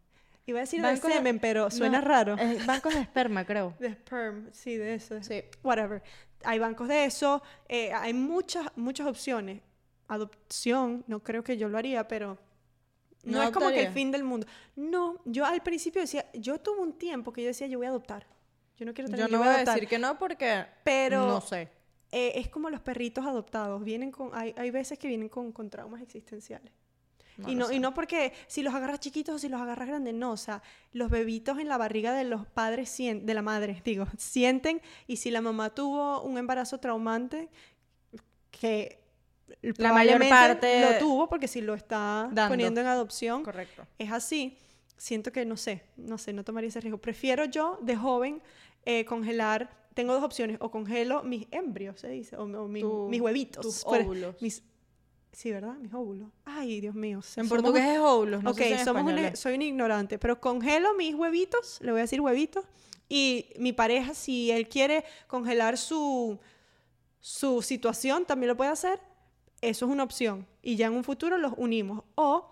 iba 0.46 0.60
a 0.60 0.62
decir 0.62 0.82
bancos 0.82 1.04
de 1.04 1.10
de- 1.10 1.13
semen, 1.15 1.39
pero 1.39 1.70
suena 1.72 2.00
No, 2.00 2.08
raro. 2.08 2.36
eh, 2.39 2.60
bancos 2.65 2.93
de 2.93 3.02
esperma, 3.02 3.46
creo. 3.46 3.74
De 3.80 3.89
sperm, 3.93 4.50
sí, 4.54 4.76
de 4.78 4.96
eso. 4.96 5.22
Sí. 5.24 5.43
Whatever. 5.63 6.02
Hay 6.46 6.60
bancos 6.60 6.88
de 6.88 7.04
eso, 7.06 7.41
eh, 7.67 7.91
hay 7.93 8.13
muchas, 8.13 8.65
muchas 8.78 9.08
opciones. 9.08 9.62
Adopción, 10.08 11.04
no 11.08 11.22
creo 11.24 11.43
que 11.43 11.58
yo 11.58 11.70
lo 11.70 11.78
haría, 11.78 12.08
pero 12.08 12.38
no, 13.24 13.38
¿No 13.39 13.43
es 13.43 13.52
como 13.52 13.70
que 13.70 13.82
el 13.88 13.93
fin 13.93 14.12
del 14.12 14.24
mundo. 14.24 14.48
No, 14.76 15.20
yo 15.26 15.46
al 15.46 15.62
principio 15.62 16.02
decía, 16.02 16.30
yo 16.34 16.60
tuve 16.60 16.80
un 16.80 16.93
tiempo 16.93 17.34
que 17.34 17.41
yo 17.41 17.48
decía, 17.48 17.67
yo 17.67 17.78
voy 17.78 17.88
a 17.88 17.89
adoptar. 17.89 18.26
Yo 18.78 18.86
no 18.86 18.93
quiero 18.93 19.10
tener, 19.10 19.26
Yo 19.28 19.32
no 19.32 19.39
voy 19.39 19.48
a 19.48 19.56
adoptar. 19.56 19.76
decir 19.76 19.89
que 19.89 20.00
no 20.00 20.17
porque 20.17 20.65
Pero- 20.84 21.28
no 21.28 21.41
sé. 21.41 21.70
Eh, 22.12 22.34
es 22.36 22.48
como 22.48 22.70
los 22.70 22.80
perritos 22.80 23.26
adoptados, 23.26 23.84
vienen 23.84 24.12
con, 24.12 24.32
hay, 24.34 24.54
hay 24.58 24.72
veces 24.72 24.98
que 24.98 25.10
vienen 25.10 25.28
con, 25.28 25.52
con 25.52 25.70
traumas 25.70 26.02
existenciales. 26.02 26.72
No 27.36 27.50
y, 27.52 27.56
no, 27.56 27.65
sé. 27.67 27.76
y 27.76 27.80
no 27.80 27.93
porque 27.93 28.32
si 28.48 28.63
los 28.63 28.74
agarras 28.74 29.02
chiquitos 29.02 29.36
o 29.36 29.39
si 29.39 29.50
los 29.50 29.60
agarras 29.60 29.89
grandes, 29.89 30.13
no, 30.13 30.32
o 30.32 30.38
sea, 30.38 30.63
los 30.93 31.10
bebitos 31.12 31.60
en 31.60 31.67
la 31.67 31.78
barriga 31.78 32.13
de 32.13 32.24
los 32.24 32.48
padres, 32.48 32.89
sien- 32.89 33.26
de 33.26 33.34
la 33.34 33.41
madre, 33.41 33.82
digo, 33.86 34.06
sienten, 34.17 34.82
y 35.06 35.17
si 35.17 35.32
la 35.32 35.41
mamá 35.41 35.72
tuvo 35.76 36.22
un 36.22 36.38
embarazo 36.38 36.80
traumante, 36.80 37.50
que 38.52 39.00
La 39.77 39.93
mayor 39.93 40.27
parte- 40.27 40.81
lo 40.81 40.97
tuvo 40.99 41.27
porque 41.29 41.47
si 41.47 41.62
lo 41.62 41.73
está 41.73 42.29
Dando. 42.31 42.49
poniendo 42.53 42.81
en 42.81 42.88
adopción, 42.88 43.43
Correcto. 43.43 43.86
es 43.97 44.12
así, 44.12 44.57
siento 44.97 45.31
que 45.31 45.45
no 45.45 45.57
sé, 45.57 45.83
no 45.95 46.17
sé, 46.17 46.33
no 46.33 46.43
tomaría 46.43 46.69
ese 46.69 46.81
riesgo. 46.81 46.97
Prefiero 46.99 47.45
yo 47.45 47.77
de 47.81 47.95
joven 47.95 48.41
eh, 48.86 49.03
congelar, 49.05 49.69
tengo 49.93 50.13
dos 50.13 50.23
opciones, 50.23 50.57
o 50.62 50.71
congelo 50.71 51.23
mis 51.23 51.47
embrios, 51.51 51.99
se 51.99 52.07
dice, 52.10 52.36
o, 52.38 52.43
o 52.43 52.67
mi- 52.67 52.81
Tu- 52.81 53.07
mis 53.10 53.19
huevitos. 53.21 53.62
tus 53.65 53.83
óvulos. 53.86 54.41
mis- 54.41 54.63
sí, 55.31 55.51
¿verdad? 55.51 55.75
Mis 55.77 55.93
óvulos. 55.93 56.29
Ay, 56.45 56.79
Dios 56.81 56.95
mío. 56.95 57.19
En 57.36 57.49
portugués 57.49 57.83
es 57.83 57.99
óvulos, 57.99 58.41
no 58.43 58.51
ok, 58.51 58.57
sé 58.57 58.77
si 58.77 58.83
somos 58.86 59.12
es. 59.13 59.39
soy 59.39 59.55
un 59.55 59.62
ignorante, 59.62 60.17
pero 60.19 60.39
congelo 60.39 60.93
mis 60.95 61.15
huevitos, 61.15 61.79
le 61.81 61.91
voy 61.91 61.99
a 61.99 62.03
decir 62.03 62.21
huevitos, 62.21 62.63
y 63.10 63.49
mi 63.60 63.73
pareja, 63.73 64.13
si 64.13 64.51
él 64.51 64.67
quiere 64.69 65.03
congelar 65.27 65.77
su, 65.77 66.39
su 67.19 67.62
situación, 67.62 68.25
también 68.25 68.49
lo 68.49 68.57
puede 68.57 68.71
hacer. 68.71 68.99
Eso 69.62 69.86
es 69.86 69.91
una 69.91 70.04
opción. 70.04 70.46
Y 70.62 70.76
ya 70.76 70.88
en 70.88 70.93
un 70.93 71.04
futuro 71.04 71.38
los 71.38 71.54
unimos. 71.58 72.04
O 72.15 72.50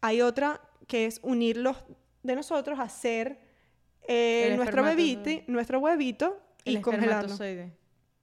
hay 0.00 0.20
otra 0.20 0.60
que 0.86 1.06
es 1.06 1.20
unirlos 1.22 1.76
de 2.22 2.36
nosotros, 2.36 2.78
hacer 2.78 3.38
eh, 4.06 4.54
nuestro, 4.56 4.82
bebite, 4.82 5.44
nuestro 5.46 5.78
huevito 5.78 6.38
y 6.64 6.76
El 6.76 6.82
congelarlo. 6.82 7.32
espermatozoide. 7.32 7.72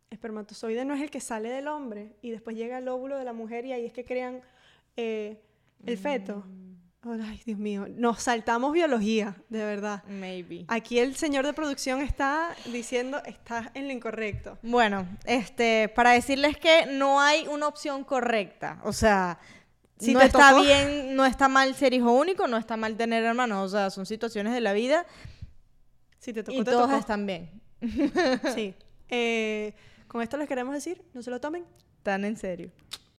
Espermatozoide 0.09 0.85
no 0.85 0.93
es 0.93 1.01
el 1.01 1.09
que 1.09 1.19
sale 1.21 1.49
del 1.49 1.67
hombre 1.67 2.15
y 2.21 2.31
después 2.31 2.55
llega 2.55 2.77
el 2.79 2.87
óvulo 2.87 3.17
de 3.17 3.23
la 3.23 3.33
mujer 3.33 3.65
y 3.65 3.71
ahí 3.71 3.85
es 3.85 3.93
que 3.93 4.03
crean 4.05 4.41
eh, 4.97 5.41
el 5.85 5.97
feto. 5.97 6.43
Mm. 6.45 6.70
Ay, 7.03 7.41
Dios 7.45 7.57
mío, 7.57 7.87
nos 7.89 8.21
saltamos 8.21 8.73
biología, 8.73 9.35
de 9.49 9.65
verdad. 9.65 10.03
Maybe. 10.07 10.65
Aquí 10.67 10.99
el 10.99 11.15
señor 11.15 11.45
de 11.47 11.53
producción 11.53 11.99
está 12.01 12.55
diciendo, 12.71 13.19
estás 13.25 13.69
en 13.73 13.87
lo 13.87 13.93
incorrecto. 13.93 14.59
Bueno, 14.61 15.07
este, 15.25 15.89
para 15.95 16.11
decirles 16.11 16.57
que 16.57 16.85
no 16.85 17.19
hay 17.19 17.47
una 17.47 17.67
opción 17.67 18.03
correcta. 18.03 18.79
O 18.83 18.93
sea, 18.93 19.39
Si 19.99 20.13
no 20.13 20.21
está 20.21 20.51
tocó- 20.51 20.61
bien, 20.61 21.15
no 21.15 21.25
está 21.25 21.47
mal 21.47 21.73
ser 21.73 21.93
hijo 21.95 22.11
único, 22.11 22.47
no 22.47 22.57
está 22.57 22.77
mal 22.77 22.95
tener 22.95 23.23
hermanos. 23.23 23.65
O 23.65 23.69
sea, 23.75 23.89
son 23.89 24.05
situaciones 24.05 24.53
de 24.53 24.61
la 24.61 24.73
vida 24.73 25.07
Si 26.19 26.33
te 26.33 26.43
tocó, 26.43 26.55
y 26.59 26.63
te 26.63 26.69
todos 26.71 26.85
tocó. 26.87 26.99
están 26.99 27.25
bien. 27.25 27.49
Sí. 28.53 28.75
Eh, 29.09 29.73
con 30.07 30.21
esto 30.21 30.37
les 30.37 30.47
queremos 30.47 30.75
decir, 30.75 31.01
no 31.15 31.23
se 31.23 31.31
lo 31.31 31.41
tomen. 31.41 31.65
Tan 32.03 32.25
en 32.25 32.37
serio. 32.37 32.71